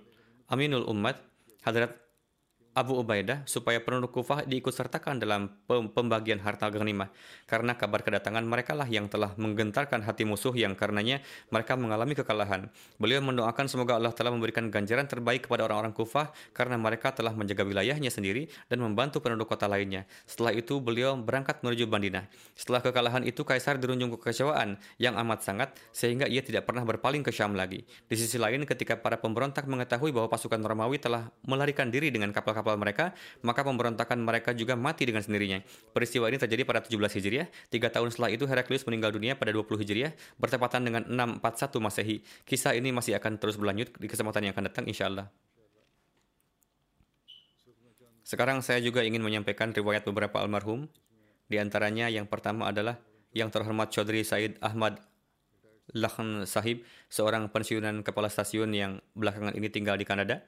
Aminul 0.54 0.86
Ummad 0.86 1.18
Hadrat 1.66 1.98
Abu 2.72 2.95
Ubaidah 3.03 3.43
supaya 3.43 3.84
penduduk 3.84 4.15
Kufah 4.15 4.47
diikut 4.47 4.72
sertakan 4.72 5.19
dalam 5.19 5.51
pembagian 5.67 6.39
harta 6.39 6.72
ghanimah 6.72 7.11
karena 7.43 7.76
kabar 7.76 7.99
kedatangan 7.99 8.47
mereka 8.47 8.72
lah 8.72 8.88
yang 8.88 9.11
telah 9.11 9.36
menggentarkan 9.36 9.99
hati 10.07 10.24
musuh 10.24 10.55
yang 10.55 10.72
karenanya 10.72 11.19
mereka 11.51 11.76
mengalami 11.76 12.15
kekalahan. 12.15 12.72
Beliau 12.95 13.19
mendoakan 13.19 13.67
semoga 13.67 13.99
Allah 13.99 14.15
telah 14.15 14.32
memberikan 14.32 14.72
ganjaran 14.72 15.03
terbaik 15.03 15.51
kepada 15.51 15.67
orang-orang 15.67 15.91
Kufah 15.91 16.32
karena 16.55 16.80
mereka 16.80 17.11
telah 17.11 17.36
menjaga 17.36 17.67
wilayahnya 17.67 18.07
sendiri 18.07 18.47
dan 18.72 18.80
membantu 18.80 19.19
penduduk 19.19 19.51
kota 19.51 19.67
lainnya. 19.67 20.07
Setelah 20.24 20.55
itu 20.55 20.80
beliau 20.80 21.19
berangkat 21.19 21.59
menuju 21.67 21.91
Bandina. 21.91 22.24
Setelah 22.55 22.80
kekalahan 22.80 23.28
itu 23.28 23.43
Kaisar 23.43 23.84
dirunjung 23.84 24.15
kekecewaan 24.15 24.80
yang 24.95 25.19
amat 25.19 25.43
sangat 25.43 25.76
sehingga 25.91 26.24
ia 26.24 26.39
tidak 26.39 26.72
pernah 26.72 26.88
berpaling 26.88 27.19
ke 27.19 27.36
Syam 27.36 27.51
lagi. 27.51 27.84
Di 28.07 28.15
sisi 28.15 28.39
lain 28.39 28.63
ketika 28.63 28.95
para 28.95 29.19
pemberontak 29.19 29.67
mengetahui 29.67 30.15
bahwa 30.15 30.32
pasukan 30.32 30.63
Romawi 30.63 31.03
telah 31.03 31.28
melarikan 31.43 31.91
diri 31.91 32.07
dengan 32.15 32.32
kapal 32.32 32.61
kapal 32.62 32.78
mereka, 32.78 33.12
maka 33.41 33.66
pemberontakan 33.66 34.22
mereka 34.22 34.53
juga 34.53 34.78
mati 34.78 35.09
dengan 35.09 35.26
sendirinya. 35.26 35.66
Peristiwa 35.91 36.30
ini 36.30 36.38
terjadi 36.38 36.62
pada 36.62 36.86
17 36.86 37.18
Hijriah. 37.18 37.49
Tiga 37.74 37.89
tahun 37.89 38.14
setelah 38.14 38.30
itu 38.30 38.45
Heraklius 38.45 38.86
meninggal 38.86 39.12
dunia 39.12 39.34
pada 39.34 39.49
20 39.49 39.82
Hijriah, 39.82 40.14
bertepatan 40.38 40.86
dengan 40.86 41.01
641 41.09 41.82
Masehi. 41.82 42.18
Kisah 42.45 42.78
ini 42.78 42.93
masih 42.93 43.18
akan 43.18 43.41
terus 43.41 43.57
berlanjut 43.57 43.91
di 43.97 44.05
kesempatan 44.05 44.45
yang 44.45 44.53
akan 44.53 44.70
datang 44.70 44.86
insya 44.86 45.09
Allah. 45.09 45.28
Sekarang 48.22 48.64
saya 48.64 48.80
juga 48.80 49.03
ingin 49.03 49.20
menyampaikan 49.20 49.76
riwayat 49.76 50.07
beberapa 50.07 50.39
almarhum. 50.39 50.88
Di 51.51 51.59
antaranya 51.59 52.07
yang 52.07 52.32
pertama 52.32 52.72
adalah 52.72 52.95
yang 53.36 53.51
terhormat 53.51 53.91
Chaudhry 53.91 54.24
Said 54.24 54.55
Ahmad 54.64 55.03
Lakhan 55.91 56.47
Sahib, 56.47 56.88
seorang 57.12 57.51
pensiunan 57.51 57.99
kepala 58.07 58.32
stasiun 58.32 58.72
yang 58.72 59.03
belakangan 59.12 59.51
ini 59.51 59.68
tinggal 59.68 59.99
di 59.99 60.07
Kanada. 60.07 60.39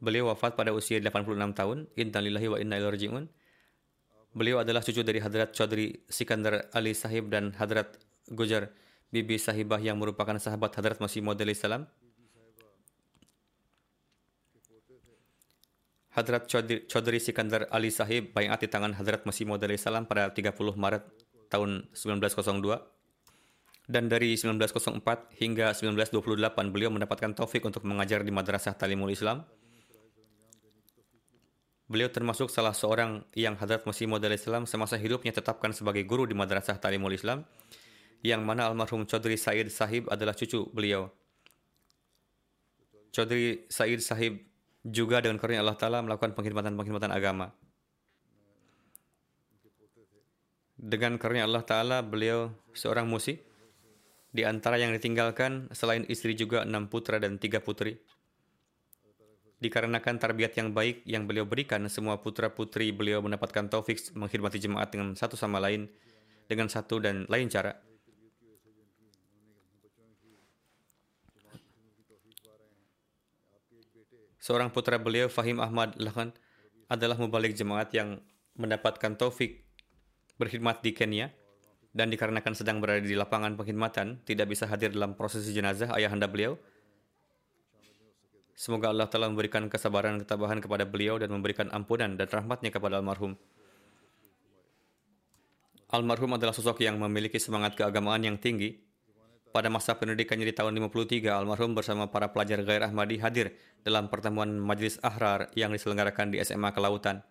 Beliau 0.00 0.32
wafat 0.32 0.56
pada 0.56 0.72
usia 0.72 0.96
86 0.96 1.36
tahun. 1.52 1.84
Innalillahi 1.92 2.48
wa 2.48 2.58
inna 2.58 2.80
ilaihi 2.80 2.92
raji'un. 2.96 3.24
Beliau 4.32 4.62
adalah 4.62 4.80
cucu 4.80 5.04
dari 5.04 5.20
Hadrat 5.20 5.52
Chaudhry 5.52 6.06
Sikandar 6.08 6.70
Ali 6.72 6.96
Sahib 6.96 7.28
dan 7.28 7.52
Hadrat 7.52 7.98
Gujar 8.30 8.70
Bibi 9.10 9.36
Sahibah 9.36 9.82
yang 9.82 9.98
merupakan 9.98 10.38
sahabat 10.38 10.70
Hadrat 10.78 11.02
Masih 11.02 11.20
Maud 11.20 11.42
salam. 11.52 11.84
Hadrat 16.14 16.46
Chaudhry 16.86 17.18
Sikandar 17.18 17.66
Ali 17.74 17.90
Sahib 17.90 18.30
bayat 18.30 18.62
di 18.62 18.70
tangan 18.70 18.94
Hadrat 18.94 19.26
Masih 19.26 19.50
Maud 19.50 19.62
salam 19.76 20.06
pada 20.06 20.30
30 20.30 20.54
Maret 20.78 21.04
tahun 21.50 21.90
1902 21.92 23.00
dan 23.90 24.06
dari 24.06 24.38
1904 24.38 25.02
hingga 25.42 25.74
1928 25.74 26.70
beliau 26.70 26.94
mendapatkan 26.94 27.34
taufik 27.34 27.66
untuk 27.66 27.82
mengajar 27.82 28.22
di 28.22 28.30
Madrasah 28.30 28.78
Talimul 28.78 29.10
Islam. 29.10 29.42
Beliau 31.90 32.06
termasuk 32.06 32.54
salah 32.54 32.70
seorang 32.70 33.26
yang 33.34 33.58
Hadrat 33.58 33.82
Masih 33.82 34.06
Maud 34.06 34.22
Islam 34.22 34.62
semasa 34.62 34.94
hidupnya 34.94 35.34
tetapkan 35.34 35.74
sebagai 35.74 36.06
guru 36.06 36.22
di 36.22 36.38
Madrasah 36.38 36.78
Talimul 36.78 37.18
Islam, 37.18 37.42
yang 38.22 38.46
mana 38.46 38.70
almarhum 38.70 39.10
Chaudhry 39.10 39.34
Said 39.34 39.74
Sahib 39.74 40.06
adalah 40.06 40.38
cucu 40.38 40.70
beliau. 40.70 41.10
Chaudhry 43.10 43.66
Said 43.66 44.06
Sahib 44.06 44.38
juga 44.86 45.18
dengan 45.18 45.42
karunia 45.42 45.66
Allah 45.66 45.74
Ta'ala 45.74 45.98
melakukan 45.98 46.30
pengkhidmatan-pengkhidmatan 46.38 47.10
agama. 47.10 47.50
Dengan 50.78 51.18
karunia 51.18 51.50
Allah 51.50 51.66
Ta'ala, 51.66 52.06
beliau 52.06 52.54
seorang 52.70 53.10
musik. 53.10 53.42
Di 54.30 54.46
antara 54.46 54.78
yang 54.78 54.94
ditinggalkan, 54.94 55.74
selain 55.74 56.06
istri 56.06 56.38
juga 56.38 56.62
enam 56.62 56.86
putra 56.86 57.18
dan 57.18 57.34
tiga 57.42 57.58
putri. 57.58 57.98
Dikarenakan 59.60 60.16
tarbiat 60.16 60.56
yang 60.56 60.72
baik 60.72 61.04
yang 61.04 61.28
beliau 61.28 61.44
berikan, 61.44 61.84
semua 61.92 62.16
putra-putri 62.16 62.96
beliau 62.96 63.20
mendapatkan 63.20 63.68
taufik 63.68 64.00
menghormati 64.16 64.56
jemaat 64.56 64.88
dengan 64.88 65.12
satu 65.12 65.36
sama 65.36 65.60
lain, 65.60 65.92
dengan 66.48 66.72
satu 66.72 66.96
dan 66.96 67.28
lain 67.28 67.52
cara. 67.52 67.76
Seorang 74.40 74.72
putra 74.72 74.96
beliau, 74.96 75.28
Fahim 75.28 75.60
Ahmad 75.60 75.92
Lahan, 76.00 76.32
adalah 76.88 77.20
mubalik 77.20 77.52
jemaat 77.52 77.92
yang 77.92 78.24
mendapatkan 78.56 79.12
taufik 79.20 79.68
berkhidmat 80.40 80.80
di 80.80 80.96
Kenya 80.96 81.28
dan 81.92 82.08
dikarenakan 82.08 82.56
sedang 82.56 82.80
berada 82.80 83.04
di 83.04 83.12
lapangan 83.12 83.60
pengkhidmatan, 83.60 84.24
tidak 84.24 84.48
bisa 84.48 84.64
hadir 84.64 84.88
dalam 84.88 85.12
prosesi 85.12 85.52
jenazah 85.52 85.92
ayahanda 85.92 86.24
beliau, 86.24 86.56
Semoga 88.60 88.92
Allah 88.92 89.08
telah 89.08 89.32
memberikan 89.32 89.72
kesabaran 89.72 90.20
dan 90.20 90.28
ketabahan 90.28 90.60
kepada 90.60 90.84
beliau 90.84 91.16
dan 91.16 91.32
memberikan 91.32 91.72
ampunan 91.72 92.12
dan 92.12 92.28
rahmatnya 92.28 92.68
kepada 92.68 93.00
almarhum. 93.00 93.32
Almarhum 95.88 96.36
adalah 96.36 96.52
sosok 96.52 96.84
yang 96.84 97.00
memiliki 97.00 97.40
semangat 97.40 97.72
keagamaan 97.72 98.20
yang 98.20 98.36
tinggi. 98.36 98.76
Pada 99.48 99.72
masa 99.72 99.96
pendidikannya 99.96 100.44
di 100.44 100.52
tahun 100.52 100.76
53, 100.76 101.32
almarhum 101.32 101.72
bersama 101.72 102.12
para 102.12 102.36
pelajar 102.36 102.60
Gair 102.60 102.84
Ahmadi 102.84 103.16
hadir 103.24 103.56
dalam 103.80 104.12
pertemuan 104.12 104.52
Majelis 104.60 105.00
Ahrar 105.00 105.48
yang 105.56 105.72
diselenggarakan 105.72 106.36
di 106.36 106.44
SMA 106.44 106.68
Kelautan. 106.76 107.24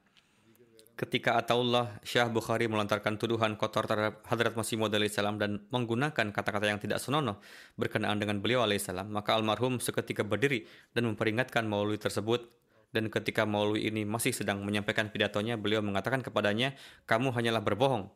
Ketika 1.00 1.39
Ataullah 1.39 1.95
Syah 2.04 2.28
Bukhari 2.28 2.68
melontarkan 2.68 3.16
tuduhan 3.16 3.56
kotor 3.56 3.88
terhadap 3.88 4.20
Hadrat 4.28 4.52
Masih 4.60 4.76
Maud 4.76 4.91
salam 5.08 5.39
dan 5.39 5.64
menggunakan 5.72 6.28
kata-kata 6.36 6.68
yang 6.68 6.76
tidak 6.76 7.00
senonoh 7.00 7.39
berkenaan 7.80 8.20
dengan 8.20 8.43
beliau 8.43 8.68
alaihissalam, 8.68 9.08
maka 9.08 9.39
almarhum 9.39 9.80
seketika 9.80 10.28
berdiri 10.28 10.68
dan 10.91 11.08
memperingatkan 11.08 11.64
maulwi 11.64 11.95
tersebut 11.95 12.52
dan 12.91 13.08
ketika 13.08 13.47
maulwi 13.47 13.88
ini 13.88 14.04
masih 14.04 14.36
sedang 14.36 14.60
menyampaikan 14.60 15.08
pidatonya, 15.08 15.56
beliau 15.56 15.80
mengatakan 15.80 16.20
kepadanya, 16.20 16.76
kamu 17.08 17.32
hanyalah 17.32 17.64
berbohong 17.64 18.12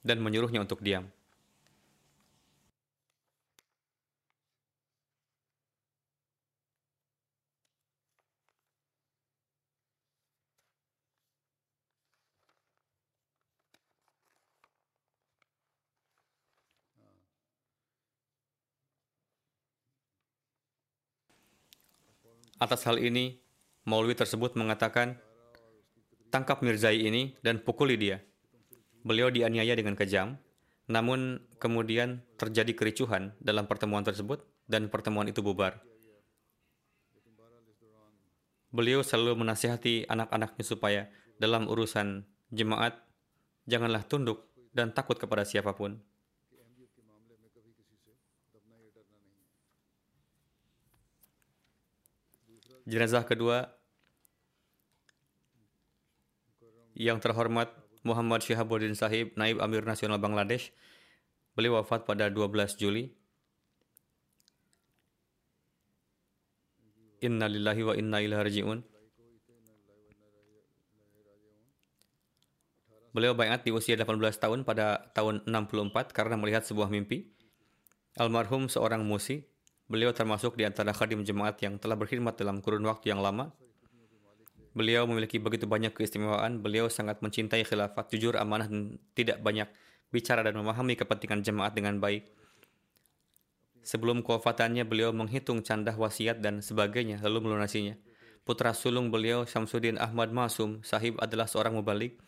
dan 0.00 0.24
menyuruhnya 0.24 0.64
untuk 0.64 0.80
diam. 0.80 1.04
Atas 22.58 22.82
hal 22.90 22.98
ini, 22.98 23.38
Maulwi 23.86 24.18
tersebut 24.18 24.58
mengatakan, 24.58 25.14
tangkap 26.34 26.58
Mirzai 26.58 27.06
ini 27.06 27.38
dan 27.38 27.62
pukuli 27.62 27.94
dia. 27.94 28.18
Beliau 29.06 29.30
dianiaya 29.30 29.78
dengan 29.78 29.94
kejam, 29.94 30.34
namun 30.90 31.38
kemudian 31.62 32.18
terjadi 32.34 32.74
kericuhan 32.74 33.30
dalam 33.38 33.70
pertemuan 33.70 34.02
tersebut 34.02 34.42
dan 34.66 34.90
pertemuan 34.90 35.30
itu 35.30 35.38
bubar. 35.38 35.78
Beliau 38.74 39.06
selalu 39.06 39.38
menasihati 39.38 40.10
anak-anaknya 40.10 40.64
supaya 40.66 41.02
dalam 41.38 41.70
urusan 41.70 42.26
jemaat 42.50 42.98
janganlah 43.70 44.02
tunduk 44.02 44.50
dan 44.74 44.90
takut 44.90 45.14
kepada 45.14 45.46
siapa 45.46 45.78
pun. 45.78 46.02
Jenazah 52.88 53.20
kedua 53.20 53.68
yang 56.96 57.20
terhormat 57.20 57.68
Muhammad 58.00 58.40
Syihabuddin 58.40 58.96
Sahib, 58.96 59.36
Naib 59.36 59.60
Amir 59.60 59.84
Nasional 59.84 60.16
Bangladesh. 60.16 60.72
Beliau 61.52 61.76
wafat 61.76 62.08
pada 62.08 62.32
12 62.32 62.80
Juli. 62.80 63.12
Inna 67.20 67.44
lillahi 67.44 67.82
wa 67.84 67.92
inna 67.92 68.24
ilaihi 68.24 68.40
raji'un. 68.40 68.80
Beliau 73.12 73.36
bayat 73.36 73.68
di 73.68 73.70
usia 73.76 74.00
18 74.00 74.16
tahun 74.40 74.64
pada 74.64 75.12
tahun 75.12 75.44
64 75.44 76.16
karena 76.16 76.40
melihat 76.40 76.64
sebuah 76.64 76.88
mimpi. 76.88 77.36
Almarhum 78.16 78.72
seorang 78.72 79.04
musi 79.04 79.44
Beliau 79.88 80.12
termasuk 80.12 80.52
di 80.60 80.68
antara 80.68 80.92
khadim 80.92 81.24
jemaat 81.24 81.56
yang 81.64 81.80
telah 81.80 81.96
berkhidmat 81.96 82.36
dalam 82.36 82.60
kurun 82.60 82.84
waktu 82.84 83.08
yang 83.08 83.24
lama. 83.24 83.48
Beliau 84.76 85.08
memiliki 85.08 85.40
begitu 85.40 85.64
banyak 85.64 85.96
keistimewaan. 85.96 86.60
Beliau 86.60 86.92
sangat 86.92 87.24
mencintai 87.24 87.64
khilafat, 87.64 88.12
jujur, 88.12 88.36
amanah, 88.36 88.68
dan 88.68 89.00
tidak 89.16 89.40
banyak 89.40 89.66
bicara 90.12 90.44
dan 90.44 90.60
memahami 90.60 90.92
kepentingan 90.92 91.40
jemaat 91.40 91.72
dengan 91.72 91.96
baik. 91.96 92.28
Sebelum 93.80 94.20
kewafatannya, 94.20 94.84
beliau 94.84 95.16
menghitung 95.16 95.64
candah 95.64 95.96
wasiat 95.96 96.44
dan 96.44 96.60
sebagainya, 96.60 97.24
lalu 97.24 97.48
melunasinya. 97.48 97.96
Putra 98.44 98.76
sulung 98.76 99.08
beliau, 99.08 99.48
Syamsuddin 99.48 99.96
Ahmad 99.96 100.28
Masum, 100.28 100.84
sahib 100.84 101.16
adalah 101.24 101.48
seorang 101.48 101.72
mubalik. 101.72 102.20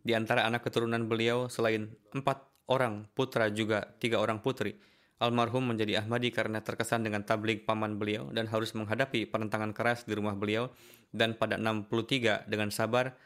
Di 0.00 0.16
antara 0.16 0.48
anak 0.48 0.64
keturunan 0.64 1.04
beliau, 1.04 1.52
selain 1.52 1.92
empat 2.16 2.40
orang 2.72 3.04
putra 3.12 3.52
juga 3.52 3.92
tiga 4.00 4.16
orang 4.24 4.40
putri, 4.40 4.80
Almarhum 5.16 5.72
menjadi 5.72 6.04
Ahmadi 6.04 6.28
karena 6.28 6.60
terkesan 6.60 7.00
dengan 7.00 7.24
tablik 7.24 7.64
paman 7.64 7.96
beliau 7.96 8.28
dan 8.36 8.44
harus 8.52 8.76
menghadapi 8.76 9.24
penentangan 9.32 9.72
keras 9.72 10.04
di 10.04 10.12
rumah 10.12 10.36
beliau 10.36 10.68
dan 11.08 11.32
pada 11.32 11.56
63 11.56 12.44
dengan 12.44 12.68
sabar 12.68 13.16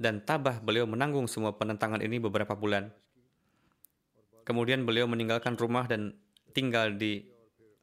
dan 0.00 0.24
tabah 0.24 0.64
beliau 0.64 0.88
menanggung 0.88 1.28
semua 1.28 1.52
penentangan 1.60 2.00
ini 2.00 2.16
beberapa 2.16 2.56
bulan. 2.56 2.88
Kemudian 4.48 4.88
beliau 4.88 5.04
meninggalkan 5.04 5.60
rumah 5.60 5.84
dan 5.84 6.16
tinggal 6.56 6.96
di 6.96 7.28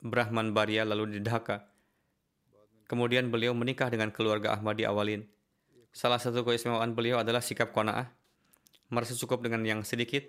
Brahman 0.02 0.50
Baria 0.58 0.82
lalu 0.82 1.18
di 1.18 1.20
Dhaka. 1.22 1.62
Kemudian 2.90 3.30
beliau 3.30 3.54
menikah 3.54 3.94
dengan 3.94 4.10
keluarga 4.10 4.58
Ahmadi 4.58 4.90
awalin. 4.90 5.30
Salah 5.94 6.18
satu 6.18 6.42
keistimewaan 6.42 6.98
beliau 6.98 7.22
adalah 7.22 7.38
sikap 7.38 7.70
kona'ah, 7.70 8.10
merasa 8.90 9.14
cukup 9.14 9.46
dengan 9.46 9.62
yang 9.62 9.86
sedikit 9.86 10.26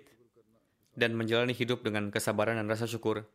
dan 0.95 1.13
menjalani 1.13 1.51
hidup 1.51 1.83
dengan 1.83 2.09
kesabaran 2.09 2.59
dan 2.59 2.67
rasa 2.67 2.87
syukur. 2.87 3.27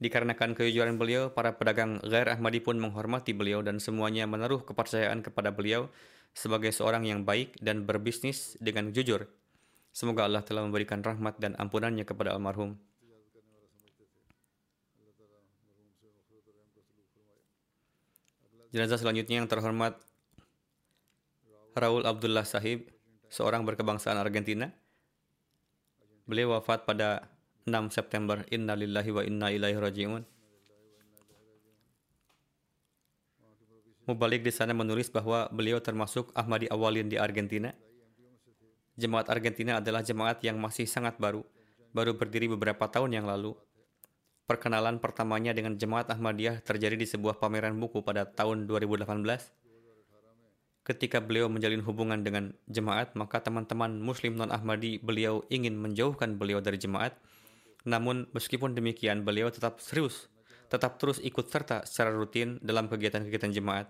Dikarenakan 0.00 0.56
kejujuran 0.56 0.96
beliau, 0.96 1.28
para 1.36 1.60
pedagang 1.60 2.00
Ghair 2.00 2.32
Ahmadi 2.32 2.64
pun 2.64 2.80
menghormati 2.80 3.36
beliau 3.36 3.60
dan 3.60 3.76
semuanya 3.76 4.24
menaruh 4.24 4.64
kepercayaan 4.64 5.20
kepada 5.20 5.52
beliau 5.52 5.92
sebagai 6.32 6.72
seorang 6.72 7.04
yang 7.04 7.28
baik 7.28 7.60
dan 7.60 7.84
berbisnis 7.84 8.56
dengan 8.64 8.96
jujur. 8.96 9.28
Semoga 9.92 10.24
Allah 10.24 10.40
telah 10.40 10.64
memberikan 10.64 11.04
rahmat 11.04 11.36
dan 11.36 11.52
ampunannya 11.60 12.08
kepada 12.08 12.32
almarhum. 12.32 12.80
Jenazah 18.70 19.02
selanjutnya 19.02 19.42
yang 19.42 19.50
terhormat 19.50 19.98
Raul 21.74 22.06
Abdullah 22.06 22.46
Sahib, 22.46 22.86
seorang 23.26 23.66
berkebangsaan 23.66 24.14
Argentina, 24.14 24.70
Beliau 26.30 26.54
wafat 26.54 26.86
pada 26.86 27.26
6 27.66 27.90
September. 27.90 28.46
Inna 28.54 28.78
lillahi 28.78 29.10
wa 29.10 29.22
inna 29.26 29.50
ilaihi 29.50 29.74
raji'un. 29.82 30.22
Mubalik 34.06 34.46
di 34.46 34.54
sana 34.54 34.70
menulis 34.70 35.10
bahwa 35.10 35.50
beliau 35.50 35.82
termasuk 35.82 36.30
Ahmadi 36.38 36.70
awalin 36.70 37.10
di 37.10 37.18
Argentina. 37.18 37.74
Jemaat 38.94 39.26
Argentina 39.26 39.82
adalah 39.82 40.06
jemaat 40.06 40.38
yang 40.46 40.54
masih 40.62 40.86
sangat 40.86 41.18
baru, 41.18 41.42
baru 41.90 42.14
berdiri 42.14 42.46
beberapa 42.46 42.86
tahun 42.86 43.10
yang 43.10 43.26
lalu. 43.26 43.58
Perkenalan 44.46 45.02
pertamanya 45.02 45.50
dengan 45.50 45.74
jemaat 45.74 46.14
Ahmadiyah 46.14 46.62
terjadi 46.62 46.94
di 46.94 47.10
sebuah 47.10 47.42
pameran 47.42 47.74
buku 47.74 48.06
pada 48.06 48.22
tahun 48.22 48.70
2018 48.70 49.06
ketika 50.90 51.22
beliau 51.22 51.46
menjalin 51.46 51.86
hubungan 51.86 52.18
dengan 52.26 52.50
jemaat, 52.66 53.14
maka 53.14 53.38
teman-teman 53.38 54.02
muslim 54.02 54.34
non-Ahmadi 54.34 54.98
beliau 54.98 55.46
ingin 55.46 55.78
menjauhkan 55.78 56.34
beliau 56.34 56.58
dari 56.58 56.82
jemaat. 56.82 57.14
Namun 57.86 58.26
meskipun 58.34 58.74
demikian, 58.74 59.22
beliau 59.22 59.54
tetap 59.54 59.78
serius, 59.78 60.26
tetap 60.66 60.98
terus 60.98 61.22
ikut 61.22 61.46
serta 61.46 61.86
secara 61.86 62.10
rutin 62.10 62.58
dalam 62.58 62.90
kegiatan-kegiatan 62.90 63.54
jemaat. 63.54 63.86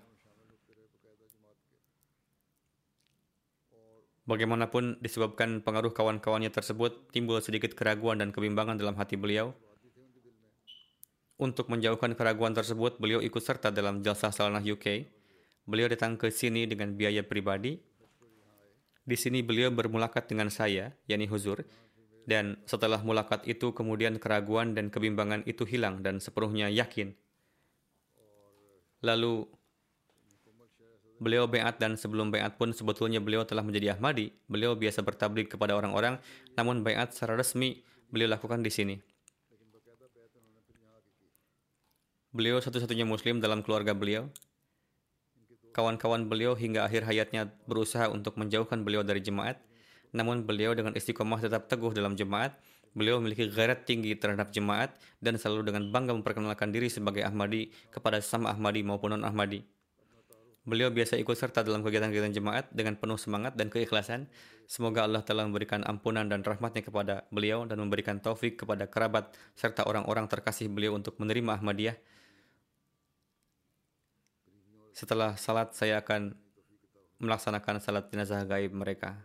Bagaimanapun 4.28 5.00
disebabkan 5.00 5.64
pengaruh 5.64 5.96
kawan-kawannya 5.96 6.52
tersebut, 6.52 7.08
timbul 7.16 7.40
sedikit 7.40 7.72
keraguan 7.72 8.20
dan 8.20 8.28
kebimbangan 8.28 8.76
dalam 8.76 8.94
hati 9.00 9.16
beliau. 9.16 9.56
Untuk 11.40 11.72
menjauhkan 11.72 12.12
keraguan 12.12 12.52
tersebut, 12.52 13.00
beliau 13.00 13.24
ikut 13.24 13.40
serta 13.40 13.72
dalam 13.72 14.04
jalsah 14.04 14.28
salanah 14.28 14.60
UK 14.60 15.19
Beliau 15.70 15.86
datang 15.86 16.18
ke 16.18 16.34
sini 16.34 16.66
dengan 16.66 16.98
biaya 16.98 17.22
pribadi. 17.22 17.78
Di 19.06 19.14
sini 19.14 19.38
beliau 19.38 19.70
bermulakat 19.70 20.26
dengan 20.26 20.50
saya, 20.50 20.90
yakni 21.06 21.30
Huzur, 21.30 21.62
dan 22.26 22.58
setelah 22.66 22.98
mulakat 23.06 23.46
itu 23.46 23.70
kemudian 23.70 24.18
keraguan 24.18 24.74
dan 24.74 24.90
kebimbangan 24.90 25.46
itu 25.46 25.62
hilang 25.62 26.02
dan 26.02 26.18
sepenuhnya 26.18 26.66
yakin. 26.74 27.14
Lalu 29.06 29.46
beliau 31.22 31.46
beat 31.46 31.78
dan 31.78 31.94
sebelum 31.94 32.34
beat 32.34 32.50
pun 32.58 32.74
sebetulnya 32.74 33.22
beliau 33.22 33.46
telah 33.46 33.62
menjadi 33.62 33.94
Ahmadi. 33.94 34.34
Beliau 34.50 34.74
biasa 34.74 35.06
bertablik 35.06 35.54
kepada 35.54 35.78
orang-orang, 35.78 36.18
namun 36.58 36.82
beat 36.82 37.14
secara 37.14 37.38
resmi 37.38 37.78
beliau 38.10 38.26
lakukan 38.26 38.58
di 38.58 38.74
sini. 38.74 38.96
Beliau 42.34 42.58
satu-satunya 42.58 43.06
muslim 43.06 43.38
dalam 43.38 43.62
keluarga 43.62 43.94
beliau 43.94 44.26
Kawan-kawan 45.70 46.26
beliau 46.26 46.58
hingga 46.58 46.82
akhir 46.82 47.06
hayatnya 47.06 47.54
berusaha 47.70 48.10
untuk 48.10 48.34
menjauhkan 48.34 48.82
beliau 48.82 49.06
dari 49.06 49.22
jemaat, 49.22 49.62
namun 50.10 50.42
beliau 50.42 50.74
dengan 50.74 50.98
istiqomah 50.98 51.38
tetap 51.38 51.70
teguh 51.70 51.94
dalam 51.94 52.18
jemaat. 52.18 52.58
Beliau 52.90 53.22
memiliki 53.22 53.46
gairah 53.46 53.78
tinggi 53.86 54.18
terhadap 54.18 54.50
jemaat 54.50 54.98
dan 55.22 55.38
selalu 55.38 55.70
dengan 55.70 55.94
bangga 55.94 56.10
memperkenalkan 56.10 56.74
diri 56.74 56.90
sebagai 56.90 57.22
Ahmadi 57.22 57.70
kepada 57.94 58.18
sesama 58.18 58.50
Ahmadi 58.50 58.82
maupun 58.82 59.14
non-Ahmadi. 59.14 59.62
Beliau 60.66 60.90
biasa 60.90 61.14
ikut 61.14 61.38
serta 61.38 61.62
dalam 61.62 61.86
kegiatan-kegiatan 61.86 62.34
jemaat 62.34 62.66
dengan 62.74 62.98
penuh 62.98 63.14
semangat 63.14 63.54
dan 63.54 63.70
keikhlasan. 63.70 64.26
Semoga 64.66 65.06
Allah 65.06 65.22
telah 65.22 65.46
memberikan 65.46 65.86
ampunan 65.86 66.26
dan 66.26 66.42
rahmatnya 66.42 66.82
kepada 66.82 67.30
beliau 67.30 67.62
dan 67.62 67.78
memberikan 67.78 68.18
taufik 68.18 68.58
kepada 68.58 68.90
kerabat 68.90 69.38
serta 69.54 69.86
orang-orang 69.86 70.26
terkasih 70.26 70.66
beliau 70.66 70.98
untuk 70.98 71.14
menerima 71.22 71.62
Ahmadiyah 71.62 71.94
setelah 74.99 75.35
salat 75.35 75.75
saya 75.75 75.99
akan 75.99 76.35
melaksanakan 77.19 77.79
salat 77.83 78.07
jenazah 78.11 78.43
gaib 78.47 78.71
mereka. 78.71 79.19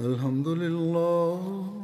الحمد 0.00 0.48
لله 0.48 1.83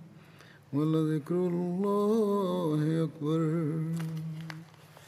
ولذكر 0.73 1.35
الله 1.35 3.03
أكبر. 3.03 3.41